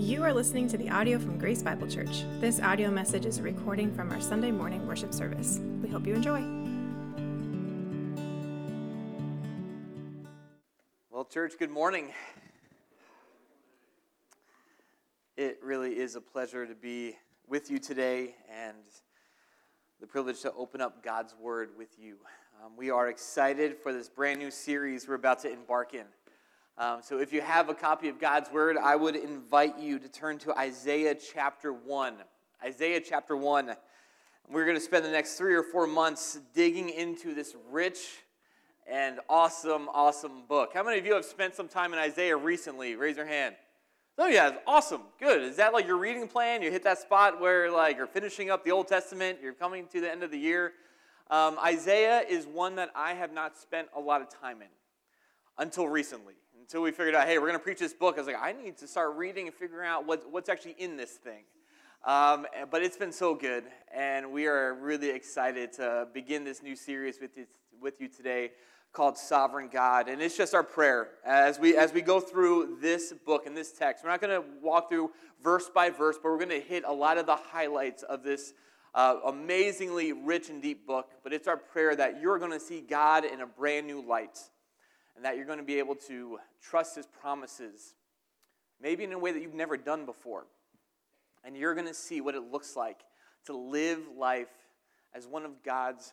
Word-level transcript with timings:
You 0.00 0.24
are 0.24 0.32
listening 0.32 0.66
to 0.68 0.78
the 0.78 0.88
audio 0.88 1.18
from 1.18 1.36
Grace 1.36 1.62
Bible 1.62 1.86
Church. 1.86 2.24
This 2.40 2.58
audio 2.58 2.90
message 2.90 3.26
is 3.26 3.36
a 3.36 3.42
recording 3.42 3.94
from 3.94 4.10
our 4.10 4.18
Sunday 4.18 4.50
morning 4.50 4.86
worship 4.86 5.12
service. 5.12 5.60
We 5.82 5.90
hope 5.90 6.06
you 6.06 6.14
enjoy. 6.14 6.42
Well, 11.10 11.26
church, 11.26 11.52
good 11.58 11.68
morning. 11.68 12.12
It 15.36 15.60
really 15.62 15.98
is 15.98 16.16
a 16.16 16.22
pleasure 16.22 16.66
to 16.66 16.74
be 16.74 17.18
with 17.46 17.70
you 17.70 17.78
today 17.78 18.36
and 18.50 18.78
the 20.00 20.06
privilege 20.06 20.40
to 20.40 20.52
open 20.54 20.80
up 20.80 21.04
God's 21.04 21.34
Word 21.38 21.72
with 21.76 21.98
you. 21.98 22.16
Um, 22.64 22.72
we 22.74 22.88
are 22.88 23.10
excited 23.10 23.76
for 23.76 23.92
this 23.92 24.08
brand 24.08 24.38
new 24.38 24.50
series 24.50 25.06
we're 25.06 25.14
about 25.16 25.40
to 25.40 25.52
embark 25.52 25.92
in. 25.92 26.06
Um, 26.78 27.00
so, 27.02 27.18
if 27.18 27.32
you 27.32 27.40
have 27.40 27.68
a 27.68 27.74
copy 27.74 28.08
of 28.08 28.18
God's 28.18 28.50
Word, 28.50 28.76
I 28.76 28.96
would 28.96 29.16
invite 29.16 29.78
you 29.78 29.98
to 29.98 30.08
turn 30.08 30.38
to 30.38 30.58
Isaiah 30.58 31.14
chapter 31.14 31.72
1. 31.72 32.14
Isaiah 32.64 33.00
chapter 33.00 33.36
1. 33.36 33.74
We're 34.50 34.64
going 34.64 34.76
to 34.76 34.82
spend 34.82 35.04
the 35.04 35.10
next 35.10 35.36
three 35.36 35.54
or 35.54 35.62
four 35.62 35.86
months 35.86 36.38
digging 36.54 36.88
into 36.88 37.34
this 37.34 37.54
rich 37.70 37.98
and 38.90 39.20
awesome, 39.28 39.88
awesome 39.94 40.42
book. 40.48 40.72
How 40.74 40.82
many 40.82 40.98
of 40.98 41.06
you 41.06 41.14
have 41.14 41.24
spent 41.24 41.54
some 41.54 41.68
time 41.68 41.92
in 41.92 41.98
Isaiah 41.98 42.36
recently? 42.36 42.96
Raise 42.96 43.16
your 43.16 43.26
hand. 43.26 43.54
Oh 44.18 44.26
yeah, 44.26 44.56
awesome, 44.66 45.02
good. 45.18 45.42
Is 45.42 45.56
that 45.56 45.72
like 45.72 45.86
your 45.86 45.96
reading 45.96 46.26
plan? 46.26 46.60
You 46.60 46.70
hit 46.70 46.82
that 46.82 46.98
spot 46.98 47.40
where 47.40 47.70
like 47.70 47.96
you're 47.96 48.06
finishing 48.06 48.50
up 48.50 48.64
the 48.64 48.72
Old 48.72 48.88
Testament, 48.88 49.38
you're 49.40 49.54
coming 49.54 49.86
to 49.92 50.00
the 50.00 50.10
end 50.10 50.22
of 50.22 50.30
the 50.30 50.38
year. 50.38 50.72
Um, 51.30 51.56
Isaiah 51.64 52.22
is 52.28 52.46
one 52.46 52.74
that 52.76 52.90
I 52.94 53.14
have 53.14 53.32
not 53.32 53.56
spent 53.56 53.88
a 53.96 54.00
lot 54.00 54.20
of 54.20 54.28
time 54.28 54.60
in 54.60 54.68
until 55.56 55.86
recently 55.88 56.34
until 56.70 56.82
we 56.82 56.92
figured 56.92 57.16
out, 57.16 57.26
hey, 57.26 57.36
we're 57.36 57.48
going 57.48 57.58
to 57.58 57.64
preach 57.64 57.80
this 57.80 57.92
book. 57.92 58.14
I 58.14 58.20
was 58.20 58.28
like, 58.28 58.40
I 58.40 58.52
need 58.52 58.76
to 58.76 58.86
start 58.86 59.16
reading 59.16 59.48
and 59.48 59.54
figuring 59.56 59.88
out 59.88 60.06
what, 60.06 60.30
what's 60.30 60.48
actually 60.48 60.76
in 60.78 60.96
this 60.96 61.10
thing. 61.10 61.42
Um, 62.04 62.46
but 62.70 62.80
it's 62.80 62.96
been 62.96 63.10
so 63.10 63.34
good, 63.34 63.64
and 63.92 64.30
we 64.30 64.46
are 64.46 64.74
really 64.74 65.10
excited 65.10 65.72
to 65.72 66.06
begin 66.14 66.44
this 66.44 66.62
new 66.62 66.76
series 66.76 67.18
with 67.20 67.36
you, 67.36 67.46
with 67.80 68.00
you 68.00 68.06
today 68.06 68.52
called 68.92 69.18
Sovereign 69.18 69.68
God. 69.68 70.08
And 70.08 70.22
it's 70.22 70.36
just 70.36 70.54
our 70.54 70.62
prayer 70.62 71.08
as 71.26 71.58
we, 71.58 71.76
as 71.76 71.92
we 71.92 72.02
go 72.02 72.20
through 72.20 72.78
this 72.80 73.14
book 73.26 73.46
and 73.46 73.56
this 73.56 73.72
text. 73.72 74.04
We're 74.04 74.10
not 74.10 74.20
going 74.20 74.40
to 74.40 74.48
walk 74.62 74.90
through 74.90 75.10
verse 75.42 75.68
by 75.74 75.90
verse, 75.90 76.18
but 76.22 76.30
we're 76.30 76.38
going 76.38 76.50
to 76.50 76.60
hit 76.60 76.84
a 76.86 76.92
lot 76.92 77.18
of 77.18 77.26
the 77.26 77.34
highlights 77.34 78.04
of 78.04 78.22
this 78.22 78.54
uh, 78.94 79.16
amazingly 79.26 80.12
rich 80.12 80.50
and 80.50 80.62
deep 80.62 80.86
book. 80.86 81.10
But 81.24 81.32
it's 81.32 81.48
our 81.48 81.56
prayer 81.56 81.96
that 81.96 82.20
you're 82.20 82.38
going 82.38 82.52
to 82.52 82.60
see 82.60 82.80
God 82.80 83.24
in 83.24 83.40
a 83.40 83.46
brand 83.46 83.88
new 83.88 84.00
light 84.00 84.38
and 85.16 85.24
that 85.24 85.36
you're 85.36 85.46
going 85.46 85.58
to 85.58 85.64
be 85.64 85.78
able 85.78 85.94
to 85.94 86.38
trust 86.62 86.96
His 86.96 87.06
promises, 87.06 87.94
maybe 88.80 89.04
in 89.04 89.12
a 89.12 89.18
way 89.18 89.32
that 89.32 89.42
you've 89.42 89.54
never 89.54 89.76
done 89.76 90.06
before. 90.06 90.46
And 91.44 91.56
you're 91.56 91.74
going 91.74 91.86
to 91.86 91.94
see 91.94 92.20
what 92.20 92.34
it 92.34 92.42
looks 92.50 92.76
like 92.76 93.00
to 93.46 93.56
live 93.56 94.00
life 94.16 94.48
as 95.14 95.26
one 95.26 95.44
of 95.44 95.62
God's 95.62 96.12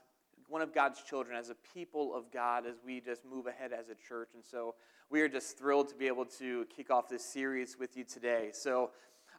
one 0.50 0.62
of 0.62 0.74
God's 0.74 1.02
children, 1.04 1.38
as 1.38 1.50
a 1.50 1.56
people 1.74 2.16
of 2.16 2.32
God, 2.32 2.66
as 2.66 2.76
we 2.86 3.02
just 3.02 3.26
move 3.26 3.48
ahead 3.48 3.74
as 3.74 3.90
a 3.90 3.96
church. 4.08 4.30
And 4.34 4.44
so 4.44 4.76
we 5.10 5.22
are 5.22 5.28
just 5.28 5.58
thrilled 5.58 5.90
to 5.90 5.96
be 5.96 6.08
able 6.08 6.26
to 6.40 6.66
kick 6.74 6.90
off 6.90 7.10
this 7.10 7.26
series 7.26 7.78
with 7.78 7.98
you 7.98 8.06
today. 8.06 8.52
So 8.54 8.92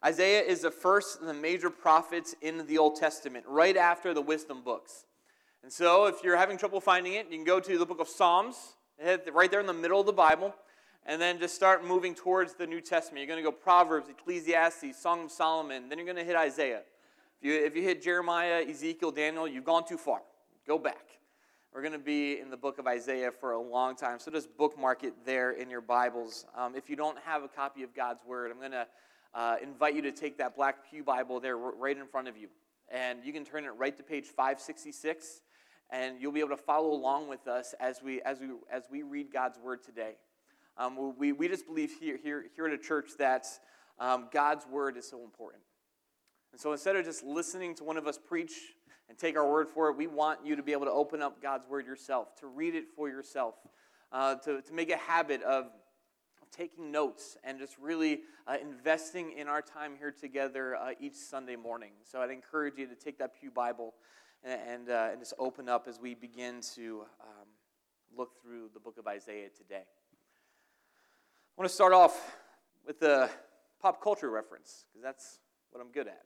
Isaiah 0.05 0.41
is 0.43 0.61
the 0.61 0.71
first 0.71 1.19
of 1.19 1.25
the 1.25 1.33
major 1.33 1.69
prophets 1.69 2.35
in 2.41 2.65
the 2.67 2.77
Old 2.77 2.95
Testament, 2.95 3.45
right 3.47 3.75
after 3.75 4.13
the 4.13 4.21
wisdom 4.21 4.61
books. 4.61 5.05
And 5.63 5.73
so 5.73 6.05
if 6.05 6.23
you're 6.23 6.37
having 6.37 6.57
trouble 6.57 6.79
finding 6.79 7.13
it, 7.13 7.25
you 7.29 7.37
can 7.37 7.43
go 7.43 7.59
to 7.59 7.77
the 7.77 7.85
book 7.85 7.99
of 7.99 8.07
Psalms 8.07 8.75
right 9.33 9.49
there 9.49 9.59
in 9.59 9.65
the 9.65 9.73
middle 9.73 9.99
of 9.99 10.05
the 10.05 10.13
Bible, 10.13 10.53
and 11.05 11.21
then 11.21 11.39
just 11.39 11.55
start 11.55 11.85
moving 11.85 12.13
towards 12.13 12.53
the 12.53 12.67
New 12.67 12.81
Testament. 12.81 13.25
You're 13.25 13.33
going 13.33 13.43
to 13.43 13.49
go 13.49 13.55
Proverbs, 13.55 14.09
Ecclesiastes, 14.09 15.01
Song 15.01 15.25
of 15.25 15.31
Solomon, 15.31 15.89
then 15.89 15.97
you're 15.97 16.05
going 16.05 16.17
to 16.17 16.23
hit 16.23 16.35
Isaiah. 16.35 16.81
If 17.41 17.47
you, 17.47 17.53
if 17.53 17.75
you 17.75 17.81
hit 17.81 18.01
Jeremiah, 18.01 18.65
Ezekiel, 18.67 19.11
Daniel, 19.11 19.47
you've 19.47 19.63
gone 19.63 19.87
too 19.87 19.97
far. 19.97 20.21
Go 20.67 20.77
back. 20.77 21.05
We're 21.73 21.81
going 21.81 21.93
to 21.93 21.99
be 21.99 22.39
in 22.39 22.49
the 22.49 22.57
book 22.57 22.79
of 22.79 22.87
Isaiah 22.87 23.31
for 23.31 23.53
a 23.53 23.61
long 23.61 23.95
time, 23.95 24.19
so 24.19 24.31
just 24.31 24.55
bookmark 24.57 25.03
it 25.03 25.13
there 25.25 25.51
in 25.51 25.69
your 25.69 25.81
Bibles. 25.81 26.45
Um, 26.57 26.75
if 26.75 26.89
you 26.89 26.95
don't 26.95 27.17
have 27.19 27.43
a 27.43 27.47
copy 27.47 27.83
of 27.83 27.95
God's 27.95 28.25
Word, 28.25 28.51
I'm 28.51 28.57
going 28.57 28.71
to 28.71 28.87
uh, 29.33 29.55
invite 29.61 29.95
you 29.95 30.01
to 30.01 30.11
take 30.11 30.37
that 30.39 30.55
black 30.55 30.89
Pew 30.89 31.03
Bible 31.03 31.39
there 31.39 31.57
right 31.57 31.95
in 31.95 32.07
front 32.07 32.27
of 32.27 32.35
you. 32.35 32.49
And 32.91 33.23
you 33.23 33.31
can 33.31 33.45
turn 33.45 33.65
it 33.65 33.69
right 33.77 33.95
to 33.95 34.03
page 34.03 34.25
566 34.25 35.41
and 35.89 36.21
you'll 36.21 36.31
be 36.31 36.39
able 36.39 36.49
to 36.49 36.57
follow 36.57 36.91
along 36.91 37.27
with 37.27 37.47
us 37.47 37.73
as 37.79 38.01
we, 38.03 38.21
as 38.21 38.39
we, 38.39 38.47
as 38.71 38.83
we 38.91 39.03
read 39.03 39.31
God's 39.31 39.57
word 39.57 39.83
today. 39.83 40.13
Um, 40.77 41.13
we, 41.17 41.31
we 41.31 41.47
just 41.47 41.65
believe 41.65 41.91
here, 41.99 42.17
here, 42.21 42.45
here 42.55 42.67
at 42.67 42.73
a 42.73 42.77
church 42.77 43.11
that 43.17 43.45
um, 43.99 44.29
God's 44.31 44.65
word 44.67 44.97
is 44.97 45.09
so 45.09 45.23
important. 45.23 45.63
And 46.51 46.59
so 46.59 46.71
instead 46.71 46.95
of 46.95 47.05
just 47.05 47.23
listening 47.23 47.75
to 47.75 47.83
one 47.83 47.97
of 47.97 48.07
us 48.07 48.17
preach 48.17 48.53
and 49.09 49.17
take 49.17 49.35
our 49.35 49.49
word 49.49 49.67
for 49.67 49.89
it, 49.89 49.97
we 49.97 50.07
want 50.07 50.39
you 50.45 50.55
to 50.55 50.63
be 50.63 50.71
able 50.71 50.85
to 50.85 50.91
open 50.91 51.21
up 51.21 51.41
God's 51.41 51.67
word 51.67 51.85
yourself, 51.85 52.35
to 52.39 52.47
read 52.47 52.75
it 52.75 52.85
for 52.95 53.09
yourself, 53.09 53.55
uh, 54.11 54.35
to, 54.35 54.61
to 54.61 54.73
make 54.73 54.89
a 54.89 54.97
habit 54.97 55.43
of 55.43 55.65
taking 56.51 56.91
notes 56.91 57.37
and 57.43 57.59
just 57.59 57.77
really 57.79 58.21
uh, 58.47 58.57
investing 58.61 59.33
in 59.37 59.47
our 59.47 59.61
time 59.61 59.93
here 59.97 60.11
together 60.11 60.75
uh, 60.75 60.91
each 60.99 61.15
Sunday 61.15 61.55
morning. 61.55 61.91
So 62.03 62.21
I'd 62.21 62.31
encourage 62.31 62.77
you 62.77 62.87
to 62.87 62.95
take 62.95 63.17
that 63.19 63.39
Pew 63.39 63.51
Bible 63.51 63.93
and, 64.43 64.59
and, 64.67 64.89
uh, 64.89 65.09
and 65.11 65.19
just 65.19 65.33
open 65.39 65.69
up 65.69 65.87
as 65.87 65.99
we 65.99 66.15
begin 66.15 66.61
to 66.75 67.03
um, 67.21 67.47
look 68.17 68.41
through 68.41 68.69
the 68.73 68.79
book 68.79 68.97
of 68.97 69.07
Isaiah 69.07 69.49
today. 69.49 69.83
I 69.85 71.61
want 71.61 71.69
to 71.69 71.75
start 71.75 71.93
off 71.93 72.37
with 72.85 73.01
a 73.01 73.29
pop 73.81 74.01
culture 74.01 74.29
reference, 74.29 74.85
because 74.91 75.03
that's 75.03 75.39
what 75.71 75.81
I'm 75.81 75.91
good 75.91 76.07
at 76.07 76.23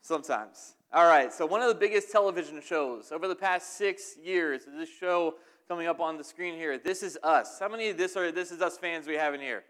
sometimes. 0.00 0.74
All 0.92 1.06
right, 1.06 1.32
so 1.32 1.46
one 1.46 1.60
of 1.60 1.68
the 1.68 1.74
biggest 1.74 2.10
television 2.10 2.60
shows 2.64 3.12
over 3.12 3.28
the 3.28 3.36
past 3.36 3.76
six 3.76 4.16
years 4.22 4.62
is 4.62 4.74
this 4.74 4.88
show 4.88 5.34
coming 5.68 5.86
up 5.86 6.00
on 6.00 6.16
the 6.16 6.24
screen 6.24 6.54
here. 6.54 6.78
This 6.78 7.02
is 7.02 7.18
Us. 7.22 7.58
How 7.60 7.68
many 7.68 7.90
of 7.90 7.98
this 7.98 8.16
are 8.16 8.32
This 8.32 8.50
Is 8.50 8.62
Us 8.62 8.78
fans 8.78 9.06
we 9.06 9.16
have 9.16 9.34
in 9.34 9.40
here? 9.40 9.64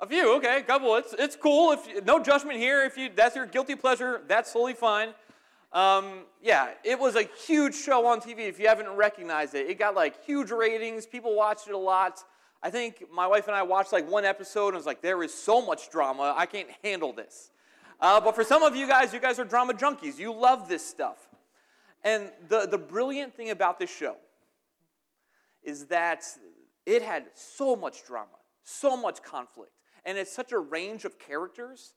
A 0.00 0.08
few, 0.08 0.34
okay, 0.38 0.58
a 0.58 0.62
couple. 0.62 0.96
It's, 0.96 1.14
it's 1.16 1.36
cool. 1.36 1.70
If 1.70 2.04
no 2.04 2.20
judgment 2.20 2.58
here. 2.58 2.84
If 2.84 2.98
you 2.98 3.10
that's 3.14 3.36
your 3.36 3.46
guilty 3.46 3.76
pleasure, 3.76 4.22
that's 4.26 4.52
totally 4.52 4.72
fine. 4.72 5.10
Um, 5.72 6.24
yeah, 6.42 6.70
it 6.82 6.98
was 6.98 7.14
a 7.14 7.28
huge 7.46 7.76
show 7.76 8.06
on 8.06 8.20
TV 8.20 8.48
if 8.48 8.58
you 8.58 8.66
haven't 8.66 8.88
recognized 8.88 9.54
it. 9.54 9.70
It 9.70 9.78
got 9.78 9.94
like 9.94 10.24
huge 10.24 10.50
ratings, 10.50 11.06
people 11.06 11.36
watched 11.36 11.68
it 11.68 11.74
a 11.74 11.78
lot. 11.78 12.18
I 12.60 12.70
think 12.70 13.04
my 13.12 13.28
wife 13.28 13.46
and 13.46 13.54
I 13.54 13.62
watched 13.62 13.92
like 13.92 14.10
one 14.10 14.24
episode 14.24 14.68
and 14.68 14.76
was 14.76 14.86
like, 14.86 15.00
there 15.00 15.22
is 15.22 15.32
so 15.32 15.64
much 15.64 15.90
drama, 15.92 16.34
I 16.36 16.46
can't 16.46 16.68
handle 16.82 17.12
this. 17.12 17.52
Uh, 18.00 18.20
but 18.20 18.34
for 18.34 18.42
some 18.42 18.64
of 18.64 18.74
you 18.74 18.88
guys, 18.88 19.14
you 19.14 19.20
guys 19.20 19.38
are 19.38 19.44
drama 19.44 19.74
junkies. 19.74 20.18
You 20.18 20.34
love 20.34 20.68
this 20.68 20.84
stuff. 20.84 21.28
And 22.02 22.32
the, 22.48 22.66
the 22.66 22.78
brilliant 22.78 23.32
thing 23.36 23.50
about 23.50 23.78
this 23.78 23.94
show 23.94 24.16
is 25.64 25.86
that 25.86 26.24
it 26.86 27.02
had 27.02 27.24
so 27.34 27.74
much 27.74 28.04
drama, 28.04 28.28
so 28.62 28.96
much 28.96 29.22
conflict, 29.22 29.72
and 30.04 30.18
it's 30.18 30.32
such 30.32 30.52
a 30.52 30.58
range 30.58 31.04
of 31.04 31.18
characters 31.18 31.94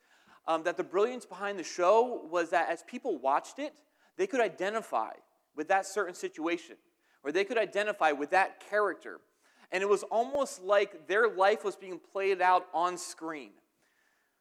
um, 0.48 0.64
that 0.64 0.78
the 0.78 0.84
brilliance 0.84 1.26
behind 1.26 1.60
the 1.60 1.64
show 1.64 2.28
was 2.32 2.50
that 2.52 2.70
as 2.70 2.84
people 2.84 3.18
watched 3.18 3.60
it, 3.60 3.74
they 4.18 4.28
could 4.28 4.40
identify 4.40 5.12
with 5.56 5.68
that 5.68 5.86
certain 5.86 6.16
situation, 6.16 6.78
or 7.24 7.32
they 7.32 7.44
could 7.44 7.58
identify 7.58 8.12
with 8.12 8.32
that 8.32 8.64
character. 8.70 9.20
And 9.72 9.84
it 9.84 9.90
was 9.90 10.04
almost 10.04 10.64
like 10.64 11.08
their 11.08 11.28
life 11.28 11.66
was 11.66 11.76
being 11.76 12.00
played 12.14 12.42
out 12.42 12.68
on 12.74 12.98
screen. 12.98 13.52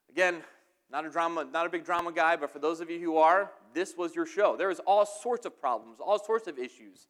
Again, 0.08 0.43
not 0.91 1.04
a 1.04 1.10
drama, 1.10 1.44
not 1.53 1.66
a 1.66 1.69
big 1.69 1.84
drama 1.84 2.12
guy, 2.12 2.37
but 2.37 2.50
for 2.53 2.60
those 2.60 2.81
of 2.81 2.88
you 2.88 3.00
who 3.00 3.16
are, 3.16 3.50
this 3.75 3.97
was 3.97 4.14
your 4.14 4.26
show. 4.26 4.56
There 4.56 4.69
was 4.69 4.78
all 4.81 5.04
sorts 5.04 5.44
of 5.44 5.58
problems, 5.60 5.98
all 5.98 6.22
sorts 6.22 6.47
of 6.47 6.58
issues. 6.58 7.08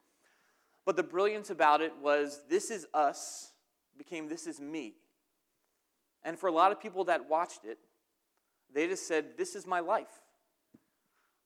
But 0.87 0.97
the 0.97 1.03
brilliance 1.03 1.51
about 1.51 1.83
it 1.83 1.93
was 2.01 2.41
this 2.49 2.71
is 2.71 2.87
us 2.95 3.53
became 3.99 4.29
this 4.29 4.47
is 4.47 4.61
me. 4.61 4.95
And 6.23 6.39
for 6.39 6.47
a 6.47 6.53
lot 6.53 6.73
of 6.73 6.81
people 6.81 7.05
that 7.05 7.29
watched 7.29 7.65
it, 7.65 7.79
they 8.73 8.87
just 8.87 9.07
said, 9.07 9.37
This 9.37 9.55
is 9.55 9.67
my 9.67 9.81
life. 9.81 10.23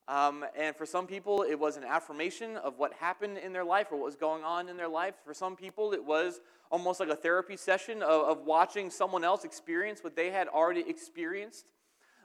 Um, 0.09 0.45
and 0.59 0.75
for 0.75 0.85
some 0.85 1.07
people, 1.07 1.43
it 1.49 1.55
was 1.55 1.77
an 1.77 1.85
affirmation 1.85 2.57
of 2.57 2.79
what 2.79 2.93
happened 2.95 3.39
in 3.39 3.53
their 3.53 3.65
life 3.65 3.89
or 3.93 3.97
what 3.97 4.07
was 4.07 4.17
going 4.17 4.43
on 4.43 4.69
in 4.69 4.77
their 4.77 4.89
life. 4.89 5.15
For 5.25 5.33
some 5.33 5.55
people, 5.55 5.93
it 5.93 6.05
was 6.05 6.41
almost 6.71 6.99
like 6.99 7.09
a 7.09 7.17
therapy 7.17 7.57
session 7.57 8.03
of, 8.03 8.23
of 8.23 8.45
watching 8.45 8.91
someone 8.91 9.23
else 9.23 9.45
experience 9.45 10.03
what 10.03 10.17
they 10.17 10.31
had 10.31 10.49
already 10.49 10.85
experienced. 10.89 11.67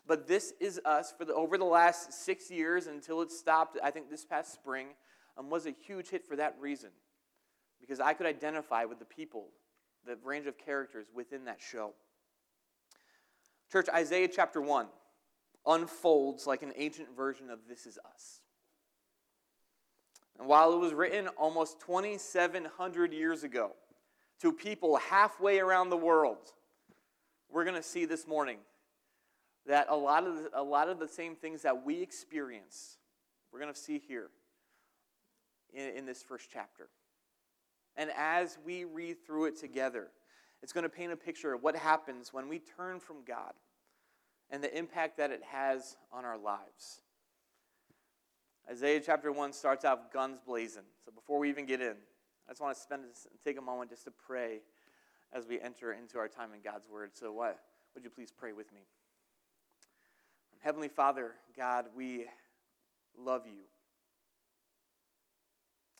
But 0.08 0.28
this 0.28 0.54
is 0.60 0.82
us 0.84 1.14
for 1.16 1.26
the, 1.26 1.34
over 1.34 1.58
the 1.58 1.66
last 1.66 2.12
six 2.12 2.50
years 2.50 2.88
until 2.88 3.22
it 3.22 3.32
stopped, 3.32 3.78
I 3.84 3.92
think 3.92 4.10
this 4.10 4.26
past 4.26 4.54
spring, 4.54 4.88
um, 5.38 5.50
was 5.50 5.66
a 5.68 5.72
huge 5.86 6.10
hit 6.10 6.26
for 6.26 6.36
that 6.38 6.56
reason. 6.60 6.90
Because 7.86 8.00
I 8.00 8.14
could 8.14 8.26
identify 8.26 8.86
with 8.86 8.98
the 8.98 9.06
people, 9.06 9.50
the 10.08 10.18
range 10.24 10.48
of 10.48 10.58
characters 10.58 11.06
within 11.14 11.46
that 11.46 11.60
show. 11.62 11.94
Church, 13.72 13.88
Isaiah 13.94 14.28
chapter 14.28 14.60
1 14.60 14.88
unfolds 15.68 16.48
like 16.48 16.64
an 16.64 16.74
ancient 16.76 17.16
version 17.16 17.50
of 17.50 17.60
This 17.68 17.86
Is 17.86 17.98
Us. 17.98 18.42
And 20.40 20.48
while 20.48 20.74
it 20.74 20.78
was 20.78 20.94
written 20.94 21.28
almost 21.30 21.80
2,700 21.82 23.14
years 23.14 23.44
ago 23.44 23.72
to 24.42 24.52
people 24.52 24.98
halfway 24.98 25.60
around 25.60 25.90
the 25.90 25.98
world, 25.98 26.54
we're 27.52 27.66
going 27.66 27.76
to 27.76 27.84
see 27.84 28.06
this 28.06 28.28
morning 28.28 28.58
that 29.68 29.88
a 29.90 29.96
lot 29.96 30.26
of 30.26 30.36
the, 30.36 30.50
a 30.54 30.62
lot 30.62 30.90
of 30.90 31.00
the 31.00 31.08
same 31.08 31.36
things 31.36 31.62
that 31.62 31.86
we 31.86 32.02
experience, 32.02 32.98
we're 33.52 33.60
going 33.60 33.74
to 33.74 33.80
see 33.80 34.00
here 34.00 34.30
in, 35.74 35.98
in 35.98 36.06
this 36.06 36.22
first 36.22 36.50
chapter. 36.52 36.90
And 37.98 38.10
as 38.16 38.58
we 38.66 38.84
read 38.84 39.26
through 39.26 39.46
it 39.46 39.60
together, 39.60 40.08
it's 40.62 40.74
going 40.74 40.84
to 40.84 40.90
paint 40.90 41.12
a 41.12 41.18
picture 41.18 41.54
of 41.54 41.64
what 41.64 41.76
happens 41.76 42.34
when 42.34 42.50
we 42.50 42.60
turn 42.60 43.00
from 43.00 43.18
God 43.26 43.54
and 44.50 44.64
the 44.64 44.78
impact 44.78 45.18
that 45.18 45.32
it 45.32 45.42
has 45.44 45.96
on 46.12 46.26
our 46.26 46.38
lives. 46.38 47.02
Isaiah 48.70 49.00
chapter 49.00 49.32
1 49.32 49.54
starts 49.54 49.86
out 49.86 50.12
guns 50.12 50.40
blazing. 50.46 50.84
So 51.06 51.12
before 51.12 51.40
we 51.40 51.50
even 51.50 51.66
get 51.66 51.82
in, 51.82 51.96
I 52.48 52.52
just 52.52 52.62
want 52.62 52.76
to 52.76 52.82
spend 52.82 53.04
take 53.44 53.58
a 53.58 53.62
moment 53.62 53.92
just 53.92 54.06
to 54.06 54.12
pray 54.12 54.62
as 55.34 55.48
we 55.48 55.60
enter 55.60 55.94
into 55.94 56.18
our 56.18 56.28
time 56.28 56.50
in 56.54 56.62
God's 56.62 56.88
word. 56.90 57.12
So 57.14 57.32
what 57.32 57.60
would 57.94 58.04
you 58.04 58.10
please 58.10 58.32
pray 58.32 58.54
with 58.54 58.72
me? 58.74 58.82
Heavenly 60.60 60.88
Father, 60.88 61.34
God, 61.56 61.86
we 61.96 62.26
love 63.18 63.44
you. 63.46 63.66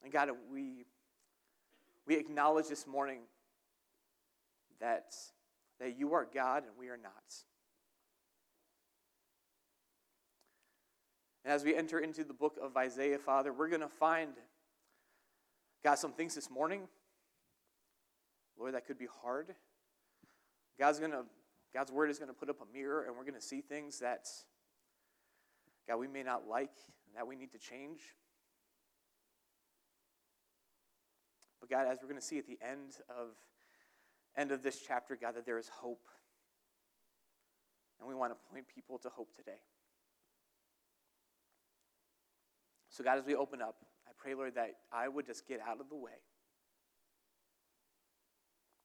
And 0.04 0.12
God, 0.12 0.30
we, 0.52 0.86
we 2.08 2.16
acknowledge 2.16 2.68
this 2.68 2.86
morning 2.86 3.20
that, 4.80 5.14
that 5.80 5.98
you 5.98 6.14
are 6.14 6.28
God 6.32 6.64
and 6.64 6.74
we 6.80 6.90
are 6.90 6.98
not. 6.98 7.12
And 11.44 11.54
as 11.54 11.64
we 11.64 11.76
enter 11.76 12.00
into 12.00 12.24
the 12.24 12.34
book 12.34 12.58
of 12.62 12.76
Isaiah, 12.76 13.20
Father, 13.20 13.54
we're 13.54 13.70
going 13.70 13.82
to 13.82 13.88
find, 13.88 14.32
God, 15.84 15.96
some 15.96 16.12
things 16.12 16.34
this 16.34 16.50
morning, 16.50 16.88
Lord, 18.58 18.74
that 18.74 18.86
could 18.86 18.98
be 18.98 19.08
hard. 19.22 19.54
God's 20.80 21.00
going 21.00 21.12
to, 21.12 21.24
God's 21.74 21.92
word 21.92 22.10
is 22.10 22.18
going 22.18 22.30
to 22.30 22.34
put 22.34 22.50
up 22.50 22.58
a 22.62 22.74
mirror 22.74 23.04
and 23.04 23.16
we're 23.16 23.24
going 23.24 23.36
to 23.36 23.42
see 23.42 23.62
things 23.62 24.00
that, 24.00 24.28
God, 25.88 25.98
we 25.98 26.08
may 26.08 26.24
not 26.24 26.48
like 26.48 26.74
and 27.08 27.16
that 27.16 27.28
we 27.28 27.36
need 27.36 27.52
to 27.52 27.60
change. 27.60 28.00
But 31.68 31.78
God, 31.78 31.92
as 31.92 31.98
we're 32.02 32.10
going 32.10 32.20
to 32.20 32.26
see 32.26 32.38
at 32.38 32.46
the 32.46 32.60
end 32.62 32.98
of 33.10 33.30
end 34.38 34.52
of 34.52 34.62
this 34.62 34.82
chapter, 34.86 35.18
God, 35.20 35.36
that 35.36 35.46
there 35.46 35.58
is 35.58 35.70
hope. 35.70 36.08
And 38.00 38.08
we 38.08 38.14
want 38.14 38.34
to 38.34 38.38
point 38.52 38.66
people 38.68 39.00
to 39.00 39.10
hope 39.10 39.34
today. 39.36 39.62
So, 42.90 43.04
God, 43.04 43.18
as 43.18 43.26
we 43.26 43.34
open 43.36 43.62
up, 43.62 43.78
I 44.08 44.12
pray, 44.18 44.36
Lord, 44.36 44.56
that 44.56 44.76
I 44.92 45.08
would 45.08 45.26
just 45.26 45.48
get 45.48 45.60
out 45.60 45.80
of 45.80 45.90
the 45.90 45.96
way. 45.96 46.12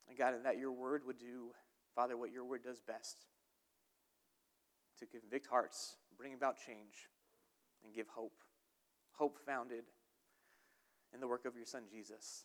And 0.08 0.16
God, 0.16 0.34
and 0.34 0.44
that 0.46 0.56
your 0.56 0.72
word 0.72 1.02
would 1.06 1.18
do, 1.18 1.50
Father, 1.94 2.16
what 2.16 2.30
your 2.30 2.44
word 2.44 2.62
does 2.62 2.80
best 2.80 3.26
to 5.00 5.06
convict 5.06 5.46
hearts, 5.48 5.96
bring 6.16 6.32
about 6.34 6.56
change, 6.56 7.08
and 7.84 7.92
give 7.92 8.06
hope. 8.08 8.38
Hope 9.12 9.38
founded 9.44 9.84
in 11.12 11.20
the 11.20 11.28
work 11.28 11.44
of 11.44 11.56
your 11.56 11.66
Son, 11.66 11.82
Jesus. 11.90 12.44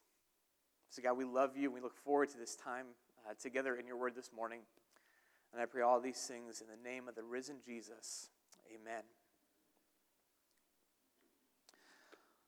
So, 0.90 1.02
God, 1.02 1.18
we 1.18 1.26
love 1.26 1.58
you. 1.58 1.72
We 1.72 1.82
look 1.82 1.96
forward 1.96 2.30
to 2.30 2.38
this 2.38 2.56
time 2.56 2.88
uh, 3.28 3.34
together 3.42 3.76
in 3.76 3.88
your 3.88 3.98
word 3.98 4.16
this 4.16 4.32
morning. 4.36 4.60
And 5.52 5.62
I 5.62 5.66
pray 5.66 5.82
all 5.82 6.00
these 6.00 6.20
things 6.20 6.62
in 6.62 6.68
the 6.68 6.90
name 6.90 7.08
of 7.08 7.16
the 7.16 7.24
risen 7.24 7.58
Jesus. 7.66 8.30
Amen. 8.74 9.04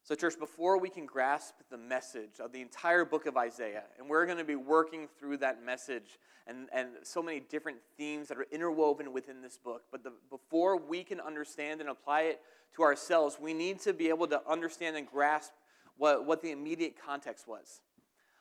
So, 0.08 0.16
church, 0.16 0.40
before 0.40 0.80
we 0.80 0.90
can 0.90 1.06
grasp 1.06 1.56
the 1.70 1.78
message 1.78 2.40
of 2.40 2.54
the 2.54 2.62
entire 2.62 3.04
book 3.04 3.26
of 3.26 3.36
Isaiah, 3.36 3.84
and 4.00 4.08
we're 4.08 4.26
going 4.26 4.38
to 4.38 4.46
be 4.46 4.56
working 4.56 5.10
through 5.20 5.38
that 5.38 5.62
message 5.62 6.18
and, 6.48 6.70
and 6.72 6.88
so 7.04 7.22
many 7.22 7.42
different 7.42 7.80
themes 7.98 8.30
that 8.30 8.38
are 8.38 8.48
interwoven 8.50 9.12
within 9.12 9.42
this 9.42 9.58
book, 9.58 9.84
but 9.92 10.06
the, 10.06 10.14
before 10.30 10.78
we 10.78 11.04
can 11.04 11.20
understand 11.20 11.82
and 11.82 11.90
apply 11.90 12.22
it 12.22 12.40
to 12.78 12.84
ourselves, 12.84 13.38
we 13.38 13.54
need 13.54 13.80
to 13.82 13.92
be 13.92 14.08
able 14.08 14.28
to 14.28 14.42
understand 14.50 14.96
and 14.96 15.06
grasp 15.06 15.52
what, 15.98 16.26
what 16.26 16.42
the 16.42 16.52
immediate 16.52 16.96
context 17.06 17.46
was. 17.46 17.82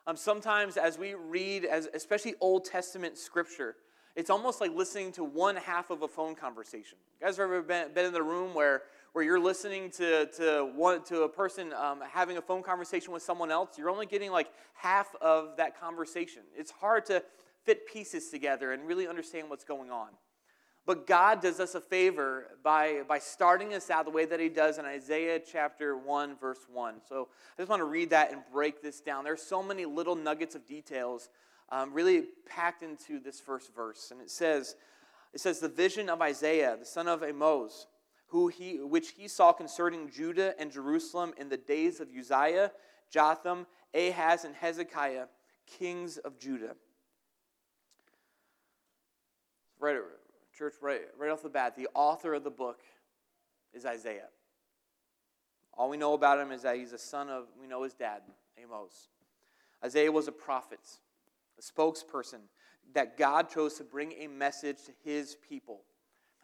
Um, 0.06 0.16
sometimes, 0.16 0.76
as 0.76 0.98
we 0.98 1.14
read, 1.14 1.64
as, 1.64 1.88
especially 1.92 2.34
Old 2.40 2.64
Testament 2.64 3.18
scripture, 3.18 3.76
it's 4.14 4.30
almost 4.30 4.60
like 4.60 4.72
listening 4.74 5.12
to 5.12 5.24
one 5.24 5.56
half 5.56 5.90
of 5.90 6.02
a 6.02 6.08
phone 6.08 6.34
conversation. 6.34 6.98
You 7.20 7.26
guys 7.26 7.36
have 7.36 7.44
ever 7.44 7.62
been, 7.62 7.92
been 7.92 8.06
in 8.06 8.12
the 8.12 8.22
room 8.22 8.54
where 8.54 8.82
where 9.16 9.24
you're 9.24 9.40
listening 9.40 9.90
to, 9.90 10.26
to, 10.26 10.70
one, 10.74 11.02
to 11.02 11.22
a 11.22 11.28
person 11.28 11.72
um, 11.72 12.02
having 12.12 12.36
a 12.36 12.42
phone 12.42 12.62
conversation 12.62 13.14
with 13.14 13.22
someone 13.22 13.50
else, 13.50 13.78
you're 13.78 13.88
only 13.88 14.04
getting 14.04 14.30
like 14.30 14.48
half 14.74 15.14
of 15.22 15.56
that 15.56 15.80
conversation. 15.80 16.42
It's 16.54 16.70
hard 16.70 17.06
to 17.06 17.22
fit 17.64 17.86
pieces 17.86 18.28
together 18.28 18.72
and 18.72 18.86
really 18.86 19.08
understand 19.08 19.48
what's 19.48 19.64
going 19.64 19.90
on. 19.90 20.08
But 20.86 21.08
God 21.08 21.42
does 21.42 21.58
us 21.58 21.74
a 21.74 21.80
favor 21.80 22.56
by, 22.62 23.02
by 23.08 23.18
starting 23.18 23.74
us 23.74 23.90
out 23.90 24.04
the 24.04 24.12
way 24.12 24.24
that 24.24 24.38
He 24.38 24.48
does 24.48 24.78
in 24.78 24.84
Isaiah 24.84 25.40
chapter 25.40 25.96
1, 25.96 26.36
verse 26.36 26.64
1. 26.72 27.00
So 27.08 27.28
I 27.58 27.62
just 27.62 27.68
want 27.68 27.80
to 27.80 27.86
read 27.86 28.10
that 28.10 28.30
and 28.32 28.40
break 28.52 28.80
this 28.82 29.00
down. 29.00 29.24
There 29.24 29.32
are 29.32 29.36
so 29.36 29.64
many 29.64 29.84
little 29.84 30.14
nuggets 30.14 30.54
of 30.54 30.64
details 30.64 31.28
um, 31.70 31.92
really 31.92 32.26
packed 32.48 32.84
into 32.84 33.18
this 33.18 33.40
first 33.40 33.74
verse. 33.74 34.12
And 34.12 34.20
it 34.20 34.30
says, 34.30 34.76
it 35.32 35.40
says, 35.40 35.58
The 35.58 35.68
vision 35.68 36.08
of 36.08 36.22
Isaiah, 36.22 36.76
the 36.78 36.86
son 36.86 37.08
of 37.08 37.24
Amos, 37.24 37.88
who 38.28 38.46
he, 38.46 38.78
which 38.80 39.10
he 39.16 39.26
saw 39.26 39.52
concerning 39.52 40.08
Judah 40.08 40.54
and 40.56 40.70
Jerusalem 40.70 41.34
in 41.36 41.48
the 41.48 41.56
days 41.56 41.98
of 41.98 42.08
Uzziah, 42.16 42.70
Jotham, 43.10 43.66
Ahaz, 43.92 44.44
and 44.44 44.54
Hezekiah, 44.54 45.26
kings 45.66 46.18
of 46.18 46.38
Judah. 46.38 46.76
Right, 49.80 49.96
church, 50.56 50.74
right, 50.80 51.02
right 51.18 51.30
off 51.30 51.42
the 51.42 51.48
bat, 51.48 51.76
the 51.76 51.88
author 51.94 52.34
of 52.34 52.44
the 52.44 52.50
book 52.50 52.80
is 53.74 53.84
Isaiah. 53.84 54.28
All 55.74 55.90
we 55.90 55.96
know 55.96 56.14
about 56.14 56.40
him 56.40 56.50
is 56.52 56.62
that 56.62 56.76
he's 56.76 56.92
a 56.92 56.98
son 56.98 57.28
of, 57.28 57.44
we 57.60 57.66
know 57.66 57.82
his 57.82 57.92
dad, 57.92 58.22
Amos. 58.60 59.08
Isaiah 59.84 60.10
was 60.10 60.26
a 60.26 60.32
prophet, 60.32 60.80
a 61.58 61.62
spokesperson 61.62 62.40
that 62.94 63.18
God 63.18 63.50
chose 63.50 63.74
to 63.74 63.84
bring 63.84 64.12
a 64.12 64.26
message 64.26 64.78
to 64.86 64.92
his 65.04 65.36
people. 65.46 65.82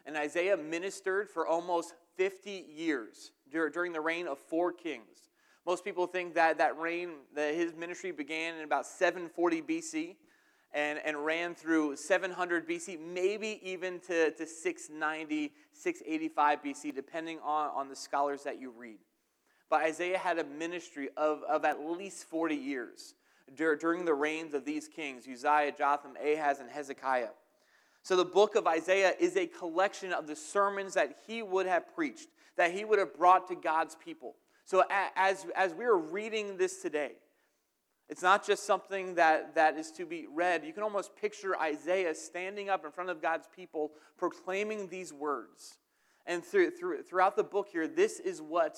And 0.05 0.15
Isaiah 0.15 0.57
ministered 0.57 1.29
for 1.29 1.47
almost 1.47 1.93
50 2.17 2.65
years 2.69 3.31
during 3.51 3.93
the 3.93 4.01
reign 4.01 4.27
of 4.27 4.37
four 4.37 4.71
kings. 4.71 5.29
Most 5.65 5.83
people 5.83 6.05
think 6.05 6.35
that 6.35 6.57
that 6.57 6.77
reign, 6.77 7.11
that 7.35 7.55
his 7.55 7.73
ministry 7.73 8.11
began 8.11 8.57
in 8.57 8.63
about 8.63 8.85
740 8.85 9.61
BC 9.61 10.15
and, 10.73 10.99
and 11.05 11.23
ran 11.23 11.53
through 11.53 11.95
700 11.95 12.67
BC, 12.67 12.99
maybe 12.99 13.59
even 13.63 13.99
to, 14.01 14.31
to 14.31 14.45
690, 14.45 15.51
685 15.71 16.63
BC, 16.63 16.95
depending 16.95 17.39
on, 17.43 17.69
on 17.75 17.89
the 17.89 17.95
scholars 17.95 18.43
that 18.43 18.59
you 18.59 18.71
read. 18.71 18.97
But 19.69 19.81
Isaiah 19.83 20.17
had 20.17 20.39
a 20.39 20.43
ministry 20.43 21.09
of, 21.17 21.43
of 21.43 21.65
at 21.65 21.79
least 21.85 22.25
40 22.25 22.55
years 22.55 23.15
during 23.55 24.05
the 24.05 24.13
reigns 24.13 24.53
of 24.53 24.65
these 24.65 24.87
kings 24.87 25.27
Uzziah, 25.27 25.73
Jotham, 25.77 26.13
Ahaz, 26.23 26.59
and 26.59 26.69
Hezekiah. 26.69 27.29
So 28.01 28.15
the 28.15 28.25
book 28.25 28.55
of 28.55 28.67
Isaiah 28.67 29.13
is 29.19 29.37
a 29.37 29.47
collection 29.47 30.11
of 30.11 30.27
the 30.27 30.35
sermons 30.35 30.93
that 30.95 31.15
he 31.25 31.41
would 31.41 31.65
have 31.65 31.93
preached, 31.95 32.27
that 32.57 32.71
he 32.71 32.83
would 32.83 32.99
have 32.99 33.15
brought 33.15 33.47
to 33.47 33.55
God's 33.55 33.95
people. 33.95 34.35
So 34.65 34.83
as, 35.15 35.45
as 35.55 35.73
we 35.73 35.85
are 35.85 35.97
reading 35.97 36.57
this 36.57 36.81
today, 36.81 37.13
it's 38.09 38.21
not 38.21 38.45
just 38.45 38.65
something 38.65 39.15
that, 39.15 39.55
that 39.55 39.77
is 39.77 39.91
to 39.93 40.05
be 40.05 40.27
read. 40.31 40.65
You 40.65 40.73
can 40.73 40.83
almost 40.83 41.15
picture 41.15 41.57
Isaiah 41.57 42.13
standing 42.13 42.69
up 42.69 42.85
in 42.85 42.91
front 42.91 43.09
of 43.09 43.21
God's 43.21 43.47
people 43.55 43.91
proclaiming 44.17 44.87
these 44.87 45.13
words. 45.13 45.77
And 46.25 46.43
through, 46.43 46.71
through, 46.71 47.03
throughout 47.03 47.35
the 47.35 47.43
book 47.43 47.69
here, 47.71 47.87
this 47.87 48.19
is 48.19 48.41
what 48.41 48.77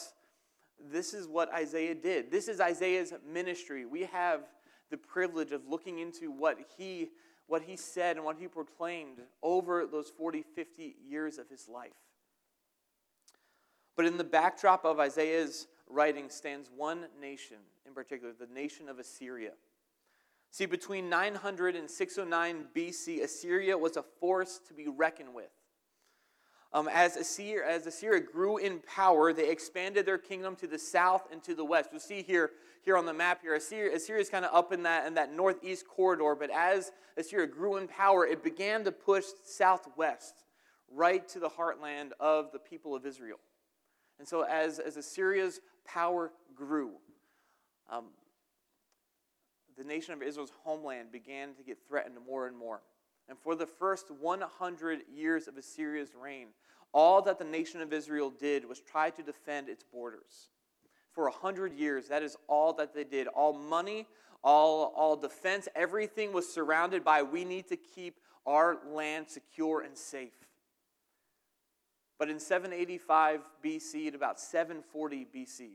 this 0.92 1.14
is 1.14 1.26
what 1.26 1.52
Isaiah 1.54 1.96
did. 1.96 2.32
This 2.32 2.50
is 2.50 2.60
Isaiah's 2.60 3.14
ministry. 3.26 3.86
We 3.86 4.04
have 4.04 4.42
the 4.92 4.98
privilege 4.98 5.54
of 5.54 5.62
looking 5.68 6.00
into 6.00 6.30
what 6.32 6.58
he 6.78 7.10
what 7.48 7.62
he 7.62 7.76
said 7.76 8.18
and 8.18 8.26
what 8.26 8.38
he 8.40 8.48
proclaimed 8.48 9.20
over 9.44 9.86
those 9.86 10.12
40, 10.18 10.44
50 10.56 10.96
years 11.08 11.38
of 11.38 11.48
his 11.48 11.70
life. 11.70 11.92
But 13.96 14.06
in 14.06 14.18
the 14.18 14.24
backdrop 14.24 14.84
of 14.84 15.00
Isaiah's 15.00 15.68
writing 15.88 16.30
stands 16.30 16.70
one 16.76 17.06
nation 17.22 17.58
in 17.86 17.94
particular, 17.94 18.34
the 18.38 18.54
nation 18.54 18.90
of 18.90 19.00
Assyria. 19.00 19.52
See, 20.52 20.66
between 20.66 21.10
900 21.10 21.76
and 21.76 21.90
609 21.90 22.66
BC, 22.76 23.24
Assyria 23.24 23.78
was 23.78 23.98
a 23.98 24.04
force 24.04 24.60
to 24.68 24.74
be 24.74 24.88
reckoned 24.88 25.34
with. 25.34 25.52
Um, 26.74 26.90
as, 26.92 27.16
Assyria, 27.16 27.66
as 27.70 27.88
Assyria 27.88 28.20
grew 28.20 28.58
in 28.58 28.80
power, 28.80 29.32
they 29.32 29.50
expanded 29.50 30.06
their 30.06 30.18
kingdom 30.18 30.56
to 30.58 30.68
the 30.68 30.80
south 30.80 31.24
and 31.32 31.42
to 31.44 31.56
the 31.56 31.64
west. 31.64 31.90
You'll 31.92 32.02
see 32.02 32.22
here, 32.22 32.52
here 32.84 32.98
on 32.98 33.06
the 33.06 33.14
map 33.14 33.42
here, 33.42 33.56
Assyria, 33.56 33.96
Assyria 33.96 34.22
is 34.22 34.30
kind 34.30 34.44
of 34.44 34.54
up 34.54 34.74
in 34.74 34.84
that, 34.84 35.08
in 35.08 35.14
that 35.14 35.34
northeast 35.34 35.88
corridor, 35.88 36.36
but 36.36 36.50
as 36.50 36.92
Assyria 37.18 37.48
grew 37.48 37.78
in 37.78 37.88
power, 37.88 38.26
it 38.26 38.44
began 38.44 38.84
to 38.84 38.92
push 38.92 39.24
southwest, 39.46 40.44
right 40.92 41.28
to 41.30 41.40
the 41.40 41.50
heartland 41.50 42.12
of 42.20 42.52
the 42.52 42.60
people 42.60 42.94
of 42.94 43.06
Israel. 43.06 43.40
And 44.20 44.28
so 44.28 44.42
as, 44.44 44.80
as 44.80 44.98
Assyria's 44.98 45.62
power 45.86 46.32
grew, 46.56 46.92
um, 47.90 48.06
the 49.78 49.84
nation 49.84 50.14
of 50.14 50.22
Israel's 50.22 50.52
homeland 50.64 51.12
began 51.12 51.54
to 51.56 51.64
get 51.64 51.78
threatened 51.88 52.16
more 52.28 52.48
and 52.48 52.58
more. 52.58 52.82
And 53.28 53.38
for 53.38 53.56
the 53.56 53.66
first 53.66 54.12
100 54.12 55.02
years 55.14 55.48
of 55.48 55.58
Assyria's 55.58 56.14
reign, 56.16 56.48
all 56.94 57.22
that 57.24 57.40
the 57.40 57.46
nation 57.46 57.82
of 57.82 57.92
Israel 57.92 58.30
did 58.30 58.68
was 58.68 58.80
try 58.80 59.10
to 59.10 59.24
defend 59.24 59.68
its 59.68 59.84
borders. 59.84 60.50
For 61.12 61.26
100 61.26 61.74
years, 61.74 62.08
that 62.08 62.24
is 62.24 62.38
all 62.48 62.74
that 62.74 62.94
they 62.94 63.04
did. 63.04 63.28
All 63.28 63.54
money, 63.54 64.08
all, 64.44 64.94
all 64.96 65.16
defense, 65.16 65.68
everything 65.76 66.32
was 66.34 66.48
surrounded 66.52 67.04
by 67.04 67.24
we 67.24 67.44
need 67.44 67.68
to 67.70 67.78
keep 67.78 68.20
our 68.46 68.78
land 68.88 69.28
secure 69.30 69.82
and 69.82 69.98
safe. 69.98 70.34
But 72.18 72.30
in 72.30 72.40
785 72.40 73.42
BC, 73.64 74.08
at 74.08 74.16
about 74.16 74.40
740 74.40 75.28
BC, 75.36 75.70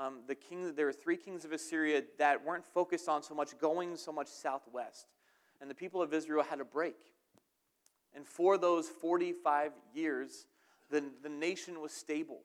um, 0.00 0.20
the 0.26 0.34
king, 0.34 0.74
there 0.74 0.86
were 0.86 0.92
three 0.92 1.18
kings 1.18 1.44
of 1.44 1.52
Assyria 1.52 2.02
that 2.18 2.42
weren't 2.44 2.64
focused 2.64 3.06
on 3.06 3.22
so 3.22 3.34
much 3.34 3.58
going 3.58 3.98
so 3.98 4.10
much 4.10 4.28
southwest. 4.28 5.06
And 5.60 5.70
the 5.70 5.74
people 5.74 6.00
of 6.00 6.14
Israel 6.14 6.42
had 6.42 6.58
a 6.58 6.64
break. 6.64 6.96
And 8.14 8.26
for 8.26 8.56
those 8.56 8.88
45 8.88 9.72
years, 9.94 10.46
the, 10.90 11.04
the 11.22 11.28
nation 11.28 11.82
was 11.82 11.92
stable. 11.92 12.38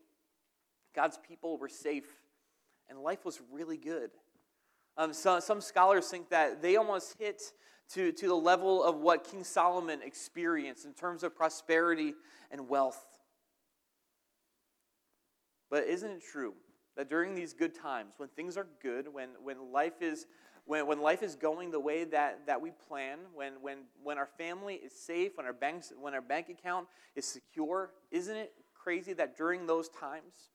God's 0.94 1.18
people 1.18 1.58
were 1.58 1.70
safe, 1.70 2.08
and 2.90 3.00
life 3.00 3.24
was 3.24 3.40
really 3.52 3.78
good. 3.78 4.12
Um, 4.98 5.14
so, 5.14 5.40
some 5.40 5.62
scholars 5.62 6.08
think 6.08 6.30
that 6.30 6.62
they 6.62 6.76
almost 6.76 7.16
hit 7.18 7.42
to, 7.94 8.12
to 8.12 8.28
the 8.28 8.36
level 8.36 8.84
of 8.84 8.98
what 8.98 9.24
King 9.24 9.44
Solomon 9.44 10.02
experienced 10.04 10.86
in 10.86 10.94
terms 10.94 11.24
of 11.24 11.36
prosperity 11.36 12.14
and 12.52 12.68
wealth. 12.70 13.04
But 15.70 15.86
isn't 15.86 16.12
it 16.12 16.24
true 16.24 16.54
that 16.96 17.10
during 17.10 17.36
these 17.36 17.54
good 17.54 17.76
times, 17.76 18.14
when 18.18 18.30
things 18.30 18.58
are 18.58 18.68
good, 18.82 19.14
when, 19.14 19.30
when, 19.44 19.72
life, 19.72 20.02
is, 20.02 20.28
when, 20.66 20.88
when 20.88 21.02
life 21.02 21.22
is 21.24 21.36
going 21.36 21.72
the 21.72 21.80
way 21.80 22.06
that, 22.06 22.46
that 22.48 22.62
we 22.62 22.72
plan, 22.88 23.20
when, 23.34 23.54
when, 23.62 23.80
when 24.04 24.18
our 24.18 24.30
family 24.38 24.76
is 24.76 24.94
safe, 24.94 25.38
when 25.38 25.46
our, 25.46 25.54
banks, 25.54 25.92
when 26.00 26.14
our 26.14 26.22
bank 26.22 26.50
account 26.50 26.88
is 27.16 27.26
secure, 27.26 27.92
isn't 28.12 28.36
it 28.36 28.54
crazy 28.74 29.14
that 29.14 29.38
during 29.38 29.66
those 29.66 29.90
times, 29.90 30.52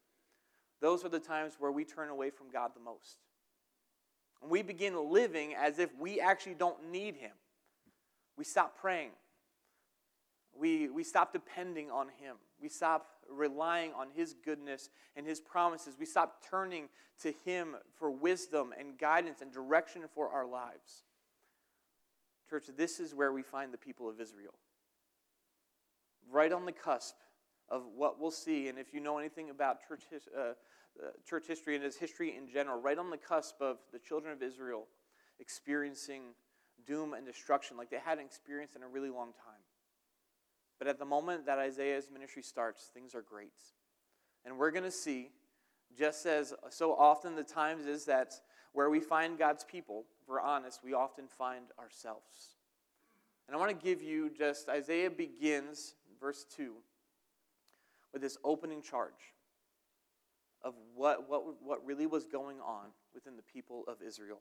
those 0.81 1.05
are 1.05 1.11
the 1.11 1.21
times 1.21 1.55
where 1.59 1.73
we 1.73 1.85
turn 1.85 2.09
away 2.09 2.31
from 2.31 2.51
God 2.51 2.71
the 2.75 2.81
most? 2.81 3.19
And 4.43 4.51
we 4.51 4.63
begin 4.63 4.97
living 5.11 5.55
as 5.55 5.79
if 5.79 5.91
we 5.99 6.21
actually 6.21 6.55
don't 6.55 6.91
need 6.91 7.17
Him. 7.17 7.33
We 8.39 8.45
stop 8.45 8.79
praying. 8.81 9.11
We, 10.61 10.91
we 10.91 11.03
stop 11.05 11.33
depending 11.33 11.91
on 11.91 12.09
Him. 12.09 12.37
We 12.61 12.69
stop 12.69 13.07
relying 13.31 13.93
on 13.95 14.09
His 14.15 14.35
goodness 14.45 14.91
and 15.17 15.27
His 15.27 15.41
promises. 15.41 15.97
We 15.99 16.05
stop 16.05 16.45
turning 16.49 16.91
to 17.23 17.33
Him 17.47 17.77
for 17.99 18.11
wisdom 18.11 18.75
and 18.79 18.99
guidance 18.99 19.41
and 19.41 19.51
direction 19.51 20.03
for 20.15 20.29
our 20.29 20.47
lives. 20.47 21.05
Church, 22.51 22.65
this 22.77 23.01
is 23.01 23.15
where 23.15 23.33
we 23.33 23.43
find 23.43 23.73
the 23.73 23.79
people 23.79 24.09
of 24.09 24.21
Israel. 24.21 24.53
Right 26.31 26.53
on 26.53 26.67
the 26.67 26.73
cusp 26.73 27.15
of 27.71 27.85
what 27.97 28.21
we'll 28.21 28.31
see. 28.31 28.69
And 28.69 28.79
if 28.79 28.93
you 28.93 29.01
know 29.01 29.19
anything 29.19 29.49
about 29.49 29.79
church, 29.89 30.03
uh, 30.37 30.41
uh, 30.41 30.53
church 31.27 31.47
history 31.47 31.75
and 31.75 31.85
its 31.85 31.97
history 31.97 32.37
in 32.37 32.47
general, 32.47 32.79
right 32.79 32.99
on 32.99 33.09
the 33.09 33.17
cusp 33.17 33.63
of 33.63 33.79
the 33.93 33.99
children 33.99 34.33
of 34.33 34.43
Israel 34.43 34.89
experiencing 35.39 36.35
doom 36.87 37.15
and 37.15 37.25
destruction 37.25 37.79
like 37.79 37.89
they 37.89 38.01
hadn't 38.05 38.27
experienced 38.27 38.77
in 38.77 38.83
a 38.83 38.89
really 38.89 39.09
long 39.09 39.33
time. 39.33 39.63
But 40.81 40.89
at 40.89 40.99
the 40.99 41.05
moment 41.05 41.45
that 41.47 41.59
Isaiah's 41.59 42.11
ministry 42.11 42.43
starts, 42.43 42.91
things 42.93 43.15
are 43.15 43.21
great. 43.23 43.53
And 44.47 44.57
we're 44.57 44.71
going 44.71 44.85
to 44.85 44.91
see, 44.91 45.29
just 45.97 46.25
as 46.25 46.55
so 46.71 46.95
often 46.95 47.37
the 47.37 47.45
times 47.45 47.85
is 47.85 48.07
that 48.07 48.33
where 48.73 48.89
we 48.89 48.99
find 48.99 49.39
God's 49.39 49.63
people, 49.63 50.07
if 50.23 50.29
we're 50.29 50.41
honest, 50.41 50.81
we 50.83 50.95
often 50.95 51.29
find 51.29 51.67
ourselves. 51.79 52.57
And 53.47 53.55
I 53.55 53.59
want 53.59 53.79
to 53.79 53.85
give 53.85 54.03
you 54.03 54.31
just, 54.31 54.71
Isaiah 54.71 55.11
begins, 55.11 55.97
verse 56.19 56.47
2, 56.57 56.73
with 58.15 58.23
this 58.23 58.39
opening 58.43 58.81
charge 58.81 59.35
of 60.63 60.75
what, 60.95 61.29
what, 61.29 61.63
what 61.63 61.85
really 61.85 62.07
was 62.07 62.25
going 62.25 62.59
on 62.61 62.87
within 63.13 63.37
the 63.37 63.43
people 63.43 63.85
of 63.87 63.97
Israel. 64.07 64.41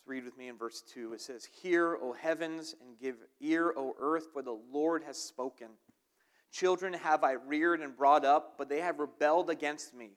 Let's 0.00 0.08
read 0.08 0.24
with 0.24 0.38
me 0.38 0.48
in 0.48 0.56
verse 0.56 0.82
2. 0.94 1.12
It 1.12 1.20
says, 1.20 1.46
Hear, 1.60 1.98
O 2.00 2.14
heavens, 2.14 2.74
and 2.80 2.98
give 2.98 3.16
ear, 3.38 3.74
O 3.76 3.94
earth, 4.00 4.28
for 4.32 4.40
the 4.40 4.58
Lord 4.72 5.02
has 5.04 5.18
spoken. 5.18 5.68
Children 6.50 6.94
have 6.94 7.22
I 7.22 7.32
reared 7.32 7.82
and 7.82 7.94
brought 7.94 8.24
up, 8.24 8.54
but 8.56 8.70
they 8.70 8.80
have 8.80 8.98
rebelled 8.98 9.50
against 9.50 9.92
me. 9.92 10.12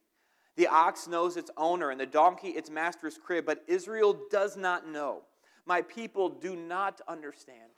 The 0.56 0.68
ox 0.68 1.06
knows 1.06 1.36
its 1.36 1.52
owner, 1.58 1.90
and 1.92 2.00
the 2.00 2.06
donkey 2.06 2.50
its 2.50 2.70
master's 2.70 3.18
crib, 3.18 3.46
but 3.46 3.62
Israel 3.68 4.18
does 4.32 4.56
not 4.56 4.88
know. 4.88 5.24
My 5.66 5.82
people 5.82 6.30
do 6.30 6.56
not 6.56 7.02
understand 7.06 7.72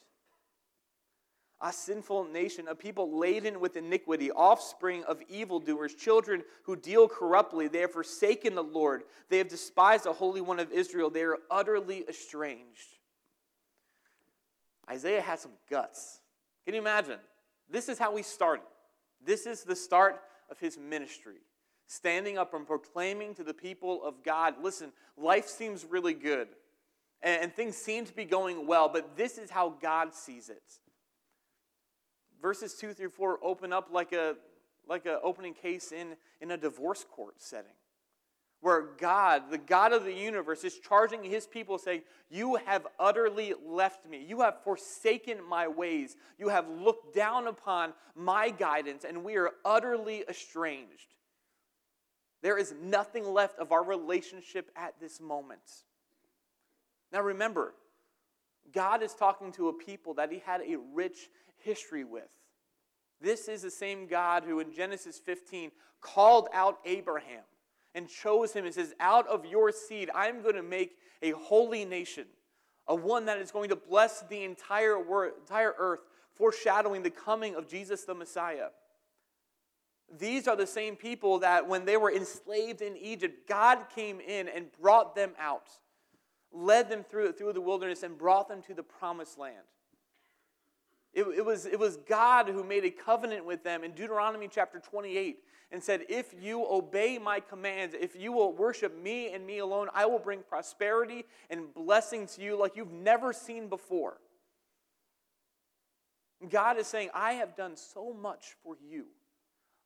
a 1.62 1.72
sinful 1.72 2.26
nation, 2.26 2.68
a 2.68 2.76
people 2.76 3.18
laden 3.18 3.60
with 3.60 3.78
iniquity, 3.78 4.32
offspring 4.32 5.04
of 5.06 5.22
evildoers, 5.30 5.94
children 5.94 6.44
who 6.64 6.76
deal 6.76 7.08
corruptly. 7.08 7.68
They 7.68 7.80
have 7.80 7.92
forsaken 7.92 8.56
the 8.56 8.64
Lord. 8.64 9.04
They 9.30 9.38
have 9.38 9.48
despised 9.48 10.04
the 10.04 10.14
Holy 10.14 10.42
One 10.42 10.60
of 10.60 10.72
Israel. 10.72 11.10
They 11.10 11.24
are 11.24 11.38
utterly 11.50 12.04
estranged. 12.10 12.98
Isaiah 14.90 15.22
had 15.22 15.40
some 15.40 15.54
guts. 15.70 16.20
Can 16.66 16.76
you 16.76 16.82
imagine? 16.82 17.20
This 17.70 17.90
is 17.90 17.98
how 17.98 18.16
he 18.16 18.24
started. 18.24 18.66
This 19.24 19.46
is 19.46 19.64
the 19.64 19.76
start 19.76 20.22
of 20.52 20.60
his 20.60 20.78
ministry. 20.78 21.38
Standing 21.88 22.38
up 22.38 22.54
and 22.54 22.68
proclaiming 22.68 23.34
to 23.36 23.44
the 23.44 23.54
people 23.54 24.04
of 24.04 24.24
God 24.24 24.56
listen, 24.62 24.92
life 25.18 25.48
seems 25.48 25.86
really 25.86 26.14
good, 26.14 26.48
and, 27.22 27.54
things 27.54 27.76
seem 27.76 28.06
to 28.06 28.14
be 28.14 28.26
going 28.26 28.68
well, 28.68 28.90
but 28.90 29.16
this 29.16 29.38
is 29.38 29.50
how 29.50 29.70
God 29.82 30.14
sees 30.14 30.50
it 30.50 30.64
verses 32.46 32.75
2 32.75 32.94
through 32.94 33.10
4 33.10 33.40
open 33.42 33.74
up 33.74 33.88
like 33.92 34.14
a 34.14 34.36
like 34.88 35.08
an 35.08 35.18
opening 35.24 35.56
case 35.56 35.92
in, 35.92 36.10
in 36.42 36.52
a 36.52 36.58
divorce 36.58 37.04
court 37.12 37.34
setting 37.40 37.72
where 38.62 38.84
god 39.00 39.50
the 39.50 39.58
god 39.58 39.92
of 39.92 40.06
the 40.06 40.14
universe 40.14 40.64
is 40.64 40.78
charging 40.78 41.24
his 41.24 41.48
people 41.48 41.80
saying 41.80 42.04
you 42.30 42.58
have 42.68 42.86
utterly 43.00 43.56
left 43.66 44.08
me. 44.08 44.24
You 44.24 44.42
have 44.42 44.64
forsaken 44.64 45.38
my 45.44 45.68
ways. 45.68 46.18
You 46.38 46.50
have 46.50 46.70
looked 46.70 47.16
down 47.16 47.48
upon 47.48 47.94
my 48.14 48.52
guidance 48.52 49.06
and 49.06 49.24
we 49.24 49.38
are 49.38 49.50
utterly 49.64 50.24
estranged. 50.30 51.16
There 52.44 52.60
is 52.60 52.75
nothing 52.80 53.25
left 53.28 53.58
of 53.58 53.72
our 53.72 53.84
relationship 53.84 54.70
at 54.75 54.94
this 55.02 55.20
moment. 55.20 55.62
Now 57.12 57.22
remember 57.22 57.74
god 58.72 59.02
is 59.02 59.16
talking 59.16 59.52
to 59.54 59.70
a 59.70 59.74
people 59.74 60.14
that 60.14 60.32
he 60.32 60.44
had 60.46 60.62
a 60.62 60.78
rich 60.94 61.30
history 61.66 62.04
with. 62.04 62.30
This 63.20 63.48
is 63.48 63.64
the 63.64 63.72
same 63.72 64.08
God 64.08 64.44
who 64.44 64.60
in 64.60 64.72
Genesis 64.72 65.20
15 65.20 65.72
called 66.00 66.48
out 66.54 66.80
Abraham 66.86 67.44
and 67.96 68.08
chose 68.08 68.54
him 68.54 68.66
and 68.66 68.74
says, 68.74 68.94
Out 69.00 69.28
of 69.28 69.46
your 69.46 69.72
seed, 69.72 70.10
I'm 70.14 70.42
going 70.42 70.56
to 70.56 70.64
make 70.64 70.98
a 71.22 71.32
holy 71.32 71.86
nation, 71.86 72.26
a 72.88 72.96
one 72.96 73.26
that 73.26 73.40
is 73.40 73.52
going 73.52 73.70
to 73.70 73.76
bless 73.76 74.22
the 74.30 74.44
entire, 74.44 75.00
wor- 75.00 75.34
entire 75.40 75.74
earth, 75.78 76.02
foreshadowing 76.36 77.02
the 77.02 77.10
coming 77.10 77.56
of 77.56 77.68
Jesus 77.68 78.04
the 78.04 78.14
Messiah. 78.14 78.68
These 80.20 80.48
are 80.48 80.56
the 80.56 80.68
same 80.68 80.96
people 80.96 81.40
that 81.40 81.68
when 81.68 81.86
they 81.86 81.98
were 81.98 82.12
enslaved 82.12 82.82
in 82.82 82.96
Egypt, 82.98 83.48
God 83.50 83.86
came 83.96 84.20
in 84.20 84.48
and 84.48 84.68
brought 84.80 85.16
them 85.16 85.32
out, 85.40 85.70
led 86.52 86.90
them 86.90 87.04
through, 87.04 87.32
through 87.32 87.54
the 87.54 87.62
wilderness, 87.62 88.04
and 88.04 88.18
brought 88.18 88.48
them 88.48 88.62
to 88.64 88.76
the 88.76 88.84
promised 88.84 89.40
land. 89.40 89.66
It, 91.16 91.26
it, 91.38 91.46
was, 91.46 91.66
it 91.66 91.80
was 91.80 91.96
God 91.96 92.50
who 92.50 92.62
made 92.62 92.84
a 92.84 92.92
covenant 92.92 93.46
with 93.46 93.64
them 93.64 93.86
in 93.86 93.92
Deuteronomy 93.92 94.50
chapter 94.52 94.80
28 94.80 95.40
and 95.72 95.82
said, 95.82 96.02
If 96.10 96.36
you 96.38 96.66
obey 96.70 97.18
my 97.18 97.40
commands, 97.40 97.96
if 97.98 98.18
you 98.20 98.34
will 98.34 98.52
worship 98.52 99.02
me 99.02 99.32
and 99.32 99.48
me 99.48 99.60
alone, 99.60 99.88
I 99.94 100.08
will 100.08 100.20
bring 100.20 100.42
prosperity 100.42 101.24
and 101.50 101.74
blessing 101.74 102.28
to 102.28 102.42
you 102.42 102.60
like 102.60 102.76
you've 102.76 102.92
never 102.92 103.32
seen 103.32 103.70
before. 103.70 104.18
God 106.50 106.78
is 106.78 106.86
saying, 106.86 107.10
I 107.14 107.34
have 107.34 107.56
done 107.56 107.78
so 107.78 108.14
much 108.14 108.56
for 108.62 108.76
you. 108.86 109.06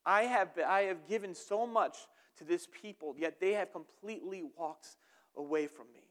I 0.04 0.24
have, 0.24 0.50
I 0.68 0.82
have 0.82 1.08
given 1.08 1.36
so 1.36 1.68
much 1.68 1.96
to 2.40 2.44
this 2.44 2.68
people, 2.82 3.14
yet 3.16 3.40
they 3.40 3.54
have 3.54 3.72
completely 3.72 4.44
walked 4.58 4.98
away 5.38 5.68
from 5.68 5.86
me. 5.94 6.02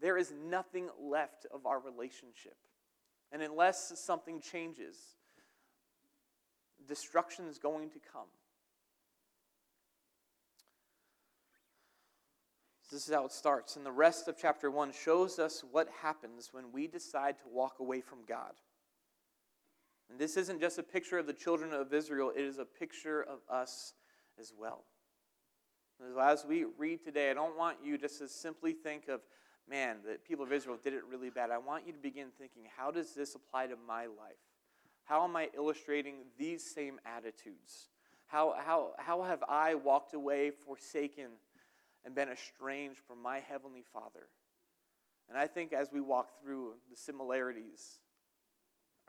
There 0.00 0.16
is 0.16 0.32
nothing 0.48 0.90
left 1.00 1.44
of 1.52 1.66
our 1.66 1.80
relationship. 1.80 2.56
And 3.36 3.42
unless 3.42 3.92
something 3.96 4.40
changes, 4.40 4.96
destruction 6.88 7.46
is 7.48 7.58
going 7.58 7.90
to 7.90 7.98
come. 8.10 8.30
This 12.90 13.06
is 13.06 13.12
how 13.12 13.26
it 13.26 13.32
starts. 13.32 13.76
And 13.76 13.84
the 13.84 13.92
rest 13.92 14.26
of 14.26 14.38
chapter 14.40 14.70
1 14.70 14.90
shows 14.90 15.38
us 15.38 15.62
what 15.70 15.86
happens 16.00 16.48
when 16.52 16.72
we 16.72 16.86
decide 16.86 17.38
to 17.40 17.44
walk 17.52 17.74
away 17.78 18.00
from 18.00 18.20
God. 18.26 18.52
And 20.08 20.18
this 20.18 20.38
isn't 20.38 20.58
just 20.58 20.78
a 20.78 20.82
picture 20.82 21.18
of 21.18 21.26
the 21.26 21.34
children 21.34 21.74
of 21.74 21.92
Israel, 21.92 22.32
it 22.34 22.42
is 22.42 22.56
a 22.56 22.64
picture 22.64 23.20
of 23.20 23.40
us 23.50 23.92
as 24.40 24.54
well. 24.58 24.84
As 26.18 26.46
we 26.48 26.64
read 26.78 27.04
today, 27.04 27.30
I 27.30 27.34
don't 27.34 27.58
want 27.58 27.76
you 27.84 27.98
just 27.98 28.18
to 28.20 28.28
simply 28.28 28.72
think 28.72 29.08
of 29.08 29.20
man, 29.68 29.96
the 30.04 30.18
people 30.26 30.44
of 30.44 30.52
Israel 30.52 30.78
did 30.82 30.94
it 30.94 31.02
really 31.10 31.30
bad, 31.30 31.50
I 31.50 31.58
want 31.58 31.86
you 31.86 31.92
to 31.92 31.98
begin 31.98 32.28
thinking, 32.38 32.62
how 32.76 32.90
does 32.90 33.14
this 33.14 33.34
apply 33.34 33.66
to 33.68 33.76
my 33.86 34.02
life? 34.06 34.36
How 35.04 35.24
am 35.24 35.36
I 35.36 35.50
illustrating 35.56 36.16
these 36.38 36.64
same 36.64 36.98
attitudes? 37.04 37.88
How, 38.26 38.54
how, 38.58 38.92
how 38.98 39.22
have 39.22 39.42
I 39.48 39.74
walked 39.74 40.14
away, 40.14 40.50
forsaken, 40.50 41.26
and 42.04 42.14
been 42.14 42.28
estranged 42.28 43.00
from 43.06 43.22
my 43.22 43.40
Heavenly 43.40 43.84
Father? 43.92 44.28
And 45.28 45.38
I 45.38 45.46
think 45.46 45.72
as 45.72 45.88
we 45.92 46.00
walk 46.00 46.40
through, 46.42 46.74
the 46.90 46.96
similarities 46.96 47.98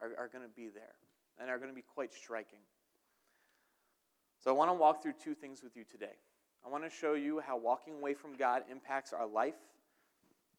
are, 0.02 0.10
are 0.18 0.28
going 0.28 0.44
to 0.44 0.56
be 0.56 0.70
there 0.70 0.96
and 1.40 1.50
are 1.50 1.58
going 1.58 1.70
to 1.70 1.76
be 1.76 1.84
quite 1.84 2.14
striking. 2.14 2.60
So 4.44 4.52
I 4.52 4.54
want 4.54 4.70
to 4.70 4.76
walk 4.76 5.02
through 5.02 5.14
two 5.24 5.34
things 5.34 5.62
with 5.64 5.76
you 5.76 5.84
today. 5.84 6.16
I 6.66 6.70
want 6.70 6.84
to 6.84 6.90
show 6.90 7.14
you 7.14 7.40
how 7.40 7.58
walking 7.58 7.96
away 7.96 8.14
from 8.14 8.36
God 8.36 8.64
impacts 8.70 9.14
our 9.14 9.28
life 9.28 9.56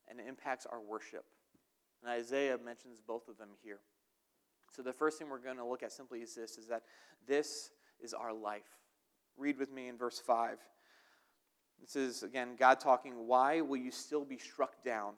and 0.08 0.20
it 0.20 0.26
impacts 0.26 0.66
our 0.66 0.80
worship. 0.80 1.24
And 2.02 2.10
Isaiah 2.10 2.58
mentions 2.58 3.00
both 3.00 3.28
of 3.28 3.38
them 3.38 3.50
here. 3.62 3.80
So 4.72 4.82
the 4.82 4.92
first 4.92 5.18
thing 5.18 5.28
we're 5.28 5.38
going 5.38 5.56
to 5.56 5.64
look 5.64 5.82
at 5.82 5.92
simply 5.92 6.20
is 6.20 6.34
this 6.34 6.58
is 6.58 6.68
that 6.68 6.82
this 7.26 7.70
is 8.00 8.14
our 8.14 8.32
life. 8.32 8.78
Read 9.36 9.58
with 9.58 9.72
me 9.72 9.88
in 9.88 9.96
verse 9.96 10.20
5. 10.20 10.58
This 11.80 11.96
is 11.96 12.22
again 12.22 12.56
God 12.56 12.80
talking, 12.80 13.26
"Why 13.26 13.60
will 13.60 13.76
you 13.76 13.90
still 13.90 14.24
be 14.24 14.38
struck 14.38 14.82
down? 14.84 15.14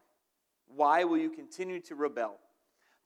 Why 0.66 1.04
will 1.04 1.18
you 1.18 1.30
continue 1.30 1.80
to 1.80 1.94
rebel? 1.94 2.38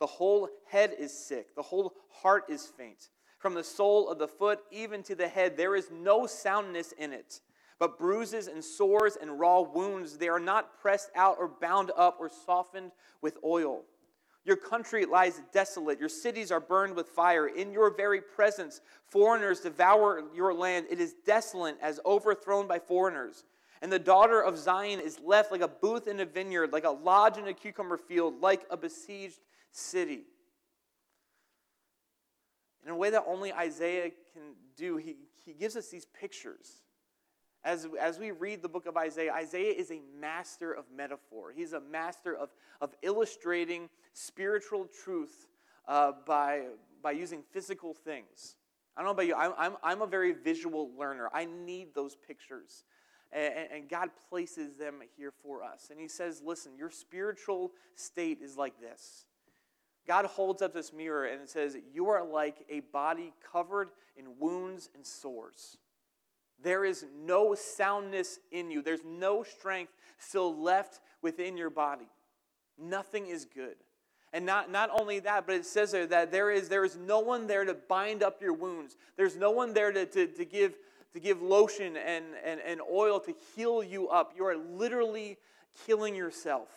The 0.00 0.06
whole 0.06 0.48
head 0.66 0.92
is 0.98 1.16
sick, 1.16 1.54
the 1.54 1.62
whole 1.62 1.94
heart 2.10 2.44
is 2.48 2.66
faint. 2.66 3.10
From 3.38 3.54
the 3.54 3.64
sole 3.64 4.08
of 4.08 4.18
the 4.18 4.28
foot 4.28 4.64
even 4.70 5.02
to 5.04 5.14
the 5.14 5.28
head 5.28 5.56
there 5.56 5.76
is 5.76 5.90
no 5.90 6.26
soundness 6.26 6.92
in 6.92 7.12
it." 7.12 7.40
But 7.84 7.98
bruises 7.98 8.46
and 8.46 8.64
sores 8.64 9.18
and 9.20 9.38
raw 9.38 9.60
wounds, 9.60 10.16
they 10.16 10.30
are 10.30 10.40
not 10.40 10.80
pressed 10.80 11.10
out 11.14 11.36
or 11.38 11.48
bound 11.48 11.92
up 11.94 12.16
or 12.18 12.30
softened 12.30 12.92
with 13.20 13.36
oil. 13.44 13.82
Your 14.46 14.56
country 14.56 15.04
lies 15.04 15.42
desolate. 15.52 16.00
Your 16.00 16.08
cities 16.08 16.50
are 16.50 16.60
burned 16.60 16.96
with 16.96 17.08
fire. 17.08 17.46
In 17.46 17.72
your 17.72 17.94
very 17.94 18.22
presence, 18.22 18.80
foreigners 19.10 19.60
devour 19.60 20.22
your 20.34 20.54
land. 20.54 20.86
It 20.88 20.98
is 20.98 21.14
desolate 21.26 21.76
as 21.82 22.00
overthrown 22.06 22.66
by 22.66 22.78
foreigners. 22.78 23.44
And 23.82 23.92
the 23.92 23.98
daughter 23.98 24.40
of 24.42 24.56
Zion 24.56 24.98
is 24.98 25.20
left 25.22 25.52
like 25.52 25.60
a 25.60 25.68
booth 25.68 26.08
in 26.08 26.20
a 26.20 26.24
vineyard, 26.24 26.72
like 26.72 26.84
a 26.84 26.90
lodge 26.90 27.36
in 27.36 27.48
a 27.48 27.52
cucumber 27.52 27.98
field, 27.98 28.40
like 28.40 28.62
a 28.70 28.78
besieged 28.78 29.40
city. 29.72 30.22
In 32.82 32.90
a 32.90 32.96
way 32.96 33.10
that 33.10 33.24
only 33.26 33.52
Isaiah 33.52 34.10
can 34.32 34.54
do, 34.74 34.96
he, 34.96 35.16
he 35.44 35.52
gives 35.52 35.76
us 35.76 35.90
these 35.90 36.06
pictures 36.06 36.83
as, 37.64 37.88
as 38.00 38.18
we 38.18 38.30
read 38.30 38.62
the 38.62 38.68
book 38.68 38.86
of 38.86 38.96
Isaiah, 38.96 39.32
Isaiah 39.32 39.72
is 39.72 39.90
a 39.90 40.00
master 40.20 40.72
of 40.72 40.84
metaphor. 40.94 41.52
He's 41.54 41.72
a 41.72 41.80
master 41.80 42.36
of, 42.36 42.50
of 42.80 42.94
illustrating 43.02 43.88
spiritual 44.12 44.86
truth 45.04 45.46
uh, 45.88 46.12
by, 46.26 46.64
by 47.02 47.12
using 47.12 47.42
physical 47.52 47.94
things. 47.94 48.56
I 48.96 49.00
don't 49.00 49.06
know 49.06 49.12
about 49.12 49.26
you, 49.26 49.34
I'm, 49.34 49.52
I'm, 49.56 49.76
I'm 49.82 50.02
a 50.02 50.06
very 50.06 50.32
visual 50.32 50.90
learner. 50.98 51.28
I 51.32 51.46
need 51.46 51.94
those 51.94 52.16
pictures. 52.16 52.84
And, 53.32 53.54
and 53.72 53.88
God 53.88 54.10
places 54.28 54.76
them 54.76 55.00
here 55.16 55.32
for 55.42 55.62
us. 55.62 55.88
And 55.90 55.98
He 55.98 56.08
says, 56.08 56.42
listen, 56.44 56.72
your 56.76 56.90
spiritual 56.90 57.72
state 57.94 58.38
is 58.42 58.56
like 58.56 58.78
this. 58.80 59.24
God 60.06 60.26
holds 60.26 60.60
up 60.60 60.74
this 60.74 60.92
mirror 60.92 61.24
and 61.24 61.40
it 61.40 61.48
says, 61.48 61.76
You 61.92 62.10
are 62.10 62.24
like 62.24 62.66
a 62.68 62.80
body 62.80 63.32
covered 63.50 63.88
in 64.16 64.38
wounds 64.38 64.90
and 64.94 65.04
sores. 65.04 65.78
There 66.62 66.84
is 66.84 67.04
no 67.24 67.54
soundness 67.54 68.38
in 68.50 68.70
you. 68.70 68.82
There's 68.82 69.04
no 69.04 69.42
strength 69.42 69.92
still 70.18 70.56
left 70.56 71.00
within 71.22 71.56
your 71.56 71.70
body. 71.70 72.08
Nothing 72.78 73.26
is 73.26 73.44
good. 73.44 73.76
And 74.32 74.44
not, 74.44 74.70
not 74.70 74.90
only 74.98 75.20
that, 75.20 75.46
but 75.46 75.54
it 75.54 75.66
says 75.66 75.92
there 75.92 76.06
that 76.08 76.32
there 76.32 76.50
is, 76.50 76.68
there 76.68 76.84
is 76.84 76.96
no 76.96 77.20
one 77.20 77.46
there 77.46 77.64
to 77.64 77.74
bind 77.74 78.22
up 78.22 78.42
your 78.42 78.52
wounds. 78.52 78.96
There's 79.16 79.36
no 79.36 79.52
one 79.52 79.74
there 79.74 79.92
to, 79.92 80.06
to, 80.06 80.26
to, 80.26 80.44
give, 80.44 80.74
to 81.12 81.20
give 81.20 81.40
lotion 81.40 81.96
and, 81.96 82.24
and, 82.44 82.60
and 82.60 82.80
oil 82.80 83.20
to 83.20 83.34
heal 83.54 83.82
you 83.82 84.08
up. 84.08 84.32
You 84.36 84.44
are 84.46 84.56
literally 84.56 85.38
killing 85.86 86.16
yourself. 86.16 86.68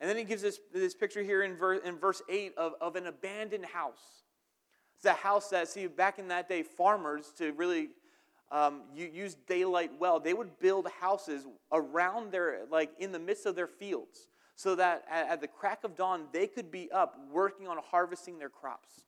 And 0.00 0.08
then 0.08 0.16
he 0.16 0.24
gives 0.24 0.42
this, 0.42 0.60
this 0.72 0.94
picture 0.94 1.22
here 1.22 1.42
in, 1.42 1.56
verse, 1.56 1.80
in 1.84 1.98
verse 1.98 2.22
8 2.28 2.54
of, 2.56 2.72
of 2.80 2.96
an 2.96 3.06
abandoned 3.06 3.66
house. 3.66 4.24
It's 4.96 5.04
a 5.04 5.12
house 5.12 5.50
that, 5.50 5.68
see, 5.68 5.86
back 5.86 6.18
in 6.18 6.28
that 6.28 6.48
day, 6.48 6.62
farmers, 6.62 7.32
to 7.36 7.52
really 7.52 7.90
um, 8.54 8.82
you 8.94 9.10
use 9.12 9.34
daylight 9.48 9.90
well. 9.98 10.20
They 10.20 10.32
would 10.32 10.60
build 10.60 10.86
houses 11.00 11.44
around 11.72 12.30
their, 12.30 12.60
like 12.70 12.90
in 13.00 13.10
the 13.10 13.18
midst 13.18 13.46
of 13.46 13.56
their 13.56 13.66
fields, 13.66 14.28
so 14.54 14.76
that 14.76 15.02
at, 15.10 15.28
at 15.28 15.40
the 15.40 15.48
crack 15.48 15.82
of 15.82 15.96
dawn, 15.96 16.26
they 16.32 16.46
could 16.46 16.70
be 16.70 16.88
up 16.92 17.18
working 17.32 17.66
on 17.66 17.78
harvesting 17.90 18.38
their 18.38 18.48
crops. 18.48 19.06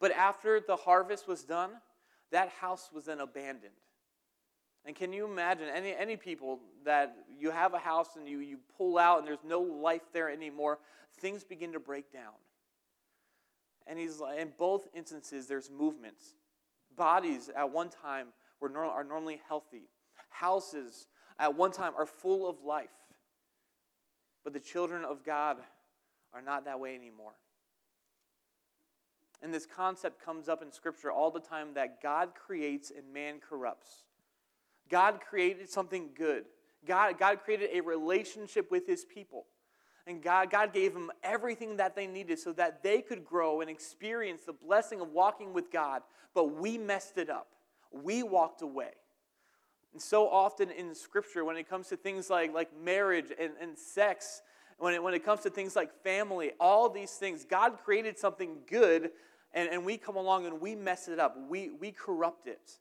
But 0.00 0.12
after 0.12 0.60
the 0.66 0.76
harvest 0.76 1.28
was 1.28 1.44
done, 1.44 1.72
that 2.30 2.48
house 2.48 2.88
was 2.92 3.04
then 3.04 3.20
abandoned. 3.20 3.74
And 4.86 4.96
can 4.96 5.12
you 5.12 5.26
imagine 5.26 5.68
any, 5.68 5.94
any 5.94 6.16
people 6.16 6.58
that 6.86 7.14
you 7.38 7.50
have 7.50 7.74
a 7.74 7.78
house 7.78 8.16
and 8.16 8.26
you, 8.26 8.38
you 8.38 8.58
pull 8.78 8.96
out 8.96 9.18
and 9.18 9.28
there's 9.28 9.44
no 9.44 9.60
life 9.60 10.02
there 10.14 10.30
anymore, 10.30 10.78
things 11.18 11.44
begin 11.44 11.72
to 11.74 11.78
break 11.78 12.10
down. 12.10 12.32
And 13.86 13.98
he's 13.98 14.22
in 14.38 14.52
both 14.56 14.88
instances, 14.94 15.46
there's 15.46 15.70
movements. 15.70 16.34
Bodies 16.96 17.50
at 17.54 17.70
one 17.70 17.88
time 17.88 18.28
were 18.60 18.68
nor- 18.68 18.84
are 18.84 19.04
normally 19.04 19.40
healthy. 19.48 19.88
Houses 20.30 21.06
at 21.38 21.56
one 21.56 21.72
time 21.72 21.92
are 21.96 22.06
full 22.06 22.48
of 22.48 22.62
life. 22.64 22.90
But 24.44 24.52
the 24.52 24.60
children 24.60 25.04
of 25.04 25.24
God 25.24 25.58
are 26.32 26.42
not 26.42 26.64
that 26.64 26.80
way 26.80 26.94
anymore. 26.94 27.34
And 29.42 29.52
this 29.52 29.66
concept 29.66 30.24
comes 30.24 30.48
up 30.48 30.62
in 30.62 30.70
Scripture 30.70 31.10
all 31.10 31.30
the 31.30 31.40
time 31.40 31.74
that 31.74 32.00
God 32.00 32.30
creates 32.34 32.92
and 32.96 33.12
man 33.12 33.40
corrupts. 33.40 34.04
God 34.88 35.20
created 35.20 35.68
something 35.68 36.10
good. 36.16 36.44
God, 36.86 37.18
God 37.18 37.40
created 37.44 37.70
a 37.72 37.80
relationship 37.80 38.70
with 38.70 38.86
his 38.86 39.04
people. 39.04 39.46
And 40.06 40.22
God, 40.22 40.50
God 40.50 40.72
gave 40.72 40.94
them 40.94 41.10
everything 41.22 41.76
that 41.76 41.94
they 41.94 42.06
needed 42.06 42.38
so 42.38 42.52
that 42.54 42.82
they 42.82 43.00
could 43.02 43.24
grow 43.24 43.60
and 43.60 43.70
experience 43.70 44.42
the 44.44 44.52
blessing 44.52 45.00
of 45.00 45.10
walking 45.10 45.52
with 45.52 45.70
God. 45.70 46.02
But 46.34 46.56
we 46.56 46.76
messed 46.76 47.18
it 47.18 47.30
up. 47.30 47.48
We 47.92 48.22
walked 48.22 48.62
away. 48.62 48.90
And 49.92 50.00
so 50.00 50.28
often 50.28 50.70
in 50.70 50.94
Scripture, 50.94 51.44
when 51.44 51.56
it 51.56 51.68
comes 51.68 51.88
to 51.88 51.96
things 51.96 52.30
like, 52.30 52.52
like 52.52 52.70
marriage 52.82 53.26
and, 53.38 53.52
and 53.60 53.78
sex, 53.78 54.42
when 54.78 54.94
it, 54.94 55.02
when 55.02 55.14
it 55.14 55.24
comes 55.24 55.42
to 55.42 55.50
things 55.50 55.76
like 55.76 55.92
family, 56.02 56.52
all 56.58 56.88
these 56.88 57.12
things, 57.12 57.44
God 57.44 57.78
created 57.84 58.18
something 58.18 58.56
good, 58.68 59.10
and, 59.52 59.68
and 59.68 59.84
we 59.84 59.98
come 59.98 60.16
along 60.16 60.46
and 60.46 60.60
we 60.60 60.74
mess 60.74 61.08
it 61.08 61.18
up. 61.18 61.36
We, 61.48 61.70
we 61.70 61.92
corrupt 61.92 62.48
it. 62.48 62.78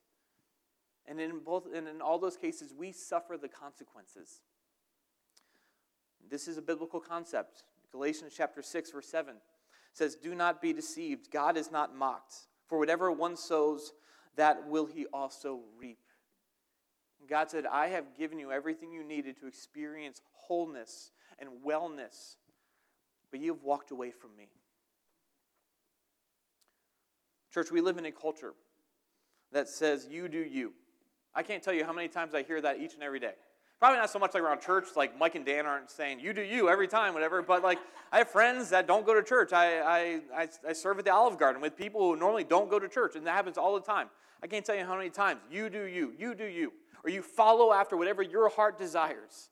And 1.06 1.20
in, 1.20 1.40
both, 1.40 1.68
and 1.76 1.88
in 1.88 2.02
all 2.02 2.18
those 2.18 2.38
cases, 2.38 2.74
we 2.76 2.92
suffer 2.94 3.38
the 3.38 3.50
consequences. 3.50 4.42
This 6.30 6.48
is 6.48 6.58
a 6.58 6.62
biblical 6.62 7.00
concept. 7.00 7.64
Galatians 7.92 8.34
chapter 8.36 8.62
6, 8.62 8.92
verse 8.92 9.08
7 9.08 9.36
says, 9.94 10.16
Do 10.16 10.36
not 10.36 10.62
be 10.62 10.74
deceived. 10.74 11.32
God 11.32 11.58
is 11.58 11.72
not 11.72 11.96
mocked. 11.96 12.36
For 12.68 12.80
whatever 12.80 13.12
one 13.12 13.36
sows, 13.36 13.92
that 14.38 14.68
will 14.68 14.86
he 14.86 15.06
also 15.08 15.60
reap. 15.78 16.00
And 17.20 17.30
God 17.30 17.52
said, 17.52 17.66
I 17.66 17.90
have 17.90 18.18
given 18.18 18.40
you 18.40 18.52
everything 18.52 18.92
you 18.92 19.04
needed 19.04 19.38
to 19.40 19.48
experience 19.48 20.22
wholeness 20.34 21.12
and 21.40 21.50
wellness, 21.66 22.36
but 23.30 23.40
you 23.40 23.54
have 23.54 23.64
walked 23.64 23.92
away 23.92 24.12
from 24.12 24.36
me. 24.38 24.50
Church, 27.54 27.72
we 27.72 27.82
live 27.82 27.98
in 27.98 28.06
a 28.06 28.12
culture 28.12 28.54
that 29.52 29.68
says, 29.68 30.08
You 30.10 30.30
do 30.30 30.40
you. 30.40 30.74
I 31.36 31.44
can't 31.44 31.62
tell 31.62 31.74
you 31.74 31.86
how 31.86 31.94
many 31.94 32.08
times 32.08 32.34
I 32.34 32.44
hear 32.44 32.62
that 32.62 32.80
each 32.80 32.94
and 32.94 33.04
every 33.04 33.20
day. 33.20 33.34
Probably 33.82 33.98
not 33.98 34.12
so 34.12 34.20
much 34.20 34.36
like 34.36 34.44
around 34.44 34.62
church, 34.62 34.90
like 34.96 35.18
Mike 35.18 35.34
and 35.34 35.44
Dan 35.44 35.66
aren't 35.66 35.90
saying, 35.90 36.20
you 36.20 36.34
do 36.34 36.44
you 36.44 36.70
every 36.70 36.88
time, 36.88 37.16
whatever. 37.16 37.42
But 37.42 37.64
like, 37.64 37.80
I 38.12 38.20
have 38.20 38.30
friends 38.30 38.70
that 38.70 38.86
don't 38.86 39.08
go 39.08 39.16
to 39.16 39.24
church. 39.24 39.54
I, 39.54 40.20
I, 40.36 40.50
I, 40.68 40.74
serve 40.74 41.00
at 41.00 41.06
the 41.06 41.12
Olive 41.12 41.40
Garden 41.40 41.64
with 41.64 41.76
people 41.76 42.00
who 42.02 42.16
normally 42.16 42.44
don't 42.44 42.70
go 42.70 42.78
to 42.78 42.88
church, 42.88 43.16
and 43.16 43.26
that 43.26 43.32
happens 43.32 43.58
all 43.58 43.74
the 43.74 43.82
time. 43.82 44.10
I 44.44 44.46
can't 44.46 44.64
tell 44.64 44.76
you 44.76 44.86
how 44.86 44.96
many 44.96 45.10
times. 45.10 45.40
You 45.50 45.68
do 45.68 45.86
you, 45.86 46.14
you 46.16 46.36
do 46.36 46.46
you. 46.46 46.74
Or 47.04 47.10
you 47.10 47.24
follow 47.24 47.74
after 47.74 47.98
whatever 47.98 48.22
your 48.22 48.50
heart 48.50 48.78
desires. 48.78 49.50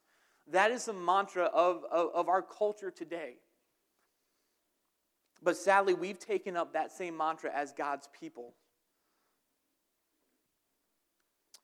That 0.52 0.70
is 0.70 0.86
the 0.86 0.94
mantra 0.94 1.46
of, 1.46 1.84
of, 1.92 2.10
of 2.14 2.30
our 2.30 2.44
culture 2.44 2.92
today. 2.92 3.38
But 5.42 5.58
sadly, 5.58 5.96
we've 5.96 6.20
taken 6.20 6.56
up 6.56 6.74
that 6.74 6.92
same 6.92 7.18
mantra 7.18 7.52
as 7.52 7.72
God's 7.72 8.08
people. 8.20 8.54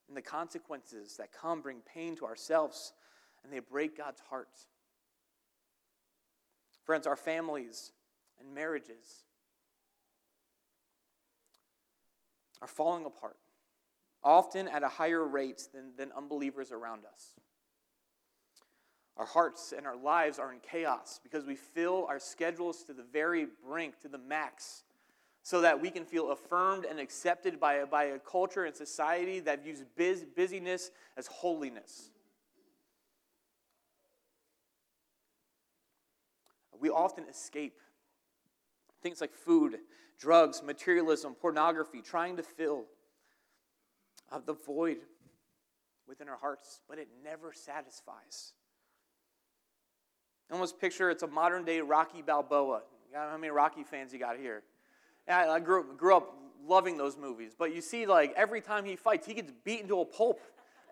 And 0.07 0.15
the 0.15 0.21
consequences 0.21 1.17
that 1.17 1.31
come 1.31 1.61
bring 1.61 1.79
pain 1.81 2.15
to 2.17 2.25
ourselves 2.25 2.93
and 3.43 3.51
they 3.51 3.59
break 3.59 3.97
God's 3.97 4.21
heart. 4.29 4.49
Friends, 6.83 7.07
our 7.07 7.15
families 7.15 7.91
and 8.39 8.53
marriages 8.53 9.25
are 12.61 12.67
falling 12.67 13.05
apart, 13.05 13.37
often 14.23 14.67
at 14.67 14.83
a 14.83 14.87
higher 14.87 15.23
rate 15.23 15.67
than, 15.73 15.91
than 15.97 16.11
unbelievers 16.15 16.71
around 16.71 17.01
us. 17.05 17.33
Our 19.17 19.25
hearts 19.25 19.73
and 19.75 19.87
our 19.87 19.95
lives 19.95 20.39
are 20.39 20.51
in 20.51 20.59
chaos 20.59 21.19
because 21.23 21.45
we 21.45 21.55
fill 21.55 22.05
our 22.09 22.19
schedules 22.19 22.83
to 22.83 22.93
the 22.93 23.03
very 23.03 23.47
brink, 23.65 23.99
to 24.01 24.07
the 24.07 24.17
max, 24.17 24.83
so 25.45 25.61
that 25.61 25.79
we 25.79 25.91
can 25.91 26.05
feel 26.05 26.31
affirmed 26.31 26.85
and 26.85 26.99
accepted 26.99 27.59
by 27.59 27.75
a, 27.75 27.85
by 27.85 28.05
a 28.05 28.17
culture 28.17 28.65
and 28.65 28.75
society 28.75 29.39
that 29.39 29.63
views 29.63 29.83
biz, 29.95 30.25
busyness 30.35 30.89
as 31.15 31.27
holiness. 31.27 32.09
We 36.81 36.89
often 36.89 37.25
escape 37.29 37.77
things 39.03 39.21
like 39.21 39.35
food, 39.35 39.77
drugs, 40.17 40.63
materialism, 40.63 41.35
pornography, 41.35 42.01
trying 42.01 42.37
to 42.37 42.43
fill 42.43 42.85
the 44.47 44.53
void 44.53 44.97
within 46.07 46.27
our 46.27 46.37
hearts, 46.37 46.81
but 46.89 46.97
it 46.97 47.07
never 47.23 47.53
satisfies. 47.53 48.53
Almost 50.51 50.81
picture 50.81 51.11
it's 51.11 51.21
a 51.21 51.27
modern 51.27 51.65
day 51.65 51.81
Rocky 51.81 52.23
Balboa. 52.23 52.81
How 53.13 53.37
many 53.37 53.51
Rocky 53.51 53.83
fans 53.83 54.11
you 54.11 54.17
got 54.17 54.37
here? 54.39 54.63
I 55.27 55.59
grew, 55.59 55.85
grew 55.97 56.15
up 56.15 56.35
loving 56.67 56.97
those 56.97 57.17
movies, 57.17 57.53
but 57.57 57.73
you 57.73 57.81
see, 57.81 58.05
like 58.05 58.33
every 58.35 58.61
time 58.61 58.85
he 58.85 58.95
fights, 58.95 59.25
he 59.25 59.33
gets 59.33 59.51
beaten 59.63 59.87
to 59.87 60.01
a 60.01 60.05
pulp, 60.05 60.39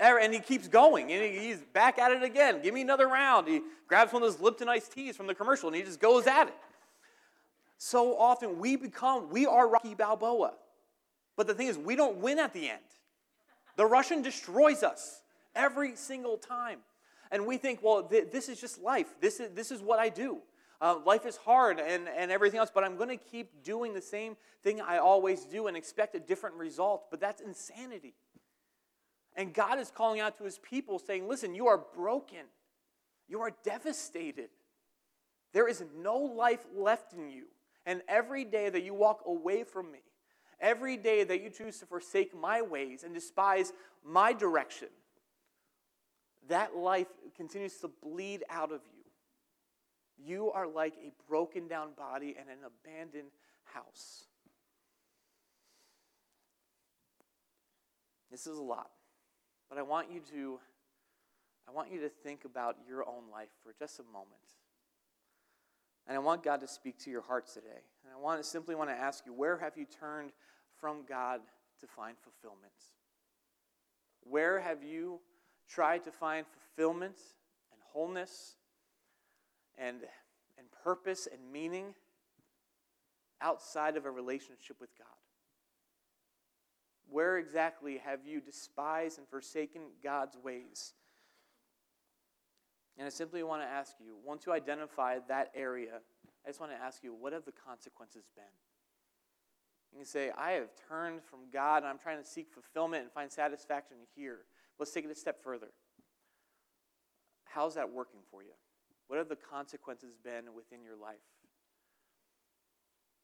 er, 0.01 0.19
and 0.19 0.33
he 0.33 0.39
keeps 0.39 0.67
going, 0.67 1.11
and 1.11 1.35
he's 1.35 1.59
back 1.73 1.99
at 1.99 2.11
it 2.11 2.23
again. 2.23 2.61
Give 2.61 2.73
me 2.73 2.81
another 2.81 3.07
round. 3.07 3.47
He 3.47 3.61
grabs 3.87 4.13
one 4.13 4.23
of 4.23 4.31
those 4.31 4.41
Lipton 4.41 4.69
iced 4.69 4.91
teas 4.91 5.15
from 5.15 5.27
the 5.27 5.35
commercial, 5.35 5.69
and 5.69 5.75
he 5.75 5.83
just 5.83 5.99
goes 5.99 6.27
at 6.27 6.47
it. 6.47 6.55
So 7.77 8.17
often 8.17 8.59
we 8.59 8.75
become, 8.75 9.29
we 9.29 9.45
are 9.45 9.67
Rocky 9.67 9.93
Balboa, 9.93 10.53
but 11.35 11.47
the 11.47 11.53
thing 11.53 11.67
is, 11.67 11.77
we 11.77 11.95
don't 11.95 12.17
win 12.17 12.39
at 12.39 12.53
the 12.53 12.69
end. 12.69 12.79
The 13.75 13.85
Russian 13.85 14.21
destroys 14.21 14.83
us 14.83 15.21
every 15.55 15.95
single 15.95 16.37
time. 16.37 16.79
And 17.31 17.47
we 17.47 17.57
think, 17.57 17.79
well, 17.81 18.03
th- 18.03 18.31
this 18.31 18.47
is 18.47 18.61
just 18.61 18.81
life. 18.81 19.15
This 19.19 19.39
is, 19.39 19.49
this 19.55 19.71
is 19.71 19.81
what 19.81 19.97
I 19.97 20.09
do. 20.09 20.37
Uh, 20.83 20.99
life 21.05 21.25
is 21.25 21.37
hard 21.37 21.79
and, 21.79 22.09
and 22.09 22.29
everything 22.29 22.59
else, 22.59 22.69
but 22.69 22.83
I'm 22.83 22.97
going 22.97 23.07
to 23.07 23.15
keep 23.15 23.63
doing 23.63 23.93
the 23.93 24.01
same 24.01 24.35
thing 24.63 24.81
I 24.81 24.97
always 24.97 25.45
do 25.45 25.67
and 25.67 25.77
expect 25.77 26.13
a 26.13 26.19
different 26.19 26.57
result. 26.57 27.09
But 27.09 27.21
that's 27.21 27.39
insanity. 27.39 28.15
And 29.37 29.53
God 29.53 29.79
is 29.79 29.89
calling 29.89 30.19
out 30.19 30.37
to 30.39 30.43
his 30.43 30.59
people 30.59 30.99
saying, 30.99 31.25
listen, 31.25 31.55
you 31.55 31.67
are 31.67 31.77
broken, 31.95 32.47
you 33.29 33.39
are 33.39 33.51
devastated. 33.63 34.49
There 35.53 35.69
is 35.69 35.85
no 35.97 36.17
life 36.17 36.65
left 36.75 37.13
in 37.13 37.29
you. 37.29 37.45
And 37.85 38.01
every 38.09 38.43
day 38.43 38.69
that 38.69 38.83
you 38.83 38.93
walk 38.93 39.21
away 39.25 39.63
from 39.63 39.89
me, 39.89 39.99
every 40.59 40.97
day 40.97 41.23
that 41.23 41.41
you 41.41 41.49
choose 41.49 41.79
to 41.79 41.85
forsake 41.85 42.37
my 42.37 42.61
ways 42.61 43.03
and 43.03 43.13
despise 43.13 43.71
my 44.03 44.33
direction, 44.33 44.89
that 46.49 46.75
life 46.75 47.07
continues 47.37 47.77
to 47.77 47.87
bleed 47.87 48.43
out 48.49 48.73
of 48.73 48.81
you. 48.93 49.02
You 50.17 50.51
are 50.51 50.67
like 50.67 50.93
a 51.03 51.11
broken 51.27 51.67
down 51.67 51.89
body 51.97 52.35
in 52.39 52.49
an 52.49 52.59
abandoned 52.65 53.31
house. 53.63 54.25
This 58.31 58.47
is 58.47 58.57
a 58.57 58.61
lot. 58.63 58.89
But 59.69 59.77
I 59.77 59.81
want 59.81 60.11
you 60.11 60.21
to 60.31 60.59
I 61.67 61.71
want 61.71 61.91
you 61.91 62.01
to 62.01 62.09
think 62.09 62.45
about 62.45 62.75
your 62.87 63.07
own 63.07 63.31
life 63.31 63.49
for 63.63 63.73
just 63.79 63.99
a 63.99 64.03
moment. 64.03 64.57
And 66.07 66.17
I 66.17 66.19
want 66.19 66.43
God 66.43 66.59
to 66.59 66.67
speak 66.67 66.99
to 66.99 67.09
your 67.09 67.21
hearts 67.21 67.53
today. 67.53 67.81
And 68.03 68.13
I 68.13 68.19
want 68.19 68.41
to 68.41 68.47
simply 68.47 68.75
want 68.75 68.89
to 68.89 68.95
ask 68.95 69.25
you, 69.25 69.33
where 69.33 69.57
have 69.57 69.77
you 69.77 69.85
turned 69.85 70.31
from 70.79 71.05
God 71.07 71.39
to 71.79 71.87
find 71.87 72.17
fulfillment? 72.17 72.73
Where 74.23 74.59
have 74.59 74.83
you 74.83 75.21
tried 75.69 76.03
to 76.03 76.11
find 76.11 76.45
fulfillment 76.45 77.17
and 77.71 77.79
wholeness 77.93 78.55
and, 79.77 79.97
and 80.57 80.67
purpose 80.83 81.27
and 81.31 81.51
meaning 81.51 81.93
outside 83.41 83.97
of 83.97 84.05
a 84.05 84.11
relationship 84.11 84.77
with 84.79 84.97
God? 84.97 85.07
Where 87.09 87.37
exactly 87.37 87.97
have 87.97 88.25
you 88.25 88.41
despised 88.41 89.19
and 89.19 89.27
forsaken 89.27 89.81
God's 90.03 90.37
ways? 90.37 90.93
And 92.97 93.05
I 93.05 93.09
simply 93.09 93.43
want 93.43 93.61
to 93.61 93.67
ask 93.67 93.93
you, 93.99 94.15
once 94.23 94.45
you 94.45 94.53
identify 94.53 95.19
that 95.27 95.51
area, 95.55 95.99
I 96.45 96.49
just 96.49 96.59
want 96.59 96.71
to 96.71 96.77
ask 96.77 97.03
you, 97.03 97.13
what 97.13 97.33
have 97.33 97.45
the 97.45 97.51
consequences 97.51 98.23
been? 98.35 98.43
You 99.91 99.99
can 99.99 100.05
say, 100.05 100.31
I 100.35 100.53
have 100.53 100.69
turned 100.89 101.21
from 101.23 101.41
God 101.51 101.77
and 101.77 101.87
I'm 101.87 101.99
trying 101.99 102.21
to 102.21 102.27
seek 102.27 102.51
fulfillment 102.51 103.03
and 103.03 103.11
find 103.11 103.31
satisfaction 103.31 103.97
here. 104.15 104.39
Let's 104.79 104.91
take 104.91 105.05
it 105.05 105.11
a 105.11 105.15
step 105.15 105.43
further. 105.43 105.67
How's 107.45 107.75
that 107.75 107.91
working 107.91 108.21
for 108.31 108.41
you? 108.41 108.53
What 109.07 109.17
have 109.17 109.29
the 109.29 109.35
consequences 109.35 110.15
been 110.23 110.53
within 110.55 110.83
your 110.83 110.95
life? 110.95 111.15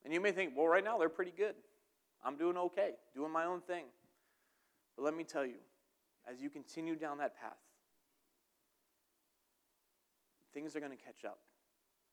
And 0.04 0.14
you 0.14 0.20
may 0.20 0.32
think, 0.32 0.54
well, 0.56 0.68
right 0.68 0.84
now 0.84 0.98
they're 0.98 1.10
pretty 1.10 1.34
good. 1.36 1.56
I'm 2.24 2.38
doing 2.38 2.58
okay, 2.58 2.92
doing 3.14 3.32
my 3.32 3.46
own 3.46 3.62
thing. 3.62 3.86
But 4.96 5.04
let 5.04 5.16
me 5.16 5.24
tell 5.24 5.46
you, 5.46 5.60
as 6.30 6.42
you 6.42 6.50
continue 6.50 6.96
down 6.96 7.18
that 7.20 7.40
path, 7.40 7.58
things 10.54 10.76
are 10.76 10.80
going 10.80 10.92
to 10.92 11.04
catch 11.04 11.26
up. 11.26 11.40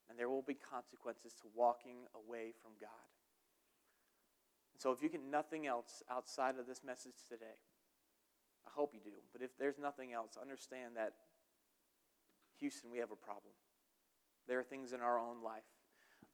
And 0.09 0.18
there 0.18 0.29
will 0.29 0.42
be 0.42 0.55
consequences 0.55 1.33
to 1.42 1.48
walking 1.55 2.07
away 2.14 2.52
from 2.62 2.72
God. 2.81 3.11
And 4.72 4.81
so 4.81 4.92
if 4.92 5.02
you 5.02 5.09
get 5.09 5.22
nothing 5.24 5.66
else 5.66 6.02
outside 6.11 6.59
of 6.61 6.66
this 6.66 6.83
message 6.85 7.26
today, 7.29 7.59
I 8.66 8.70
hope 8.72 8.92
you 8.94 9.00
do. 9.02 9.16
But 9.33 9.42
if 9.42 9.57
there's 9.59 9.79
nothing 9.79 10.12
else, 10.12 10.37
understand 10.40 10.96
that 10.96 11.14
Houston, 12.61 12.90
we 12.90 12.99
have 12.99 13.11
a 13.11 13.16
problem. 13.16 13.53
There 14.49 14.59
are 14.59 14.64
things 14.64 14.92
in 14.92 15.01
our 15.01 15.19
own 15.19 15.42
life 15.42 15.62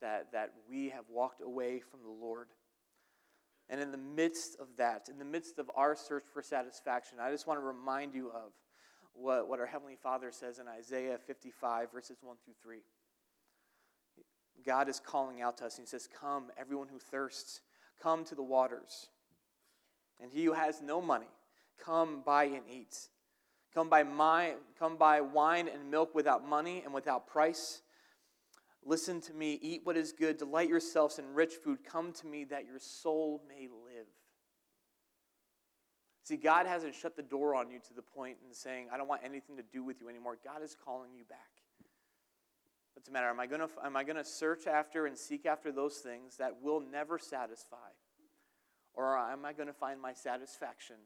that, 0.01 0.33
that 0.33 0.53
we 0.69 0.91
have 0.91 1.05
walked 1.09 1.41
away 1.41 1.81
from 1.81 2.01
the 2.03 2.11
Lord. 2.11 2.49
And 3.69 3.81
in 3.81 3.91
the 3.91 3.99
midst 3.99 4.57
of 4.61 4.67
that, 4.79 5.09
in 5.09 5.19
the 5.19 5.25
midst 5.25 5.59
of 5.59 5.71
our 5.77 5.97
search 5.97 6.25
for 6.33 6.43
satisfaction, 6.43 7.19
I 7.21 7.31
just 7.31 7.47
want 7.47 7.61
to 7.61 7.65
remind 7.65 8.15
you 8.15 8.29
of 8.29 8.53
what, 9.15 9.49
what 9.49 9.61
our 9.61 9.67
Heavenly 9.67 9.97
Father 10.03 10.31
says 10.31 10.59
in 10.59 10.67
Isaiah 10.69 11.19
55, 11.27 11.93
verses 11.93 12.19
1 12.21 12.37
through 12.45 12.55
3. 12.63 12.79
God 14.67 14.89
is 14.89 15.01
calling 15.01 15.43
out 15.43 15.57
to 15.59 15.67
us, 15.67 15.79
and 15.79 15.87
He 15.87 15.91
says, 15.91 16.09
Come, 16.21 16.51
everyone 16.59 16.89
who 16.89 16.99
thirsts, 16.99 17.61
come 18.03 18.25
to 18.25 18.35
the 18.35 18.43
waters. 18.43 19.09
And 20.21 20.31
he 20.31 20.45
who 20.45 20.53
has 20.53 20.81
no 20.81 21.01
money, 21.01 21.27
come 21.85 22.23
buy 22.25 22.45
and 22.45 22.63
eat. 22.71 22.97
Come 23.75 23.89
buy, 23.89 24.03
my, 24.03 24.55
come 24.79 24.97
buy 24.97 25.21
wine 25.21 25.69
and 25.69 25.91
milk 25.91 26.15
without 26.15 26.47
money 26.47 26.83
and 26.85 26.93
without 26.93 27.27
price. 27.27 27.83
Listen 28.85 29.21
to 29.23 29.33
me, 29.33 29.59
eat 29.63 29.81
what 29.85 29.97
is 29.97 30.13
good, 30.13 30.37
delight 30.37 30.69
yourselves 30.69 31.19
in 31.19 31.35
rich 31.35 31.55
food. 31.55 31.79
Come 31.85 32.13
to 32.13 32.27
me 32.27 32.45
that 32.45 32.67
your 32.67 32.79
soul 32.79 33.43
may 33.49 33.69
live. 33.69 34.07
See, 36.25 36.37
God 36.37 36.67
hasn't 36.67 36.95
shut 36.95 37.17
the 37.17 37.23
door 37.23 37.55
on 37.55 37.71
you 37.71 37.79
to 37.79 37.95
the 37.95 38.03
point 38.03 38.37
in 38.47 38.55
saying, 38.55 38.89
I 38.93 38.97
don't 38.97 39.09
want 39.09 39.23
anything 39.25 39.57
to 39.57 39.63
do 39.63 39.83
with 39.83 40.01
you 40.01 40.09
anymore. 40.09 40.37
God 40.45 40.63
is 40.63 40.77
calling 40.85 41.11
you 41.17 41.25
back. 41.25 41.39
What's 42.95 43.09
the 43.09 43.13
matter? 43.13 43.29
Am 43.29 43.41
I 43.41 43.47
going 43.47 43.61
to 43.61 43.69
am 43.85 43.97
I 43.97 44.05
going 44.05 44.17
to 44.17 44.25
search 44.25 44.67
after 44.67 45.07
and 45.07 45.17
seek 45.17 45.47
after 45.47 45.73
those 45.73 45.97
things 45.97 46.37
that 46.37 46.63
will 46.63 46.81
never 46.81 47.19
satisfy? 47.19 47.77
Or 48.95 49.17
am 49.17 49.45
I 49.45 49.53
going 49.53 49.69
to 49.69 49.73
find 49.73 50.01
my 50.01 50.13
satisfaction 50.13 50.97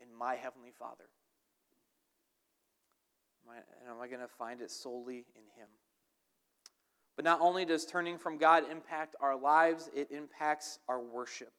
in 0.00 0.14
my 0.14 0.34
heavenly 0.34 0.72
Father? 0.76 1.04
And 3.48 3.90
am 3.90 4.00
I 4.00 4.08
going 4.08 4.20
to 4.20 4.28
find 4.28 4.60
it 4.60 4.70
solely 4.70 5.26
in 5.34 5.42
him? 5.56 5.68
But 7.16 7.24
not 7.24 7.40
only 7.40 7.64
does 7.64 7.86
turning 7.86 8.18
from 8.18 8.38
God 8.38 8.64
impact 8.70 9.14
our 9.20 9.36
lives, 9.36 9.88
it 9.94 10.10
impacts 10.10 10.78
our 10.88 11.00
worship. 11.00 11.52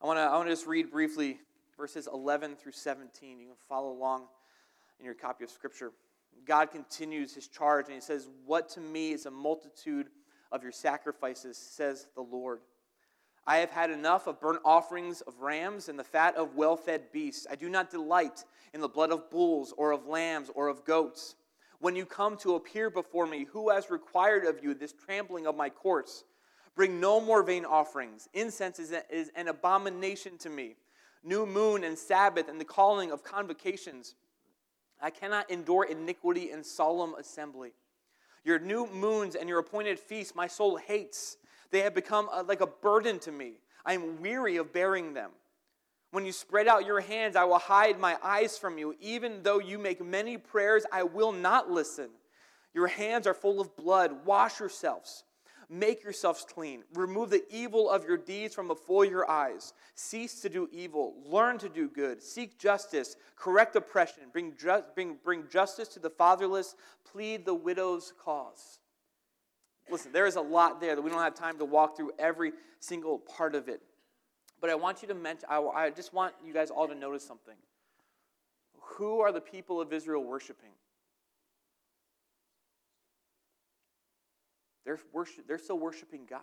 I 0.00 0.06
want 0.06 0.18
to 0.18 0.22
I 0.22 0.36
want 0.36 0.48
to 0.48 0.52
just 0.52 0.66
read 0.66 0.90
briefly 0.90 1.38
verses 1.76 2.08
11 2.12 2.56
through 2.56 2.72
17. 2.72 3.40
You 3.40 3.46
can 3.46 3.56
follow 3.68 3.90
along 3.90 4.26
in 4.98 5.04
your 5.04 5.14
copy 5.14 5.44
of 5.44 5.50
Scripture. 5.50 5.92
God 6.46 6.70
continues 6.70 7.34
his 7.34 7.48
charge 7.48 7.86
and 7.86 7.94
he 7.94 8.00
says, 8.00 8.28
What 8.46 8.68
to 8.70 8.80
me 8.80 9.12
is 9.12 9.26
a 9.26 9.30
multitude 9.30 10.08
of 10.52 10.62
your 10.62 10.72
sacrifices, 10.72 11.56
says 11.56 12.06
the 12.14 12.22
Lord. 12.22 12.60
I 13.46 13.58
have 13.58 13.70
had 13.70 13.90
enough 13.90 14.26
of 14.26 14.40
burnt 14.40 14.60
offerings 14.64 15.22
of 15.22 15.40
rams 15.40 15.88
and 15.88 15.98
the 15.98 16.04
fat 16.04 16.36
of 16.36 16.54
well 16.54 16.76
fed 16.76 17.10
beasts. 17.12 17.46
I 17.50 17.56
do 17.56 17.68
not 17.68 17.90
delight 17.90 18.44
in 18.74 18.80
the 18.80 18.88
blood 18.88 19.10
of 19.10 19.30
bulls 19.30 19.72
or 19.76 19.92
of 19.92 20.06
lambs 20.06 20.50
or 20.54 20.68
of 20.68 20.84
goats. 20.84 21.36
When 21.80 21.96
you 21.96 22.04
come 22.04 22.36
to 22.38 22.56
appear 22.56 22.90
before 22.90 23.26
me, 23.26 23.46
who 23.50 23.70
has 23.70 23.90
required 23.90 24.44
of 24.44 24.62
you 24.62 24.74
this 24.74 24.92
trampling 24.92 25.46
of 25.46 25.56
my 25.56 25.70
courts? 25.70 26.24
Bring 26.76 27.00
no 27.00 27.20
more 27.20 27.42
vain 27.42 27.64
offerings. 27.64 28.28
Incense 28.34 28.78
is, 28.78 29.30
an 29.34 29.48
abomination 29.48 30.36
to 30.38 30.50
me. 30.50 30.76
New 31.24 31.46
moon 31.46 31.84
and 31.84 31.98
Sabbath 31.98 32.48
and 32.48 32.60
the 32.60 32.64
calling 32.64 33.10
of 33.10 33.24
convocations. 33.24 34.14
I 35.00 35.10
cannot 35.10 35.50
endure 35.50 35.84
iniquity 35.84 36.50
and 36.50 36.64
solemn 36.64 37.14
assembly. 37.14 37.72
Your 38.44 38.58
new 38.58 38.86
moons 38.86 39.34
and 39.34 39.48
your 39.48 39.58
appointed 39.58 39.98
feasts 39.98 40.34
my 40.34 40.46
soul 40.46 40.76
hates. 40.76 41.38
They 41.70 41.80
have 41.80 41.94
become 41.94 42.28
a, 42.32 42.42
like 42.42 42.60
a 42.60 42.66
burden 42.66 43.18
to 43.20 43.32
me. 43.32 43.54
I 43.84 43.94
am 43.94 44.20
weary 44.20 44.56
of 44.56 44.72
bearing 44.72 45.14
them. 45.14 45.30
When 46.12 46.26
you 46.26 46.32
spread 46.32 46.66
out 46.66 46.86
your 46.86 47.00
hands, 47.00 47.36
I 47.36 47.44
will 47.44 47.58
hide 47.58 47.98
my 48.00 48.16
eyes 48.22 48.58
from 48.58 48.78
you. 48.78 48.96
Even 49.00 49.42
though 49.42 49.60
you 49.60 49.78
make 49.78 50.04
many 50.04 50.36
prayers, 50.36 50.84
I 50.90 51.04
will 51.04 51.32
not 51.32 51.70
listen. 51.70 52.10
Your 52.74 52.88
hands 52.88 53.26
are 53.26 53.34
full 53.34 53.60
of 53.60 53.76
blood. 53.76 54.24
Wash 54.24 54.58
yourselves. 54.58 55.24
Make 55.72 56.02
yourselves 56.02 56.44
clean. 56.52 56.82
Remove 56.94 57.30
the 57.30 57.44
evil 57.48 57.88
of 57.88 58.04
your 58.04 58.16
deeds 58.16 58.56
from 58.56 58.66
before 58.66 59.04
your 59.04 59.30
eyes. 59.30 59.72
Cease 59.94 60.40
to 60.40 60.48
do 60.48 60.68
evil. 60.72 61.14
Learn 61.24 61.58
to 61.58 61.68
do 61.68 61.88
good. 61.88 62.20
Seek 62.20 62.58
justice. 62.58 63.14
Correct 63.36 63.76
oppression. 63.76 64.24
Bring, 64.32 64.56
ju- 64.56 64.82
bring, 64.96 65.16
bring 65.22 65.44
justice 65.48 65.86
to 65.90 66.00
the 66.00 66.10
fatherless. 66.10 66.74
Plead 67.04 67.44
the 67.44 67.54
widow's 67.54 68.12
cause. 68.20 68.79
Listen, 69.90 70.12
there 70.12 70.26
is 70.26 70.36
a 70.36 70.40
lot 70.40 70.80
there 70.80 70.94
that 70.94 71.02
we 71.02 71.10
don't 71.10 71.20
have 71.20 71.34
time 71.34 71.58
to 71.58 71.64
walk 71.64 71.96
through 71.96 72.12
every 72.18 72.52
single 72.78 73.18
part 73.18 73.54
of 73.54 73.68
it. 73.68 73.80
But 74.60 74.70
I 74.70 74.74
want 74.74 75.02
you 75.02 75.08
to 75.08 75.14
mention, 75.14 75.48
I, 75.50 75.58
I 75.60 75.90
just 75.90 76.12
want 76.12 76.34
you 76.44 76.52
guys 76.52 76.70
all 76.70 76.86
to 76.86 76.94
notice 76.94 77.26
something. 77.26 77.56
Who 78.96 79.20
are 79.20 79.32
the 79.32 79.40
people 79.40 79.80
of 79.80 79.92
Israel 79.92 80.22
worshiping? 80.22 80.70
They're, 84.84 84.98
worship, 85.12 85.46
they're 85.46 85.58
still 85.58 85.78
worshiping 85.78 86.22
God. 86.28 86.40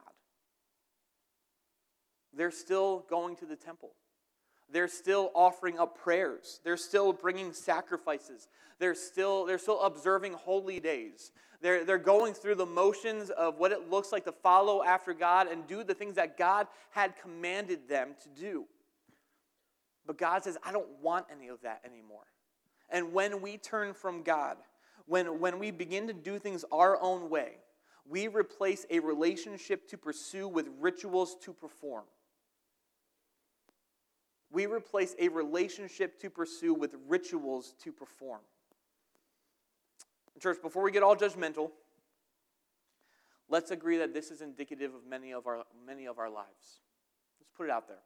They're 2.33 2.51
still 2.51 3.05
going 3.10 3.36
to 3.38 3.45
the 3.45 3.55
temple. 3.55 3.91
They're 4.71 4.88
still 4.88 5.32
offering 5.34 5.80
up 5.80 5.97
prayers. 5.97 6.60
They're 6.63 6.77
still 6.77 7.13
bringing 7.13 7.53
sacrifices. 7.53 8.47
They're 8.80 8.95
still, 8.95 9.45
they're 9.45 9.58
still 9.58 9.82
observing 9.82 10.34
holy 10.34 10.80
days. 10.80 11.32
They're, 11.62 11.84
they're 11.84 11.97
going 11.97 12.34
through 12.34 12.56
the 12.56 12.65
motions 12.65 13.30
of 13.30 13.58
what 13.58 13.71
it 13.71 13.89
looks 13.89 14.12
like 14.12 14.25
to 14.25 14.32
follow 14.32 14.84
after 14.84 15.13
God 15.13 15.47
and 15.47 15.65
do 15.65 15.84
the 15.84 15.93
things 15.93 16.15
that 16.15 16.38
God 16.38 16.67
had 16.91 17.15
commanded 17.21 17.88
them 17.88 18.10
to 18.23 18.41
do. 18.41 18.65
But 20.06 20.17
God 20.17 20.43
says, 20.43 20.58
I 20.63 20.71
don't 20.71 20.88
want 21.01 21.25
any 21.32 21.47
of 21.47 21.62
that 21.62 21.82
anymore. 21.86 22.25
And 22.89 23.12
when 23.13 23.41
we 23.41 23.58
turn 23.58 23.93
from 23.93 24.23
God, 24.23 24.58
when, 25.06 25.39
when 25.39 25.60
we 25.60 25.71
begin 25.71 26.08
to 26.08 26.13
do 26.13 26.38
things 26.38 26.63
our 26.71 27.01
own 27.01 27.30
way, 27.30 27.58
we 28.08 28.27
replace 28.27 28.86
a 28.89 28.99
relationship 28.99 29.88
to 29.89 29.97
pursue 29.97 30.47
with 30.47 30.69
rituals 30.80 31.36
to 31.41 31.51
perform. 31.53 32.06
We 34.51 34.65
replace 34.65 35.15
a 35.19 35.27
relationship 35.27 36.19
to 36.21 36.29
pursue 36.29 36.73
with 36.73 36.95
rituals 37.07 37.73
to 37.83 37.91
perform. 37.91 38.41
Church, 40.39 40.57
before 40.62 40.83
we 40.83 40.91
get 40.91 41.01
all 41.01 41.15
judgmental, 41.15 41.71
let's 43.49 43.71
agree 43.71 43.97
that 43.97 44.13
this 44.13 44.29
is 44.29 44.41
indicative 44.41 44.93
of 44.93 45.01
many 45.10 45.33
of 45.33 45.47
our, 45.47 45.63
many 45.86 46.05
of 46.05 46.19
our 46.19 46.29
lives. 46.29 46.81
Let's 47.39 47.49
put 47.57 47.65
it 47.65 47.71
out 47.71 47.88
there. 47.88 48.03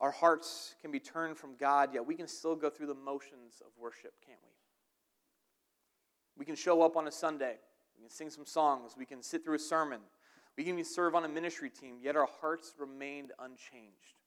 Our 0.00 0.10
hearts 0.10 0.74
can 0.82 0.90
be 0.90 0.98
turned 0.98 1.38
from 1.38 1.54
God, 1.56 1.94
yet 1.94 2.04
we 2.04 2.16
can 2.16 2.26
still 2.26 2.56
go 2.56 2.68
through 2.68 2.88
the 2.88 2.94
motions 2.94 3.62
of 3.64 3.68
worship, 3.80 4.14
can't 4.26 4.40
we? 4.42 4.50
We 6.36 6.44
can 6.44 6.56
show 6.56 6.82
up 6.82 6.96
on 6.96 7.06
a 7.06 7.12
Sunday 7.12 7.58
we 7.96 8.02
can 8.02 8.10
sing 8.10 8.30
some 8.30 8.46
songs. 8.46 8.94
We 8.98 9.06
can 9.06 9.22
sit 9.22 9.44
through 9.44 9.56
a 9.56 9.60
sermon. 9.60 10.00
We 10.56 10.64
can 10.64 10.74
even 10.74 10.84
serve 10.84 11.14
on 11.14 11.24
a 11.24 11.28
ministry 11.28 11.70
team, 11.70 11.96
yet 12.00 12.16
our 12.16 12.28
hearts 12.40 12.74
remained 12.78 13.32
unchanged. 13.38 14.22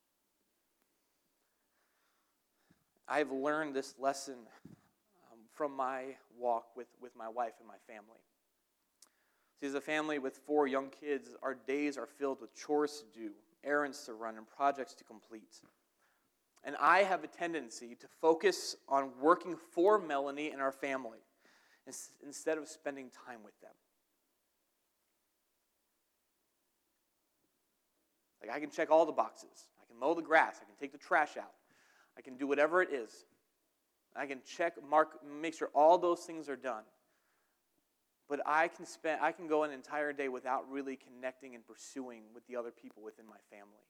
I've 3.07 3.31
learned 3.31 3.73
this 3.73 3.95
lesson 3.99 4.35
um, 5.31 5.39
from 5.53 5.75
my 5.75 6.15
walk 6.37 6.75
with, 6.75 6.87
with 7.01 7.15
my 7.15 7.29
wife 7.29 7.53
and 7.59 7.67
my 7.67 7.77
family. 7.87 8.19
See, 9.59 9.67
as 9.67 9.73
a 9.73 9.81
family 9.81 10.19
with 10.19 10.37
four 10.45 10.67
young 10.67 10.89
kids, 10.89 11.29
our 11.41 11.55
days 11.55 11.97
are 11.97 12.05
filled 12.05 12.41
with 12.41 12.53
chores 12.55 13.03
to 13.13 13.19
do, 13.19 13.31
errands 13.63 14.03
to 14.05 14.13
run, 14.13 14.37
and 14.37 14.45
projects 14.47 14.93
to 14.95 15.03
complete. 15.03 15.61
And 16.63 16.75
I 16.79 16.99
have 16.99 17.23
a 17.23 17.27
tendency 17.27 17.95
to 17.95 18.07
focus 18.21 18.75
on 18.89 19.11
working 19.21 19.55
for 19.55 19.97
Melanie 19.97 20.51
and 20.51 20.61
our 20.61 20.71
family 20.71 21.19
instead 22.23 22.57
of 22.57 22.67
spending 22.67 23.09
time 23.25 23.39
with 23.43 23.59
them. 23.61 23.71
Like, 28.41 28.55
I 28.55 28.59
can 28.59 28.69
check 28.69 28.91
all 28.91 29.05
the 29.05 29.11
boxes. 29.13 29.69
I 29.81 29.85
can 29.87 29.99
mow 29.99 30.13
the 30.13 30.21
grass. 30.21 30.59
I 30.61 30.65
can 30.65 30.75
take 30.79 30.91
the 30.91 30.97
trash 30.97 31.37
out. 31.37 31.53
I 32.17 32.21
can 32.21 32.35
do 32.37 32.47
whatever 32.47 32.81
it 32.81 32.91
is. 32.91 33.11
I 34.15 34.25
can 34.25 34.39
check, 34.45 34.73
mark, 34.89 35.19
make 35.23 35.53
sure 35.53 35.69
all 35.75 35.97
those 35.97 36.21
things 36.21 36.49
are 36.49 36.55
done. 36.55 36.83
But 38.27 38.41
I 38.45 38.67
can 38.67 38.85
spend, 38.85 39.21
I 39.21 39.31
can 39.31 39.47
go 39.47 39.63
an 39.63 39.71
entire 39.71 40.11
day 40.11 40.27
without 40.27 40.69
really 40.69 40.97
connecting 40.97 41.55
and 41.55 41.65
pursuing 41.65 42.23
with 42.33 42.45
the 42.47 42.55
other 42.55 42.71
people 42.71 43.03
within 43.03 43.25
my 43.27 43.37
family. 43.49 43.85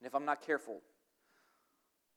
And 0.00 0.06
if 0.06 0.14
I'm 0.14 0.24
not 0.24 0.44
careful, 0.44 0.80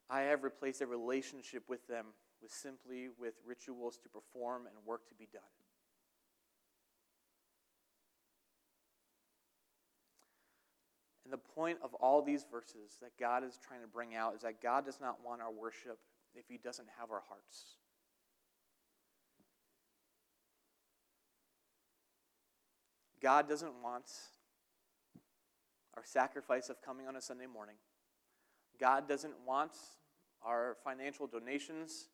I 0.10 0.21
have 0.21 0.43
replaced 0.43 0.82
a 0.82 0.88
relationship 0.88 1.63
with 1.69 1.88
them 1.88 2.08
with 2.41 2.51
simply 2.51 3.10
with 3.17 3.36
rituals 3.45 3.97
to 4.04 4.10
perform 4.10 4.67
and 4.67 4.75
work 4.86 5.08
to 5.10 5.15
be 5.15 5.28
done. 5.32 5.41
And 11.26 11.34
the 11.34 11.38
point 11.38 11.80
of 11.84 11.94
all 11.96 12.22
these 12.22 12.46
verses 12.50 12.98
that 13.02 13.18
God 13.20 13.44
is 13.44 13.60
trying 13.68 13.82
to 13.82 13.88
bring 13.88 14.16
out 14.16 14.36
is 14.36 14.44
that 14.44 14.62
God 14.62 14.86
does 14.86 15.02
not 15.02 15.18
want 15.26 15.42
our 15.42 15.52
worship 15.52 15.98
if 16.36 16.46
He 16.48 16.58
doesn't 16.58 16.88
have 17.00 17.10
our 17.10 17.24
hearts. 17.28 17.78
God 23.22 23.50
doesn't 23.50 23.74
want 23.84 24.06
our 25.98 26.04
sacrifice 26.06 26.70
of 26.70 26.80
coming 26.84 27.08
on 27.08 27.16
a 27.16 27.22
Sunday 27.22 27.48
morning. 27.48 27.76
God 28.80 29.10
doesn't 29.10 29.34
want 29.48 29.72
our 30.46 30.78
financial 30.84 31.26
donations 31.26 32.10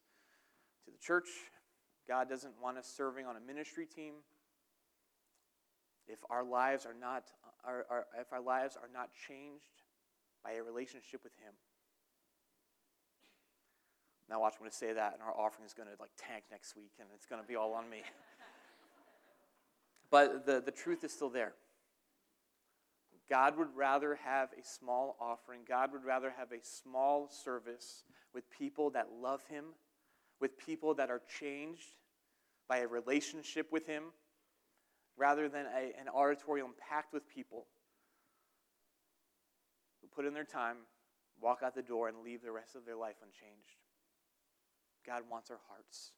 to 0.85 0.91
the 0.91 0.97
church. 0.97 1.27
God 2.07 2.29
doesn't 2.29 2.53
want 2.61 2.77
us 2.77 2.87
serving 2.87 3.25
on 3.25 3.35
a 3.35 3.41
ministry 3.41 3.85
team. 3.85 4.13
If 6.11 6.19
our 6.29 6.43
lives 6.43 6.85
are 6.85 6.95
not, 6.99 7.23
are, 7.63 7.85
are, 7.89 8.05
if 8.19 8.33
our 8.33 8.41
lives 8.41 8.75
are 8.75 8.89
not 8.93 9.09
changed 9.27 9.81
by 10.43 10.53
a 10.53 10.63
relationship 10.63 11.23
with 11.23 11.33
Him. 11.37 11.53
Now 14.29 14.41
watch, 14.41 14.53
I'm 14.55 14.59
going 14.59 14.71
to 14.71 14.77
say 14.77 14.93
that, 14.93 15.13
and 15.13 15.21
our 15.21 15.35
offering 15.37 15.65
is 15.65 15.73
going 15.73 15.87
to 15.87 15.95
like 15.99 16.11
tank 16.17 16.43
next 16.51 16.75
week, 16.75 16.91
and 16.99 17.07
it's 17.15 17.25
going 17.25 17.41
to 17.41 17.47
be 17.47 17.55
all 17.55 17.73
on 17.73 17.89
me. 17.89 18.01
but 20.11 20.45
the, 20.45 20.61
the 20.61 20.71
truth 20.71 21.03
is 21.03 21.11
still 21.11 21.29
there. 21.29 21.53
God 23.29 23.57
would 23.57 23.75
rather 23.75 24.15
have 24.15 24.49
a 24.59 24.65
small 24.65 25.15
offering. 25.21 25.61
God 25.67 25.93
would 25.93 26.03
rather 26.03 26.33
have 26.37 26.51
a 26.51 26.63
small 26.63 27.29
service 27.29 28.03
with 28.33 28.49
people 28.49 28.89
that 28.91 29.07
love 29.21 29.41
Him, 29.49 29.65
with 30.41 30.57
people 30.57 30.93
that 30.95 31.09
are 31.09 31.21
changed 31.39 31.95
by 32.67 32.79
a 32.79 32.87
relationship 32.87 33.71
with 33.71 33.85
Him, 33.87 34.03
rather 35.17 35.49
than 35.49 35.65
a, 35.65 35.99
an 35.99 36.07
auditorium 36.13 36.71
packed 36.89 37.13
with 37.13 37.27
people 37.27 37.67
who 40.01 40.07
put 40.07 40.25
in 40.25 40.33
their 40.33 40.43
time, 40.43 40.77
walk 41.39 41.59
out 41.63 41.75
the 41.75 41.81
door, 41.81 42.07
and 42.07 42.17
leave 42.23 42.41
the 42.41 42.51
rest 42.51 42.75
of 42.75 42.85
their 42.85 42.95
life 42.95 43.15
unchanged. 43.21 43.77
God 45.05 45.23
wants 45.29 45.49
our 45.49 45.59
hearts. 45.67 46.11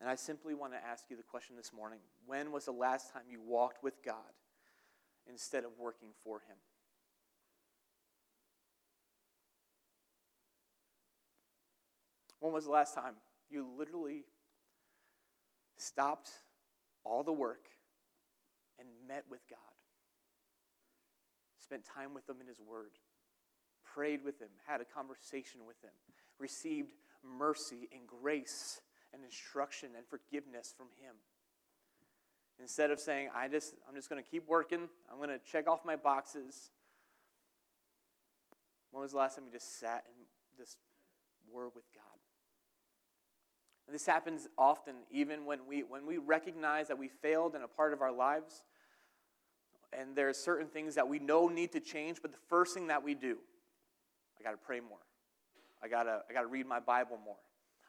And 0.00 0.08
I 0.08 0.14
simply 0.14 0.54
want 0.54 0.72
to 0.72 0.78
ask 0.78 1.04
you 1.10 1.16
the 1.16 1.22
question 1.22 1.56
this 1.56 1.72
morning 1.72 1.98
when 2.26 2.52
was 2.52 2.64
the 2.64 2.72
last 2.72 3.12
time 3.12 3.24
you 3.30 3.40
walked 3.40 3.82
with 3.82 4.02
God 4.02 4.14
instead 5.28 5.64
of 5.64 5.72
working 5.78 6.08
for 6.24 6.38
Him? 6.38 6.56
When 12.40 12.54
was 12.54 12.64
the 12.64 12.70
last 12.70 12.94
time 12.94 13.16
you 13.50 13.66
literally 13.78 14.24
stopped 15.76 16.30
all 17.04 17.22
the 17.22 17.32
work 17.32 17.66
and 18.78 18.88
met 19.08 19.24
with 19.30 19.40
God? 19.48 19.58
Spent 21.58 21.84
time 21.84 22.14
with 22.14 22.28
Him 22.28 22.36
in 22.40 22.46
His 22.46 22.60
Word, 22.60 22.92
prayed 23.94 24.24
with 24.24 24.40
Him, 24.40 24.48
had 24.66 24.80
a 24.80 24.84
conversation 24.84 25.60
with 25.66 25.80
Him, 25.82 25.90
received 26.38 26.92
mercy 27.22 27.88
and 27.92 28.06
grace 28.06 28.80
and 29.12 29.24
instruction 29.24 29.90
and 29.96 30.06
forgiveness 30.06 30.74
from 30.76 30.86
Him. 31.00 31.14
Instead 32.60 32.90
of 32.90 33.00
saying, 33.00 33.30
I 33.34 33.48
just, 33.48 33.74
I'm 33.88 33.94
just 33.94 34.10
going 34.10 34.22
to 34.22 34.28
keep 34.28 34.46
working, 34.48 34.88
I'm 35.10 35.16
going 35.16 35.30
to 35.30 35.40
check 35.50 35.66
off 35.66 35.80
my 35.84 35.96
boxes. 35.96 36.70
When 38.90 39.02
was 39.02 39.12
the 39.12 39.18
last 39.18 39.36
time 39.36 39.46
you 39.46 39.52
just 39.52 39.78
sat 39.78 40.04
and 40.06 40.26
just 40.58 40.76
were 41.50 41.68
with 41.68 41.84
God? 41.94 42.09
And 43.90 43.94
this 43.96 44.06
happens 44.06 44.46
often, 44.56 44.94
even 45.10 45.44
when 45.44 45.66
we, 45.68 45.82
when 45.82 46.06
we 46.06 46.16
recognize 46.16 46.86
that 46.86 46.96
we 46.96 47.08
failed 47.08 47.56
in 47.56 47.62
a 47.62 47.66
part 47.66 47.92
of 47.92 48.00
our 48.00 48.12
lives, 48.12 48.62
and 49.92 50.14
there 50.14 50.28
are 50.28 50.32
certain 50.32 50.68
things 50.68 50.94
that 50.94 51.08
we 51.08 51.18
know 51.18 51.48
need 51.48 51.72
to 51.72 51.80
change, 51.80 52.22
but 52.22 52.30
the 52.30 52.38
first 52.48 52.72
thing 52.72 52.86
that 52.86 53.02
we 53.02 53.16
do, 53.16 53.38
I 54.38 54.44
got 54.44 54.52
to 54.52 54.58
pray 54.58 54.78
more. 54.78 55.00
I 55.82 55.88
got 55.88 56.04
to 56.04 56.22
I 56.30 56.32
got 56.32 56.42
to 56.42 56.46
read 56.46 56.66
my 56.66 56.78
Bible 56.78 57.18
more. 57.24 57.34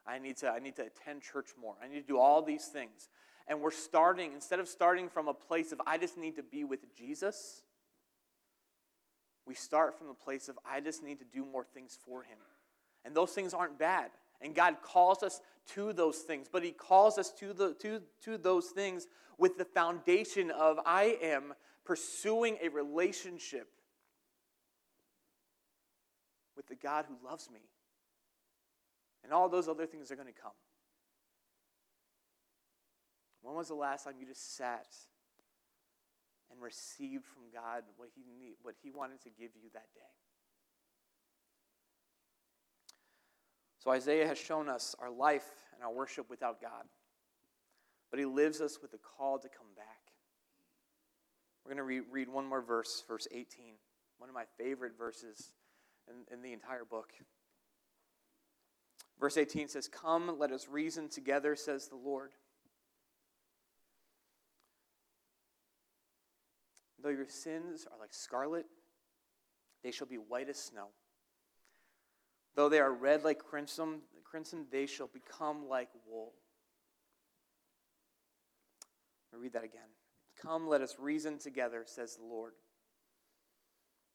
I 0.08 0.18
need 0.18 0.38
to, 0.38 0.50
I 0.50 0.58
need 0.58 0.76
to 0.78 0.88
attend 0.88 1.22
church 1.22 1.50
more. 1.62 1.76
I 1.84 1.88
need 1.88 2.02
to 2.02 2.08
do 2.08 2.18
all 2.18 2.42
these 2.42 2.66
things. 2.66 3.10
and 3.48 3.62
we're 3.62 3.70
starting, 3.70 4.34
instead 4.34 4.60
of 4.60 4.68
starting 4.68 5.10
from 5.10 5.28
a 5.28 5.34
place 5.34 5.72
of, 5.72 5.82
I 5.86 5.98
just 5.98 6.18
need 6.18 6.36
to 6.38 6.44
be 6.44 6.64
with 6.64 6.80
Jesus, 6.96 7.64
we 9.46 9.54
start 9.54 9.98
from 9.98 10.08
the 10.08 10.14
place 10.14 10.50
of, 10.50 10.58
I 10.66 10.80
just 10.80 11.04
need 11.04 11.20
to 11.20 11.26
do 11.26 11.46
more 11.46 11.66
things 11.66 11.98
for 12.06 12.24
him. 12.24 12.38
And 13.04 13.16
those 13.16 13.32
things 13.32 13.54
aren't 13.54 13.78
bad. 13.78 14.12
And 14.42 14.56
God 14.56 14.78
calls 14.82 15.22
us 15.24 15.42
to 15.70 15.94
those 15.94 16.18
things, 16.20 16.48
but 16.52 16.64
He 16.64 16.72
calls 16.72 17.18
us 17.18 17.32
to, 17.40 17.54
the, 17.54 17.74
to, 17.76 18.02
to 18.24 18.38
those 18.38 18.68
things 18.68 19.08
with 19.38 19.58
the 19.58 19.66
foundation 19.66 20.52
of 20.52 20.80
I 20.86 21.18
am 21.22 21.54
pursuing 21.86 22.58
a 22.62 22.70
relationship 22.70 23.68
with 26.56 26.68
the 26.68 26.76
God 26.76 27.06
who 27.08 27.28
loves 27.28 27.50
me. 27.50 27.62
And 29.24 29.34
all 29.34 29.50
those 29.50 29.68
other 29.68 29.86
things 29.86 30.12
are 30.12 30.16
going 30.16 30.28
to 30.28 30.42
come. 30.42 30.52
When 33.42 33.56
was 33.56 33.70
the 33.70 33.76
last 33.76 34.04
time 34.04 34.14
you 34.20 34.26
just 34.26 34.56
sat 34.56 34.88
and 36.52 36.62
received 36.62 37.26
from 37.26 37.44
God 37.54 37.84
what 37.98 38.10
He, 38.16 38.24
need, 38.40 38.56
what 38.62 38.76
he 38.82 38.92
wanted 38.92 39.22
to 39.22 39.30
give 39.30 39.52
you 39.56 39.70
that 39.74 39.88
day? 39.96 40.21
So 43.82 43.90
Isaiah 43.90 44.28
has 44.28 44.38
shown 44.38 44.70
us 44.70 44.96
our 45.00 45.10
life 45.10 45.50
and 45.74 45.84
our 45.84 45.92
worship 45.92 46.30
without 46.30 46.62
God. 46.62 46.86
But 48.12 48.20
he 48.20 48.26
lives 48.26 48.62
us 48.62 48.78
with 48.80 48.94
a 48.94 49.00
call 49.00 49.40
to 49.40 49.50
come 49.50 49.74
back. 49.76 49.98
We're 51.66 51.74
going 51.74 51.78
to 51.78 51.84
re- 51.84 52.08
read 52.12 52.30
one 52.30 52.46
more 52.46 52.62
verse, 52.62 53.04
verse 53.08 53.28
18, 53.32 53.74
one 54.20 54.30
of 54.30 54.36
my 54.36 54.44
favorite 54.60 54.96
verses 54.96 55.54
in, 56.08 56.32
in 56.32 56.44
the 56.44 56.54
entire 56.54 56.86
book. 56.86 57.10
Verse 59.20 59.36
18 59.36 59.68
says, 59.68 59.88
Come, 59.88 60.38
let 60.38 60.52
us 60.52 60.68
reason 60.70 61.10
together, 61.10 61.56
says 61.56 61.88
the 61.88 61.96
Lord. 61.96 62.34
Though 67.02 67.10
your 67.10 67.28
sins 67.28 67.88
are 67.92 67.98
like 68.00 68.14
scarlet, 68.14 68.68
they 69.84 69.90
shall 69.90 70.08
be 70.08 70.18
white 70.18 70.50
as 70.50 70.58
snow. 70.58 70.90
Though 72.56 72.70
they 72.70 72.80
are 72.80 72.92
red 72.92 73.24
like 73.24 73.40
crimson, 73.40 74.02
crimson, 74.24 74.66
they 74.72 74.86
shall 74.86 75.08
become 75.08 75.68
like 75.68 75.90
wool. 76.10 76.34
I'll 79.34 79.40
read 79.40 79.54
that 79.54 79.64
again. 79.64 79.82
Come, 80.42 80.68
let 80.68 80.82
us 80.82 80.96
reason 81.00 81.38
together, 81.38 81.84
says 81.86 82.16
the 82.16 82.26
Lord. 82.26 82.54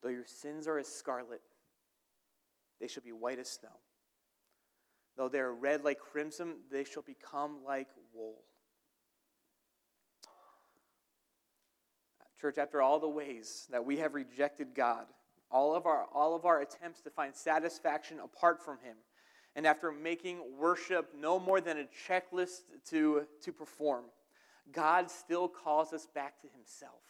Though 0.02 0.08
your 0.08 0.26
sins 0.26 0.66
are 0.66 0.78
as 0.78 0.88
scarlet, 0.88 1.40
they 2.80 2.88
shall 2.88 3.02
be 3.02 3.12
white 3.12 3.38
as 3.38 3.48
snow. 3.48 3.70
Though 5.16 5.28
they 5.28 5.38
are 5.38 5.52
red 5.52 5.84
like 5.84 5.98
crimson, 5.98 6.56
they 6.70 6.84
shall 6.84 7.02
become 7.02 7.58
like 7.64 7.88
wool. 8.12 8.42
Church, 12.38 12.58
after 12.58 12.82
all 12.82 13.00
the 13.00 13.08
ways 13.08 13.66
that 13.70 13.86
we 13.86 13.96
have 13.96 14.14
rejected 14.14 14.74
God, 14.74 15.06
all 15.50 15.74
of 15.74 15.86
our, 15.86 16.06
all 16.12 16.34
of 16.34 16.44
our 16.44 16.60
attempts 16.60 17.00
to 17.02 17.10
find 17.10 17.34
satisfaction 17.34 18.18
apart 18.20 18.62
from 18.62 18.78
Him, 18.78 18.96
and 19.54 19.66
after 19.66 19.90
making 19.90 20.38
worship 20.58 21.12
no 21.18 21.38
more 21.38 21.60
than 21.60 21.78
a 21.78 21.86
checklist 22.08 22.62
to, 22.90 23.26
to 23.42 23.52
perform, 23.52 24.04
God 24.72 25.10
still 25.10 25.48
calls 25.48 25.92
us 25.92 26.06
back 26.14 26.40
to 26.42 26.48
Himself. 26.54 27.00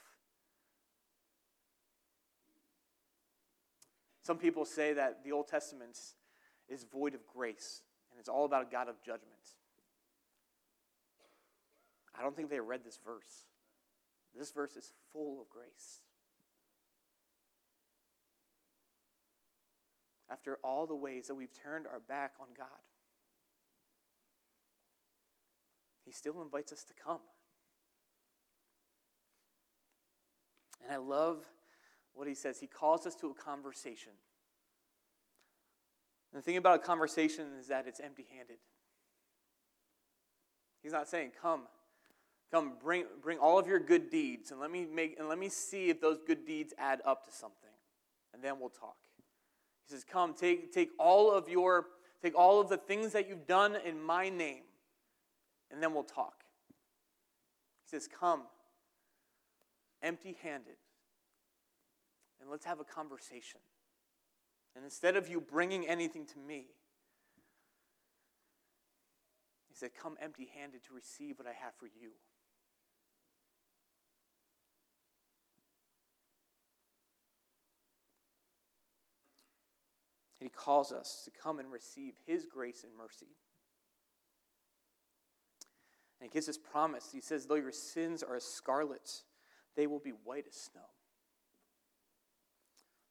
Some 4.22 4.38
people 4.38 4.64
say 4.64 4.92
that 4.92 5.22
the 5.24 5.30
Old 5.30 5.46
Testament 5.46 5.96
is 6.68 6.84
void 6.84 7.14
of 7.14 7.20
grace 7.26 7.82
and 8.10 8.18
it's 8.18 8.28
all 8.28 8.44
about 8.44 8.62
a 8.62 8.70
God 8.70 8.88
of 8.88 9.00
judgment. 9.00 9.38
I 12.18 12.22
don't 12.22 12.34
think 12.34 12.50
they 12.50 12.60
read 12.60 12.80
this 12.84 12.98
verse. 13.04 13.44
This 14.36 14.50
verse 14.50 14.74
is 14.74 14.90
full 15.12 15.40
of 15.40 15.48
grace. 15.48 16.00
After 20.30 20.58
all 20.64 20.86
the 20.86 20.94
ways 20.94 21.28
that 21.28 21.34
we've 21.34 21.52
turned 21.52 21.86
our 21.86 22.00
back 22.00 22.32
on 22.40 22.48
God, 22.56 22.66
He 26.04 26.12
still 26.12 26.42
invites 26.42 26.72
us 26.72 26.84
to 26.84 26.94
come. 26.94 27.20
And 30.86 30.94
I 30.94 30.98
love 30.98 31.44
what 32.14 32.28
he 32.28 32.34
says. 32.34 32.58
He 32.60 32.66
calls 32.66 33.06
us 33.06 33.14
to 33.16 33.28
a 33.28 33.34
conversation. 33.34 34.12
And 36.32 36.42
the 36.42 36.44
thing 36.44 36.56
about 36.56 36.76
a 36.76 36.78
conversation 36.82 37.46
is 37.58 37.68
that 37.68 37.86
it's 37.86 38.00
empty 38.00 38.26
handed. 38.36 38.58
He's 40.82 40.92
not 40.92 41.08
saying, 41.08 41.32
Come, 41.40 41.62
come, 42.52 42.74
bring, 42.82 43.04
bring 43.22 43.38
all 43.38 43.58
of 43.58 43.66
your 43.66 43.80
good 43.80 44.10
deeds, 44.10 44.50
and 44.50 44.60
let 44.60 44.70
me 44.70 44.86
make 44.86 45.18
and 45.18 45.28
let 45.28 45.38
me 45.38 45.48
see 45.48 45.90
if 45.90 46.00
those 46.00 46.18
good 46.26 46.46
deeds 46.46 46.72
add 46.78 47.00
up 47.04 47.24
to 47.26 47.32
something. 47.32 47.70
And 48.32 48.42
then 48.42 48.60
we'll 48.60 48.70
talk. 48.70 48.96
He 49.86 49.94
says, 49.94 50.04
Come, 50.04 50.34
take, 50.34 50.72
take 50.72 50.90
all 50.98 51.30
of 51.30 51.48
your 51.48 51.86
take 52.22 52.34
all 52.34 52.60
of 52.60 52.68
the 52.68 52.76
things 52.76 53.12
that 53.12 53.28
you've 53.28 53.46
done 53.46 53.76
in 53.84 54.02
my 54.02 54.28
name, 54.28 54.62
and 55.70 55.82
then 55.82 55.92
we'll 55.92 56.02
talk. 56.02 56.44
He 57.84 57.90
says, 57.90 58.08
Come, 58.08 58.42
empty 60.02 60.36
handed, 60.42 60.76
and 62.40 62.50
let's 62.50 62.64
have 62.64 62.80
a 62.80 62.84
conversation. 62.84 63.60
And 64.74 64.84
instead 64.84 65.16
of 65.16 65.28
you 65.28 65.40
bringing 65.40 65.86
anything 65.86 66.26
to 66.26 66.38
me, 66.38 66.66
he 69.68 69.74
said, 69.74 69.90
Come 70.00 70.16
empty 70.20 70.48
handed 70.58 70.82
to 70.84 70.94
receive 70.94 71.38
what 71.38 71.46
I 71.46 71.52
have 71.52 71.74
for 71.78 71.86
you. 71.86 72.10
He 80.46 80.50
calls 80.50 80.92
us 80.92 81.22
to 81.24 81.30
come 81.42 81.58
and 81.58 81.72
receive 81.72 82.14
his 82.24 82.46
grace 82.46 82.84
and 82.84 82.92
mercy. 82.96 83.26
And 86.20 86.30
he 86.30 86.32
gives 86.32 86.46
this 86.46 86.56
promise. 86.56 87.08
He 87.12 87.20
says, 87.20 87.46
Though 87.46 87.56
your 87.56 87.72
sins 87.72 88.22
are 88.22 88.36
as 88.36 88.44
scarlet, 88.44 89.10
they 89.74 89.88
will 89.88 89.98
be 89.98 90.12
white 90.22 90.44
as 90.48 90.54
snow. 90.54 90.86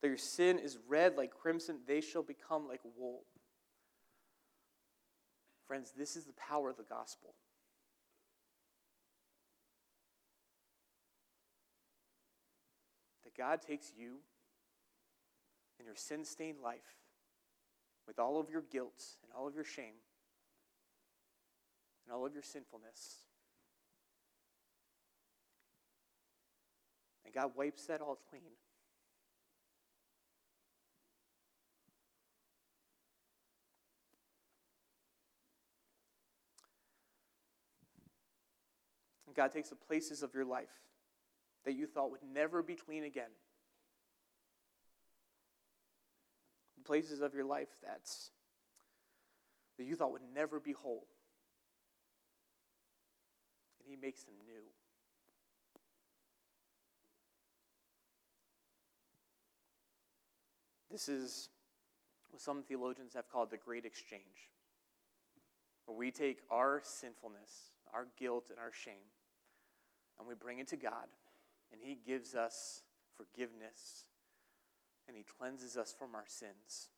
Though 0.01 0.07
your 0.07 0.17
sin 0.17 0.59
is 0.59 0.77
red 0.87 1.17
like 1.17 1.31
crimson, 1.31 1.79
they 1.85 1.99
shall 1.99 2.23
become 2.23 2.69
like 2.69 2.79
wool. 2.97 3.23
Friends, 5.67 5.91
this 5.97 6.15
is 6.15 6.23
the 6.23 6.33
power 6.33 6.69
of 6.69 6.77
the 6.77 6.83
gospel. 6.83 7.33
That 13.25 13.35
God 13.35 13.61
takes 13.61 13.91
you 13.93 14.19
and 15.79 15.85
your 15.85 15.97
sin 15.97 16.23
stained 16.23 16.59
life 16.63 17.04
with 18.07 18.19
all 18.19 18.39
of 18.39 18.49
your 18.49 18.61
guilt 18.61 19.03
and 19.23 19.31
all 19.35 19.47
of 19.47 19.55
your 19.55 19.63
shame 19.63 19.95
and 22.05 22.15
all 22.15 22.25
of 22.25 22.33
your 22.33 22.43
sinfulness. 22.43 23.17
And 27.25 27.33
God 27.33 27.51
wipes 27.55 27.85
that 27.87 28.01
all 28.01 28.17
clean. 28.29 28.41
And 39.25 39.35
God 39.35 39.51
takes 39.51 39.69
the 39.69 39.75
places 39.75 40.21
of 40.21 40.33
your 40.33 40.45
life 40.45 40.69
that 41.65 41.73
you 41.73 41.87
thought 41.87 42.11
would 42.11 42.21
never 42.33 42.61
be 42.61 42.75
clean 42.75 43.03
again. 43.03 43.31
The 46.74 46.74
places 46.85 47.21
of 47.21 47.33
your 47.33 47.45
life 47.45 47.69
that 47.83 48.09
you 49.77 49.95
thought 49.95 50.11
would 50.11 50.21
never 50.33 50.59
be 50.59 50.71
whole. 50.71 51.07
And 53.79 53.89
he 53.89 53.97
makes 54.01 54.23
them 54.23 54.35
new. 54.45 54.61
This 60.91 61.09
is 61.09 61.49
what 62.29 62.41
some 62.41 62.63
theologians 62.63 63.13
have 63.15 63.29
called 63.29 63.49
the 63.51 63.57
great 63.57 63.83
exchange, 63.83 64.49
where 65.85 65.97
we 65.97 66.09
take 66.09 66.39
our 66.49 66.79
sinfulness, 66.83 67.71
our 67.93 68.07
guilt, 68.17 68.45
and 68.49 68.57
our 68.59 68.71
shame, 68.71 69.09
and 70.17 70.27
we 70.27 70.35
bring 70.35 70.59
it 70.59 70.69
to 70.69 70.77
God, 70.77 71.07
and 71.71 71.81
He 71.83 71.97
gives 72.07 72.33
us 72.33 72.83
forgiveness, 73.17 74.05
and 75.07 75.15
He 75.15 75.23
cleanses 75.23 75.77
us 75.77 75.93
from 75.97 76.15
our 76.15 76.25
sins. 76.27 76.89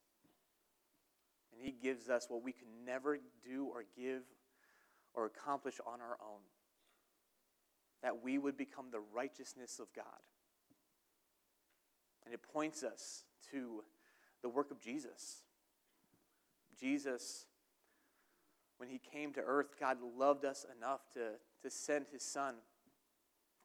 And 1.52 1.62
He 1.62 1.72
gives 1.72 2.10
us 2.10 2.28
what 2.30 2.44
we 2.44 2.52
can 2.52 2.68
never 2.86 3.18
do 3.44 3.66
or 3.66 3.84
give 3.96 4.24
or 5.14 5.26
accomplish 5.26 5.80
on 5.86 6.02
our 6.02 6.18
own. 6.22 6.42
That 8.04 8.24
we 8.24 8.38
would 8.38 8.58
become 8.58 8.92
the 8.92 9.02
righteousness 9.14 9.80
of 9.80 9.88
God. 9.96 10.06
And 12.26 12.34
it 12.34 12.42
points 12.44 12.84
us 12.84 13.24
to 13.52 13.84
the 14.42 14.50
work 14.50 14.70
of 14.72 14.80
Jesus. 14.80 15.44
Jesus 16.80 17.46
when 18.78 18.90
he 18.90 19.00
came 19.00 19.34
to 19.34 19.42
earth, 19.42 19.76
God 19.80 19.98
loved 20.18 20.46
us 20.46 20.66
enough 20.78 21.02
to, 21.14 21.32
to 21.64 21.70
send 21.70 22.06
his 22.12 22.24
son. 22.24 22.56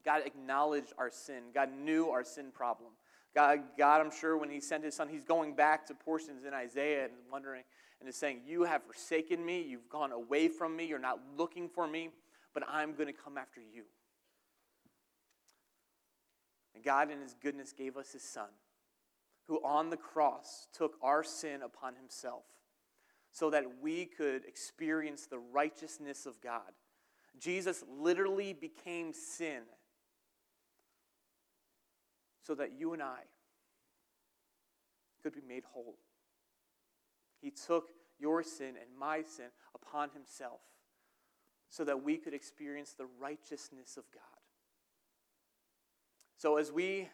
God 0.03 0.23
acknowledged 0.25 0.93
our 0.97 1.11
sin. 1.11 1.43
God 1.53 1.69
knew 1.71 2.09
our 2.09 2.23
sin 2.23 2.47
problem. 2.51 2.91
God, 3.35 3.61
God, 3.77 4.01
I'm 4.01 4.11
sure 4.11 4.37
when 4.37 4.49
he 4.49 4.59
sent 4.59 4.83
his 4.83 4.95
son, 4.95 5.09
he's 5.09 5.23
going 5.23 5.55
back 5.55 5.87
to 5.87 5.95
portions 5.95 6.45
in 6.45 6.53
Isaiah 6.53 7.05
and 7.05 7.13
wondering 7.31 7.63
and 7.99 8.07
is 8.07 8.15
saying, 8.15 8.41
You 8.45 8.63
have 8.63 8.83
forsaken 8.83 9.43
me. 9.43 9.61
You've 9.61 9.89
gone 9.89 10.11
away 10.11 10.47
from 10.47 10.75
me. 10.75 10.85
You're 10.85 10.99
not 10.99 11.19
looking 11.37 11.67
for 11.67 11.87
me, 11.87 12.09
but 12.53 12.63
I'm 12.69 12.93
going 12.93 13.07
to 13.07 13.13
come 13.13 13.37
after 13.37 13.59
you. 13.61 13.83
And 16.75 16.83
God, 16.83 17.11
in 17.11 17.21
his 17.21 17.35
goodness, 17.41 17.71
gave 17.71 17.97
us 17.97 18.11
his 18.11 18.23
son, 18.23 18.49
who 19.47 19.59
on 19.63 19.89
the 19.89 19.97
cross 19.97 20.67
took 20.73 20.95
our 21.01 21.23
sin 21.23 21.61
upon 21.63 21.95
himself 21.95 22.43
so 23.31 23.49
that 23.49 23.63
we 23.81 24.05
could 24.05 24.45
experience 24.45 25.25
the 25.25 25.39
righteousness 25.39 26.27
of 26.27 26.39
God. 26.39 26.71
Jesus 27.39 27.83
literally 27.99 28.53
became 28.53 29.11
sin 29.11 29.63
so 32.45 32.53
that 32.55 32.73
you 32.77 32.93
and 32.93 33.01
I 33.01 33.21
could 35.21 35.33
be 35.33 35.41
made 35.47 35.63
whole. 35.63 35.97
He 37.41 37.49
took 37.49 37.89
your 38.19 38.43
sin 38.43 38.75
and 38.79 38.97
my 38.97 39.21
sin 39.21 39.47
upon 39.73 40.09
himself 40.11 40.59
so 41.69 41.83
that 41.85 42.03
we 42.03 42.17
could 42.17 42.33
experience 42.33 42.93
the 42.93 43.07
righteousness 43.19 43.97
of 43.97 44.03
God. 44.13 44.21
So, 46.37 46.57
as 46.57 46.71
we 46.71 47.09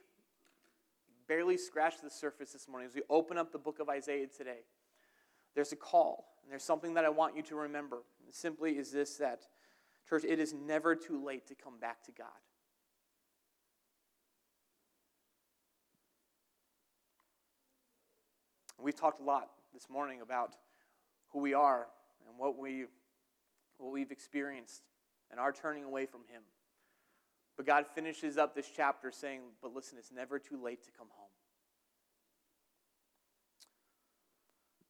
barely 1.27 1.57
scratch 1.57 2.01
the 2.01 2.09
surface 2.09 2.51
this 2.51 2.67
morning, 2.67 2.89
as 2.89 2.95
we 2.95 3.03
open 3.09 3.37
up 3.37 3.51
the 3.51 3.59
book 3.59 3.79
of 3.79 3.87
Isaiah 3.87 4.27
today, 4.27 4.65
there's 5.55 5.71
a 5.71 5.75
call, 5.75 6.25
and 6.43 6.51
there's 6.51 6.63
something 6.63 6.95
that 6.95 7.05
I 7.05 7.09
want 7.09 7.35
you 7.35 7.43
to 7.43 7.55
remember. 7.55 7.99
It 8.27 8.35
simply 8.35 8.77
is 8.77 8.91
this 8.91 9.17
that, 9.17 9.43
church, 10.07 10.23
it 10.23 10.39
is 10.39 10.53
never 10.53 10.95
too 10.95 11.23
late 11.23 11.47
to 11.47 11.55
come 11.55 11.79
back 11.79 12.03
to 12.05 12.11
God. 12.11 12.27
We've 18.81 18.95
talked 18.95 19.19
a 19.19 19.23
lot 19.23 19.49
this 19.73 19.89
morning 19.89 20.21
about 20.21 20.55
who 21.31 21.39
we 21.39 21.53
are 21.53 21.87
and 22.27 22.37
what, 22.37 22.57
we, 22.57 22.85
what 23.77 23.91
we've 23.91 24.11
experienced 24.11 24.83
and 25.31 25.39
our 25.39 25.51
turning 25.51 25.83
away 25.83 26.05
from 26.05 26.21
Him. 26.31 26.41
But 27.57 27.65
God 27.65 27.85
finishes 27.93 28.37
up 28.37 28.55
this 28.55 28.69
chapter 28.73 29.11
saying, 29.11 29.41
But 29.61 29.75
listen, 29.75 29.97
it's 29.97 30.11
never 30.11 30.39
too 30.39 30.63
late 30.63 30.83
to 30.85 30.91
come 30.97 31.07
home. 31.11 31.27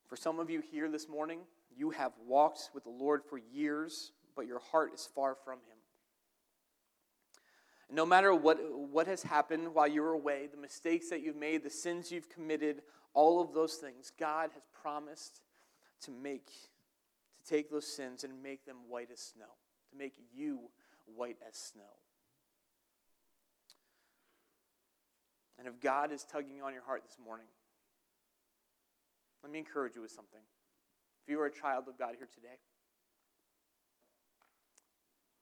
For 0.08 0.16
some 0.16 0.40
of 0.40 0.50
you 0.50 0.62
here 0.62 0.90
this 0.90 1.10
morning, 1.10 1.40
you 1.76 1.90
have 1.90 2.12
walked 2.28 2.70
with 2.74 2.84
the 2.84 2.90
Lord 2.92 3.24
for 3.28 3.40
years, 3.40 4.12
but 4.36 4.46
your 4.46 4.60
heart 4.60 4.92
is 4.94 5.10
far 5.16 5.36
from 5.44 5.56
Him. 5.56 5.79
No 7.92 8.06
matter 8.06 8.34
what, 8.36 8.60
what 8.72 9.08
has 9.08 9.24
happened 9.24 9.74
while 9.74 9.88
you 9.88 10.02
were 10.02 10.14
away, 10.14 10.48
the 10.48 10.62
mistakes 10.62 11.10
that 11.10 11.22
you've 11.22 11.36
made, 11.36 11.64
the 11.64 11.70
sins 11.70 12.12
you've 12.12 12.30
committed, 12.30 12.84
all 13.14 13.42
of 13.42 13.54
those 13.54 13.76
things, 13.76 14.12
God 14.20 14.52
has 14.54 14.64
promised 14.82 15.42
to 16.02 16.12
make, 16.12 16.46
to 16.46 17.50
take 17.50 17.72
those 17.72 17.88
sins 17.88 18.24
and 18.24 18.44
make 18.44 18.66
them 18.66 18.78
white 18.88 19.10
as 19.12 19.20
snow, 19.20 19.50
to 19.92 19.98
make 19.98 20.14
you 20.34 20.60
white 21.16 21.38
as 21.48 21.58
snow. 21.58 21.98
And 25.58 25.68
if 25.68 25.80
God 25.82 26.12
is 26.12 26.24
tugging 26.24 26.62
on 26.62 26.74
your 26.74 26.84
heart 26.84 27.04
this 27.04 27.18
morning, 27.24 27.48
let 29.44 29.52
me 29.52 29.60
encourage 29.60 29.96
you 29.96 30.02
with 30.02 30.12
something. 30.12 30.42
If 31.24 31.30
you 31.30 31.42
are 31.42 31.48
a 31.48 31.52
child 31.52 31.86
of 31.88 31.98
God 31.98 32.16
here 32.18 32.30
today, 32.34 32.60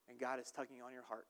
and 0.09 0.17
God 0.17 0.39
is 0.39 0.49
tugging 0.49 0.81
on 0.81 0.93
your 0.93 1.03
heart, 1.03 1.27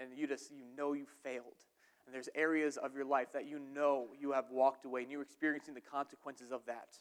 and 0.00 0.16
you 0.16 0.26
just 0.26 0.50
you 0.50 0.64
know 0.76 0.92
you 0.92 1.06
failed, 1.22 1.64
and 2.06 2.14
there's 2.14 2.28
areas 2.34 2.76
of 2.76 2.94
your 2.94 3.04
life 3.04 3.28
that 3.32 3.46
you 3.46 3.58
know 3.58 4.08
you 4.18 4.32
have 4.32 4.46
walked 4.50 4.84
away, 4.84 5.02
and 5.02 5.10
you're 5.10 5.22
experiencing 5.22 5.74
the 5.74 5.80
consequences 5.80 6.52
of 6.52 6.60
that. 6.66 6.96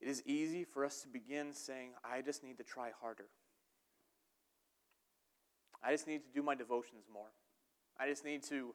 It 0.00 0.08
is 0.08 0.22
easy 0.26 0.64
for 0.64 0.84
us 0.84 1.00
to 1.00 1.08
begin 1.08 1.54
saying, 1.54 1.92
I 2.04 2.20
just 2.20 2.44
need 2.44 2.58
to 2.58 2.62
try 2.62 2.90
harder. 3.00 3.24
I 5.82 5.92
just 5.92 6.06
need 6.06 6.22
to 6.24 6.30
do 6.34 6.42
my 6.42 6.54
devotions 6.54 7.04
more. 7.12 7.28
I 7.98 8.08
just 8.08 8.24
need 8.24 8.42
to 8.44 8.74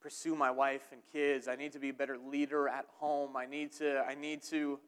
pursue 0.00 0.34
my 0.34 0.50
wife 0.50 0.92
and 0.92 1.02
kids. 1.12 1.46
I 1.46 1.56
need 1.56 1.72
to 1.72 1.78
be 1.78 1.90
a 1.90 1.94
better 1.94 2.16
leader 2.18 2.68
at 2.68 2.86
home. 2.98 3.36
I 3.36 3.46
need 3.46 3.72
to, 3.74 4.00
I 4.00 4.14
need 4.14 4.42
to 4.44 4.78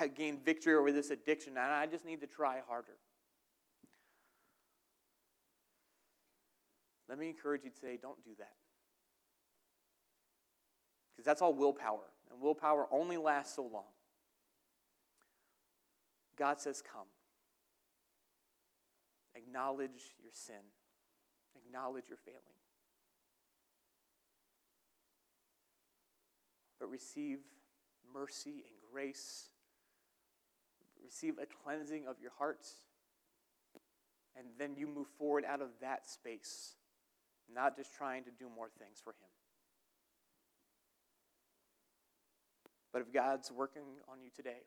uh, 0.00 0.06
gain 0.14 0.38
victory 0.44 0.74
over 0.74 0.92
this 0.92 1.10
addiction, 1.10 1.58
and 1.58 1.72
I 1.72 1.86
just 1.86 2.04
need 2.04 2.20
to 2.20 2.26
try 2.26 2.60
harder. 2.66 2.96
Let 7.10 7.18
me 7.18 7.28
encourage 7.28 7.64
you 7.64 7.70
today 7.70 7.98
don't 8.00 8.24
do 8.24 8.30
that. 8.38 8.54
Because 11.12 11.26
that's 11.26 11.42
all 11.42 11.52
willpower, 11.52 12.08
and 12.30 12.40
willpower 12.40 12.86
only 12.90 13.18
lasts 13.18 13.56
so 13.56 13.62
long. 13.62 13.90
God 16.38 16.58
says, 16.58 16.80
Come. 16.80 17.08
Acknowledge 19.34 20.16
your 20.22 20.32
sin, 20.32 20.62
acknowledge 21.54 22.04
your 22.08 22.18
failing. 22.24 22.40
but 26.80 26.90
receive 26.90 27.38
mercy 28.12 28.64
and 28.66 28.74
grace. 28.90 29.50
Receive 31.04 31.34
a 31.38 31.46
cleansing 31.62 32.06
of 32.08 32.16
your 32.20 32.32
hearts. 32.38 32.76
And 34.36 34.46
then 34.58 34.74
you 34.76 34.86
move 34.86 35.06
forward 35.18 35.44
out 35.46 35.60
of 35.60 35.68
that 35.82 36.08
space, 36.08 36.76
not 37.54 37.76
just 37.76 37.94
trying 37.94 38.24
to 38.24 38.30
do 38.30 38.48
more 38.54 38.68
things 38.78 39.00
for 39.02 39.10
Him. 39.10 39.28
But 42.92 43.02
if 43.02 43.12
God's 43.12 43.50
working 43.52 43.82
on 44.10 44.20
you 44.22 44.30
today, 44.34 44.66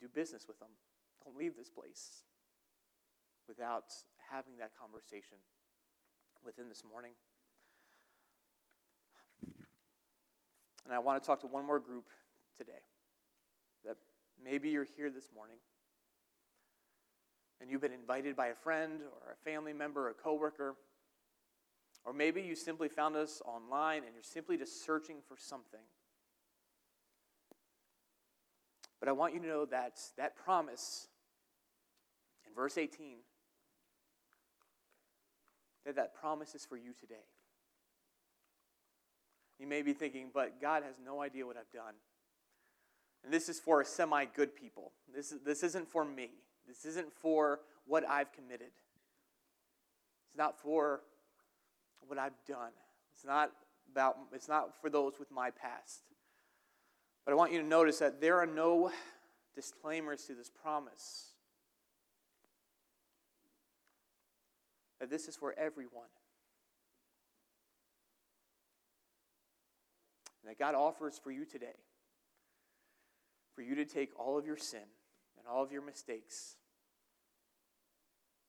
do 0.00 0.08
business 0.08 0.46
with 0.48 0.60
Him. 0.60 0.68
Don't 1.24 1.36
leave 1.36 1.56
this 1.56 1.68
place 1.68 2.24
without 3.46 3.84
having 4.30 4.56
that 4.58 4.70
conversation 4.80 5.36
with 6.44 6.58
Him 6.58 6.68
this 6.68 6.82
morning. 6.90 7.12
And 10.84 10.94
I 10.94 10.98
want 10.98 11.22
to 11.22 11.26
talk 11.26 11.40
to 11.40 11.46
one 11.46 11.66
more 11.66 11.78
group 11.78 12.06
today. 12.56 12.82
That 13.84 13.96
maybe 14.42 14.70
you're 14.70 14.86
here 14.96 15.10
this 15.10 15.28
morning 15.34 15.56
and 17.60 17.70
you've 17.70 17.80
been 17.80 17.92
invited 17.92 18.36
by 18.36 18.48
a 18.48 18.54
friend 18.54 19.00
or 19.02 19.32
a 19.32 19.36
family 19.44 19.72
member 19.72 20.06
or 20.06 20.10
a 20.10 20.14
coworker. 20.14 20.74
Or 22.04 22.12
maybe 22.12 22.40
you 22.40 22.54
simply 22.54 22.88
found 22.88 23.16
us 23.16 23.42
online 23.44 24.04
and 24.04 24.14
you're 24.14 24.22
simply 24.22 24.56
just 24.56 24.84
searching 24.84 25.16
for 25.28 25.36
something. 25.38 25.80
But 28.98 29.08
I 29.08 29.12
want 29.12 29.34
you 29.34 29.40
to 29.40 29.46
know 29.46 29.64
that 29.66 29.98
that 30.16 30.36
promise 30.36 31.08
in 32.46 32.54
verse 32.54 32.78
18 32.78 33.16
that 35.86 35.96
that 35.96 36.14
promise 36.14 36.54
is 36.54 36.64
for 36.64 36.76
you 36.76 36.92
today. 36.98 37.24
You 39.58 39.66
may 39.66 39.82
be 39.82 39.92
thinking, 39.92 40.30
but 40.32 40.60
God 40.60 40.82
has 40.82 40.94
no 41.04 41.22
idea 41.22 41.46
what 41.46 41.56
I've 41.56 41.70
done. 41.72 41.94
And 43.24 43.32
this 43.32 43.48
is 43.48 43.60
for 43.60 43.80
a 43.80 43.84
semi 43.84 44.24
good 44.24 44.54
people. 44.54 44.92
This, 45.14 45.34
this 45.44 45.62
isn't 45.62 45.88
for 45.88 46.04
me. 46.04 46.30
This 46.66 46.84
isn't 46.84 47.12
for 47.12 47.60
what 47.86 48.08
I've 48.08 48.32
committed. 48.32 48.70
It's 50.26 50.36
not 50.36 50.58
for 50.58 51.00
what 52.06 52.18
I've 52.18 52.32
done. 52.46 52.70
It's 53.12 53.24
not 53.24 53.50
about 53.90 54.16
it's 54.32 54.48
not 54.48 54.80
for 54.80 54.88
those 54.90 55.18
with 55.18 55.30
my 55.30 55.50
past. 55.50 56.02
But 57.24 57.32
I 57.32 57.34
want 57.34 57.52
you 57.52 57.60
to 57.60 57.66
notice 57.66 57.98
that 57.98 58.20
there 58.20 58.38
are 58.38 58.46
no 58.46 58.90
disclaimers 59.54 60.24
to 60.24 60.34
this 60.34 60.50
promise. 60.50 61.32
That 65.00 65.10
this 65.10 65.28
is 65.28 65.36
for 65.36 65.54
everyone. 65.58 66.08
and 70.42 70.50
that 70.50 70.58
God 70.58 70.74
offers 70.74 71.18
for 71.18 71.30
you 71.30 71.44
today 71.44 71.76
for 73.54 73.62
you 73.62 73.74
to 73.74 73.84
take 73.84 74.10
all 74.18 74.38
of 74.38 74.46
your 74.46 74.56
sin 74.56 74.80
all 75.50 75.62
of 75.62 75.72
your 75.72 75.82
mistakes 75.82 76.56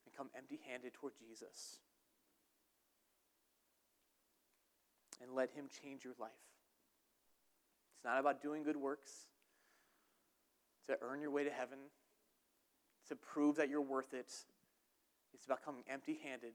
and 0.06 0.16
come 0.16 0.30
empty 0.38 0.60
handed 0.70 0.94
toward 0.94 1.14
Jesus 1.18 1.80
and 5.22 5.34
let 5.34 5.52
Him 5.52 5.66
change 5.84 6.04
your 6.04 6.14
life. 6.20 6.32
It's 7.96 8.06
not 8.06 8.20
about 8.20 8.42
doing 8.42 8.64
good 8.64 8.78
works 8.78 9.12
to 10.88 10.98
earn 11.02 11.22
your 11.22 11.32
way 11.32 11.44
to 11.44 11.52
heaven, 11.52 11.78
to 13.08 13.16
prove 13.16 13.56
that 13.58 13.70
you're 13.70 13.82
worth 13.82 14.14
it. 14.14 14.32
It's 15.34 15.46
about 15.46 15.64
coming 15.64 15.84
empty 15.90 16.20
handed 16.24 16.54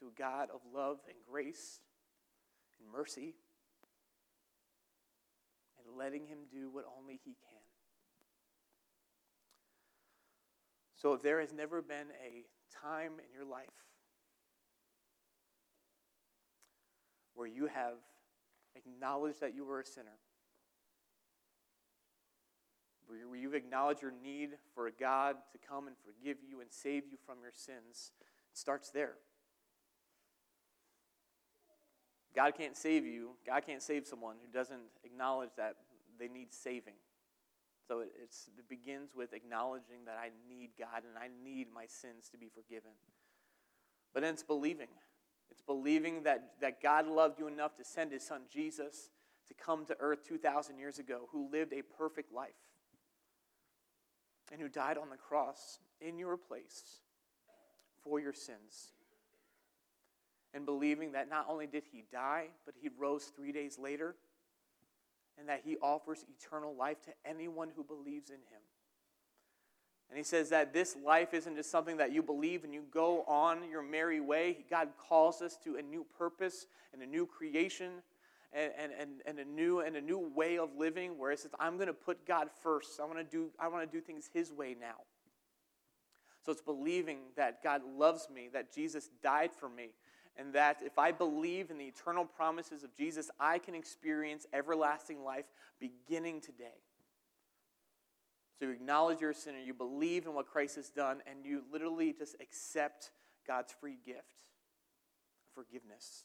to 0.00 0.06
a 0.06 0.10
God 0.18 0.48
of 0.52 0.60
love 0.74 0.98
and 1.08 1.16
grace 1.28 1.80
and 2.78 2.90
mercy 2.90 3.34
and 5.78 5.96
letting 5.96 6.26
Him 6.26 6.38
do 6.50 6.70
what 6.70 6.84
only 6.98 7.20
He 7.24 7.32
can. 7.32 7.61
So 11.02 11.14
if 11.14 11.22
there 11.22 11.40
has 11.40 11.52
never 11.52 11.82
been 11.82 12.06
a 12.24 12.44
time 12.80 13.14
in 13.18 13.34
your 13.34 13.44
life 13.44 13.66
where 17.34 17.48
you 17.48 17.66
have 17.66 17.94
acknowledged 18.76 19.40
that 19.40 19.52
you 19.52 19.64
were 19.64 19.80
a 19.80 19.84
sinner, 19.84 20.20
where 23.08 23.36
you've 23.36 23.56
acknowledged 23.56 24.00
your 24.00 24.12
need 24.22 24.50
for 24.76 24.86
a 24.86 24.92
God 24.92 25.34
to 25.50 25.58
come 25.58 25.88
and 25.88 25.96
forgive 26.04 26.36
you 26.48 26.60
and 26.60 26.70
save 26.70 27.02
you 27.10 27.18
from 27.26 27.38
your 27.42 27.50
sins, 27.52 28.12
it 28.20 28.56
starts 28.56 28.90
there. 28.90 29.14
God 32.32 32.54
can't 32.56 32.76
save 32.76 33.04
you. 33.04 33.30
God 33.44 33.66
can't 33.66 33.82
save 33.82 34.06
someone 34.06 34.36
who 34.40 34.56
doesn't 34.56 34.82
acknowledge 35.02 35.50
that 35.56 35.74
they 36.16 36.28
need 36.28 36.54
saving. 36.54 36.94
So 37.92 38.00
it, 38.00 38.10
it 38.16 38.68
begins 38.70 39.10
with 39.14 39.34
acknowledging 39.34 40.06
that 40.06 40.16
I 40.18 40.30
need 40.48 40.70
God 40.78 41.02
and 41.06 41.18
I 41.18 41.28
need 41.44 41.66
my 41.74 41.84
sins 41.86 42.30
to 42.30 42.38
be 42.38 42.48
forgiven. 42.48 42.92
But 44.14 44.22
then 44.22 44.32
it's 44.32 44.42
believing. 44.42 44.88
It's 45.50 45.60
believing 45.60 46.22
that, 46.22 46.52
that 46.62 46.82
God 46.82 47.06
loved 47.06 47.38
you 47.38 47.48
enough 47.48 47.76
to 47.76 47.84
send 47.84 48.12
his 48.12 48.26
son 48.26 48.42
Jesus 48.50 49.10
to 49.48 49.54
come 49.54 49.84
to 49.86 49.96
earth 50.00 50.26
2,000 50.26 50.78
years 50.78 50.98
ago, 50.98 51.28
who 51.32 51.50
lived 51.52 51.74
a 51.74 51.82
perfect 51.82 52.32
life 52.32 52.52
and 54.50 54.58
who 54.58 54.70
died 54.70 54.96
on 54.96 55.10
the 55.10 55.18
cross 55.18 55.78
in 56.00 56.18
your 56.18 56.38
place 56.38 57.02
for 58.02 58.18
your 58.18 58.32
sins. 58.32 58.92
And 60.54 60.64
believing 60.64 61.12
that 61.12 61.28
not 61.28 61.44
only 61.46 61.66
did 61.66 61.82
he 61.92 62.04
die, 62.10 62.46
but 62.64 62.74
he 62.80 62.88
rose 62.98 63.24
three 63.36 63.52
days 63.52 63.78
later, 63.78 64.14
and 65.38 65.48
that 65.48 65.62
he 65.64 65.76
offers 65.82 66.24
eternal 66.38 66.74
life 66.74 67.02
to 67.02 67.10
anyone 67.24 67.68
who 67.74 67.84
believes 67.84 68.30
in 68.30 68.36
him. 68.36 68.60
And 70.08 70.18
he 70.18 70.24
says 70.24 70.50
that 70.50 70.74
this 70.74 70.94
life 71.02 71.32
isn't 71.32 71.56
just 71.56 71.70
something 71.70 71.96
that 71.96 72.12
you 72.12 72.22
believe 72.22 72.64
and 72.64 72.74
you 72.74 72.82
go 72.92 73.24
on 73.26 73.70
your 73.70 73.82
merry 73.82 74.20
way. 74.20 74.58
God 74.68 74.88
calls 75.08 75.40
us 75.40 75.56
to 75.64 75.76
a 75.76 75.82
new 75.82 76.04
purpose 76.18 76.66
and 76.92 77.02
a 77.02 77.06
new 77.06 77.24
creation 77.24 77.92
and, 78.52 78.92
and, 78.98 79.08
and, 79.24 79.38
a 79.38 79.44
new 79.44 79.80
and 79.80 79.96
a 79.96 80.00
new 80.02 80.30
way 80.34 80.58
of 80.58 80.68
living 80.76 81.18
where 81.18 81.30
it 81.30 81.38
says, 81.38 81.52
I'm 81.58 81.76
going 81.76 81.86
to 81.86 81.94
put 81.94 82.26
God 82.26 82.48
first. 82.62 83.00
I 83.00 83.06
want 83.06 83.18
to 83.18 83.24
do 83.24 83.50
I 83.58 83.68
want 83.68 83.90
to 83.90 83.98
do 83.98 84.02
things 84.02 84.28
his 84.34 84.52
way 84.52 84.76
now. 84.78 84.96
So 86.44 86.52
it's 86.52 86.60
believing 86.60 87.18
that 87.36 87.62
God 87.62 87.82
loves 87.96 88.28
me, 88.28 88.50
that 88.52 88.74
Jesus 88.74 89.08
died 89.22 89.52
for 89.52 89.68
me, 89.68 89.90
and 90.36 90.54
that 90.54 90.82
if 90.82 90.98
I 90.98 91.12
believe 91.12 91.70
in 91.70 91.78
the 91.78 91.84
eternal 91.84 92.24
promises 92.24 92.82
of 92.84 92.94
Jesus, 92.94 93.30
I 93.38 93.58
can 93.58 93.74
experience 93.74 94.46
everlasting 94.52 95.22
life 95.24 95.44
beginning 95.78 96.40
today. 96.40 96.80
So 98.58 98.66
you 98.66 98.72
acknowledge 98.72 99.20
you're 99.20 99.30
a 99.30 99.34
sinner, 99.34 99.58
you 99.58 99.74
believe 99.74 100.26
in 100.26 100.34
what 100.34 100.46
Christ 100.46 100.76
has 100.76 100.88
done, 100.88 101.20
and 101.28 101.44
you 101.44 101.62
literally 101.72 102.12
just 102.12 102.36
accept 102.40 103.10
God's 103.46 103.72
free 103.72 103.98
gift 104.04 104.44
forgiveness. 105.54 106.24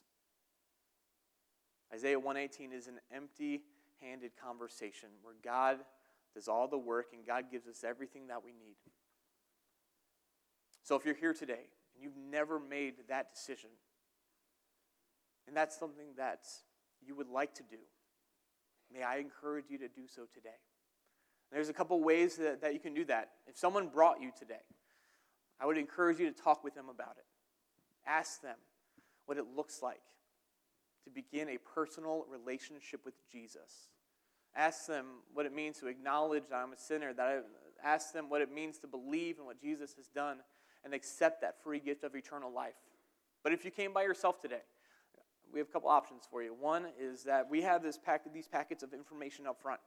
Isaiah 1.94 2.20
118 2.20 2.74
is 2.74 2.88
an 2.88 3.00
empty-handed 3.14 4.32
conversation 4.42 5.10
where 5.22 5.36
God 5.44 5.80
does 6.34 6.48
all 6.48 6.68
the 6.68 6.78
work 6.78 7.08
and 7.14 7.26
God 7.26 7.46
gives 7.52 7.68
us 7.68 7.84
everything 7.84 8.28
that 8.28 8.44
we 8.44 8.52
need. 8.52 8.76
So 10.84 10.96
if 10.96 11.06
you're 11.06 11.16
here 11.16 11.34
today 11.34 11.70
and 11.94 12.04
you've 12.04 12.18
never 12.18 12.60
made 12.60 12.96
that 13.10 13.34
decision, 13.34 13.70
and 15.48 15.56
that's 15.56 15.78
something 15.78 16.08
that 16.18 16.42
you 17.06 17.16
would 17.16 17.30
like 17.30 17.56
to 17.56 17.64
do, 17.64 17.78
may 18.94 19.04
I 19.04 19.18
encourage 19.18 19.66
you 19.70 19.78
to 19.80 19.88
do 19.88 20.08
so 20.08 20.24
today. 20.34 20.50
There's 21.52 21.70
a 21.70 21.74
couple 21.74 22.02
ways 22.04 22.36
that, 22.38 22.62
that 22.62 22.74
you 22.74 22.80
can 22.80 22.94
do 22.94 23.06
that. 23.06 23.30
If 23.48 23.58
someone 23.58 23.88
brought 23.88 24.22
you 24.22 24.32
today, 24.38 24.66
I 25.60 25.66
would 25.66 25.78
encourage 25.78 26.20
you 26.20 26.32
to 26.32 26.36
talk 26.36 26.64
with 26.64 26.76
them 26.76 26.90
about 26.90 27.16
it. 27.18 27.26
Ask 28.06 28.42
them 28.42 28.58
what 29.26 29.38
it 29.38 29.46
looks 29.56 29.82
like 29.82 30.02
to 31.06 31.10
begin 31.10 31.50
a 31.50 31.58
personal 31.58 32.26
relationship 32.30 33.02
with 33.06 33.14
Jesus. 33.32 33.88
Ask 34.56 34.88
them 34.88 35.06
what 35.34 35.46
it 35.46 35.54
means 35.54 35.78
to 35.80 35.88
acknowledge 35.88 36.44
that 36.50 36.56
I'm 36.58 36.74
a 36.74 36.78
sinner, 36.78 37.14
that 37.14 37.26
I 37.26 37.40
ask 37.88 38.12
them 38.14 38.30
what 38.30 38.42
it 38.42 38.52
means 38.52 38.80
to 38.80 38.88
believe 38.88 39.38
in 39.40 39.46
what 39.46 39.62
Jesus 39.62 39.94
has 39.98 40.08
done 40.08 40.40
and 40.84 40.94
accept 40.94 41.42
that 41.42 41.62
free 41.64 41.80
gift 41.80 42.04
of 42.04 42.16
eternal 42.16 42.52
life. 42.52 42.76
But 43.44 43.54
if 43.54 43.64
you 43.64 43.72
came 43.72 43.94
by 43.94 44.04
yourself 44.04 44.42
today, 44.42 44.64
we 45.54 45.60
have 45.60 45.68
a 45.68 45.72
couple 45.72 45.90
options 45.90 46.24
for 46.30 46.44
you. 46.44 46.54
One 46.54 46.86
is 47.00 47.24
that 47.24 47.50
we 47.50 47.62
have 47.62 47.84
this 47.84 47.98
pack, 47.98 48.22
these 48.34 48.48
packets 48.48 48.84
of 48.84 48.94
information 48.94 49.48
up 49.48 49.62
front. 49.62 49.80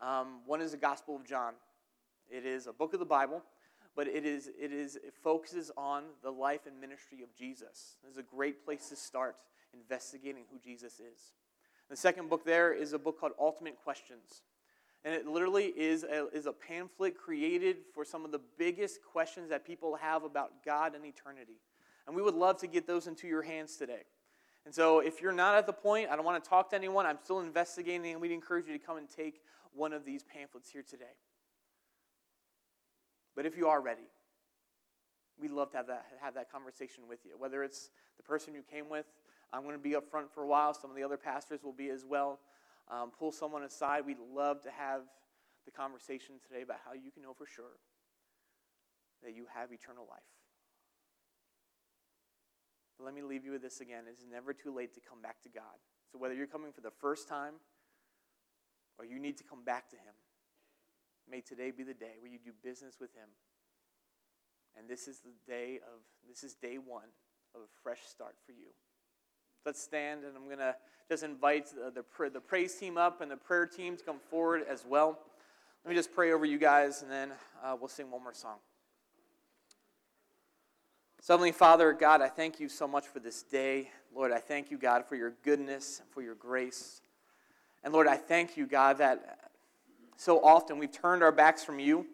Um, 0.00 0.40
one 0.46 0.60
is 0.60 0.72
the 0.72 0.76
Gospel 0.76 1.16
of 1.16 1.24
John. 1.24 1.54
It 2.30 2.44
is 2.46 2.66
a 2.66 2.72
book 2.72 2.92
of 2.92 2.98
the 2.98 3.06
Bible, 3.06 3.42
but 3.94 4.08
it 4.08 4.24
is 4.24 4.50
it 4.58 4.72
is 4.72 4.96
it 4.96 5.14
focuses 5.22 5.70
on 5.76 6.04
the 6.22 6.30
life 6.30 6.66
and 6.66 6.80
ministry 6.80 7.22
of 7.22 7.34
Jesus. 7.36 7.96
It's 8.08 8.18
a 8.18 8.22
great 8.22 8.64
place 8.64 8.88
to 8.88 8.96
start 8.96 9.36
investigating 9.74 10.44
who 10.50 10.58
Jesus 10.58 10.94
is. 10.94 11.32
The 11.90 11.96
second 11.96 12.30
book 12.30 12.44
there 12.44 12.72
is 12.72 12.92
a 12.92 12.98
book 12.98 13.20
called 13.20 13.32
Ultimate 13.38 13.76
Questions. 13.82 14.42
And 15.04 15.14
it 15.14 15.26
literally 15.26 15.72
is 15.76 16.04
a, 16.04 16.28
is 16.32 16.46
a 16.46 16.52
pamphlet 16.52 17.18
created 17.18 17.78
for 17.92 18.04
some 18.04 18.24
of 18.24 18.30
the 18.30 18.40
biggest 18.56 19.00
questions 19.02 19.50
that 19.50 19.66
people 19.66 19.96
have 19.96 20.22
about 20.22 20.64
God 20.64 20.94
and 20.94 21.04
eternity. 21.04 21.56
And 22.06 22.14
we 22.14 22.22
would 22.22 22.34
love 22.34 22.58
to 22.58 22.68
get 22.68 22.86
those 22.86 23.08
into 23.08 23.26
your 23.26 23.42
hands 23.42 23.76
today. 23.76 24.02
And 24.64 24.74
so, 24.74 25.00
if 25.00 25.20
you're 25.20 25.32
not 25.32 25.56
at 25.56 25.66
the 25.66 25.72
point, 25.72 26.08
I 26.10 26.16
don't 26.16 26.24
want 26.24 26.42
to 26.42 26.48
talk 26.48 26.70
to 26.70 26.76
anyone, 26.76 27.04
I'm 27.04 27.18
still 27.22 27.40
investigating, 27.40 28.12
and 28.12 28.20
we'd 28.20 28.30
encourage 28.30 28.66
you 28.66 28.78
to 28.78 28.84
come 28.84 28.96
and 28.96 29.08
take 29.08 29.40
one 29.74 29.92
of 29.92 30.04
these 30.04 30.22
pamphlets 30.22 30.70
here 30.70 30.84
today. 30.88 31.16
But 33.34 33.46
if 33.46 33.56
you 33.56 33.68
are 33.68 33.80
ready, 33.80 34.08
we'd 35.40 35.50
love 35.50 35.70
to 35.72 35.78
have 35.78 35.86
that, 35.88 36.04
have 36.20 36.34
that 36.34 36.52
conversation 36.52 37.04
with 37.08 37.20
you. 37.24 37.32
Whether 37.38 37.64
it's 37.64 37.90
the 38.16 38.22
person 38.22 38.54
you 38.54 38.62
came 38.62 38.88
with, 38.88 39.06
I'm 39.52 39.62
going 39.62 39.74
to 39.74 39.82
be 39.82 39.96
up 39.96 40.08
front 40.10 40.32
for 40.32 40.42
a 40.42 40.46
while. 40.46 40.74
Some 40.74 40.90
of 40.90 40.96
the 40.96 41.02
other 41.02 41.16
pastors 41.16 41.62
will 41.62 41.72
be 41.72 41.90
as 41.90 42.04
well. 42.04 42.38
Um, 42.90 43.10
pull 43.10 43.32
someone 43.32 43.64
aside. 43.64 44.06
We'd 44.06 44.18
love 44.32 44.62
to 44.62 44.70
have 44.70 45.02
the 45.64 45.70
conversation 45.70 46.36
today 46.46 46.62
about 46.62 46.78
how 46.84 46.92
you 46.92 47.10
can 47.10 47.22
know 47.22 47.34
for 47.34 47.46
sure 47.46 47.78
that 49.22 49.34
you 49.34 49.46
have 49.54 49.72
eternal 49.72 50.06
life. 50.10 50.20
But 53.02 53.06
let 53.06 53.14
me 53.16 53.22
leave 53.22 53.44
you 53.44 53.50
with 53.50 53.62
this 53.62 53.80
again. 53.80 54.04
It's 54.08 54.22
never 54.30 54.52
too 54.52 54.72
late 54.72 54.94
to 54.94 55.00
come 55.00 55.20
back 55.20 55.42
to 55.42 55.48
God. 55.48 55.74
So 56.12 56.18
whether 56.18 56.34
you're 56.34 56.46
coming 56.46 56.70
for 56.72 56.82
the 56.82 56.92
first 57.00 57.28
time 57.28 57.54
or 58.96 59.04
you 59.04 59.18
need 59.18 59.36
to 59.38 59.44
come 59.44 59.64
back 59.64 59.90
to 59.90 59.96
Him, 59.96 60.14
may 61.28 61.40
today 61.40 61.72
be 61.72 61.82
the 61.82 61.94
day 61.94 62.12
where 62.20 62.30
you 62.30 62.38
do 62.38 62.52
business 62.62 62.98
with 63.00 63.12
Him. 63.14 63.28
And 64.78 64.88
this 64.88 65.08
is 65.08 65.18
the 65.18 65.32
day 65.50 65.80
of, 65.82 65.98
this 66.28 66.44
is 66.44 66.54
day 66.54 66.76
one 66.76 67.10
of 67.56 67.62
a 67.62 67.70
fresh 67.82 68.02
start 68.08 68.36
for 68.46 68.52
you. 68.52 68.68
Let's 69.66 69.82
stand, 69.82 70.22
and 70.22 70.36
I'm 70.36 70.46
going 70.46 70.58
to 70.58 70.76
just 71.10 71.24
invite 71.24 71.70
the, 71.74 71.90
the, 71.90 72.30
the, 72.30 72.40
praise 72.40 72.76
team 72.76 72.96
up 72.96 73.20
and 73.20 73.30
the 73.30 73.36
prayer 73.36 73.66
team 73.66 73.96
to 73.96 74.04
come 74.04 74.18
forward 74.30 74.62
as 74.70 74.84
well. 74.88 75.18
Let 75.84 75.90
me 75.90 75.96
just 75.96 76.14
pray 76.14 76.32
over 76.32 76.44
you 76.44 76.58
guys, 76.58 77.02
and 77.02 77.10
then 77.10 77.32
uh, 77.64 77.76
we'll 77.78 77.88
sing 77.88 78.10
one 78.12 78.22
more 78.22 78.34
song. 78.34 78.58
So, 81.24 81.34
Heavenly 81.34 81.52
Father, 81.52 81.92
God, 81.92 82.20
I 82.20 82.26
thank 82.26 82.58
you 82.58 82.68
so 82.68 82.88
much 82.88 83.06
for 83.06 83.20
this 83.20 83.44
day. 83.44 83.92
Lord, 84.12 84.32
I 84.32 84.40
thank 84.40 84.72
you, 84.72 84.76
God, 84.76 85.06
for 85.06 85.14
your 85.14 85.34
goodness 85.44 86.00
and 86.00 86.10
for 86.10 86.20
your 86.20 86.34
grace. 86.34 87.00
And 87.84 87.94
Lord, 87.94 88.08
I 88.08 88.16
thank 88.16 88.56
you, 88.56 88.66
God, 88.66 88.98
that 88.98 89.38
so 90.16 90.44
often 90.44 90.78
we've 90.78 90.90
turned 90.90 91.22
our 91.22 91.30
backs 91.30 91.62
from 91.62 91.78
you, 91.78 92.06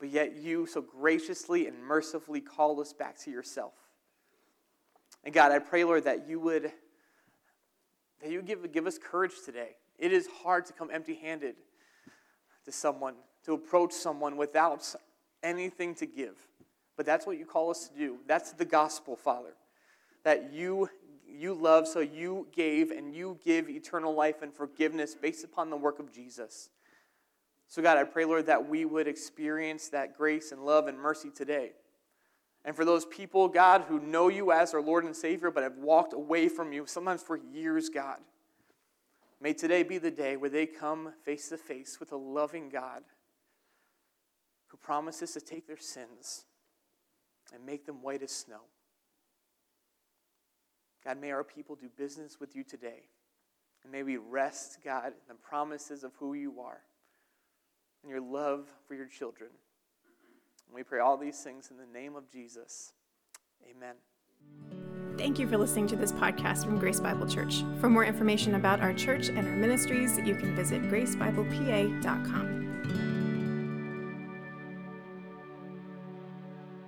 but 0.00 0.08
yet 0.08 0.34
you 0.34 0.66
so 0.66 0.80
graciously 0.80 1.68
and 1.68 1.78
mercifully 1.78 2.40
call 2.40 2.80
us 2.80 2.92
back 2.92 3.16
to 3.20 3.30
yourself. 3.30 3.74
And 5.22 5.32
God, 5.32 5.52
I 5.52 5.60
pray, 5.60 5.84
Lord, 5.84 6.02
that 6.02 6.28
you 6.28 6.40
would 6.40 6.72
that 8.20 8.32
you 8.32 8.42
give, 8.42 8.72
give 8.72 8.88
us 8.88 8.98
courage 8.98 9.34
today. 9.44 9.76
It 9.96 10.12
is 10.12 10.26
hard 10.42 10.66
to 10.66 10.72
come 10.72 10.90
empty 10.92 11.14
handed 11.14 11.54
to 12.64 12.72
someone, 12.72 13.14
to 13.44 13.52
approach 13.52 13.92
someone 13.92 14.36
without 14.36 14.92
anything 15.44 15.94
to 15.94 16.06
give. 16.06 16.36
But 16.96 17.06
that's 17.06 17.26
what 17.26 17.38
you 17.38 17.46
call 17.46 17.70
us 17.70 17.88
to 17.88 17.98
do. 17.98 18.18
That's 18.26 18.52
the 18.52 18.64
gospel, 18.64 19.16
Father. 19.16 19.54
That 20.24 20.52
you 20.52 20.88
you 21.26 21.54
love, 21.54 21.88
so 21.88 22.00
you 22.00 22.46
gave, 22.54 22.90
and 22.90 23.14
you 23.14 23.38
give 23.44 23.68
eternal 23.68 24.14
life 24.14 24.42
and 24.42 24.54
forgiveness 24.54 25.14
based 25.14 25.44
upon 25.44 25.68
the 25.68 25.76
work 25.76 25.98
of 25.98 26.12
Jesus. 26.12 26.70
So, 27.66 27.82
God, 27.82 27.98
I 27.98 28.04
pray, 28.04 28.24
Lord, 28.24 28.46
that 28.46 28.68
we 28.68 28.84
would 28.84 29.08
experience 29.08 29.88
that 29.88 30.16
grace 30.16 30.52
and 30.52 30.64
love 30.64 30.86
and 30.86 30.98
mercy 30.98 31.30
today. 31.34 31.72
And 32.64 32.76
for 32.76 32.84
those 32.84 33.04
people, 33.04 33.48
God, 33.48 33.84
who 33.88 33.98
know 33.98 34.28
you 34.28 34.52
as 34.52 34.72
our 34.74 34.80
Lord 34.80 35.04
and 35.04 35.14
Savior, 35.14 35.50
but 35.50 35.62
have 35.62 35.76
walked 35.76 36.12
away 36.12 36.48
from 36.48 36.72
you, 36.72 36.86
sometimes 36.86 37.22
for 37.22 37.36
years, 37.36 37.88
God, 37.88 38.18
may 39.40 39.52
today 39.52 39.82
be 39.82 39.98
the 39.98 40.10
day 40.10 40.36
where 40.36 40.50
they 40.50 40.66
come 40.66 41.12
face 41.24 41.48
to 41.48 41.58
face 41.58 41.98
with 41.98 42.12
a 42.12 42.16
loving 42.16 42.68
God 42.68 43.02
who 44.68 44.76
promises 44.76 45.32
to 45.32 45.40
take 45.40 45.66
their 45.66 45.78
sins 45.78 46.44
and 47.52 47.64
make 47.64 47.86
them 47.86 48.02
white 48.02 48.22
as 48.22 48.30
snow. 48.30 48.60
God, 51.04 51.20
may 51.20 51.32
our 51.32 51.44
people 51.44 51.76
do 51.76 51.88
business 51.96 52.38
with 52.40 52.56
you 52.56 52.64
today. 52.64 53.08
And 53.82 53.92
may 53.92 54.02
we 54.02 54.16
rest, 54.16 54.78
God, 54.82 55.08
in 55.08 55.12
the 55.28 55.34
promises 55.34 56.04
of 56.04 56.12
who 56.18 56.34
you 56.34 56.60
are 56.60 56.80
and 58.02 58.10
your 58.10 58.20
love 58.20 58.66
for 58.88 58.94
your 58.94 59.06
children. 59.06 59.50
And 60.66 60.74
we 60.74 60.82
pray 60.82 61.00
all 61.00 61.16
these 61.16 61.40
things 61.40 61.70
in 61.70 61.76
the 61.76 61.86
name 61.86 62.16
of 62.16 62.30
Jesus. 62.30 62.92
Amen. 63.70 63.94
Thank 65.16 65.38
you 65.38 65.46
for 65.46 65.56
listening 65.56 65.86
to 65.88 65.96
this 65.96 66.12
podcast 66.12 66.64
from 66.64 66.78
Grace 66.78 67.00
Bible 67.00 67.28
Church. 67.28 67.62
For 67.80 67.88
more 67.88 68.04
information 68.04 68.56
about 68.56 68.80
our 68.80 68.92
church 68.92 69.28
and 69.28 69.46
our 69.46 69.54
ministries, 69.54 70.18
you 70.18 70.34
can 70.34 70.56
visit 70.56 70.82
gracebiblepa.com. 70.82 72.73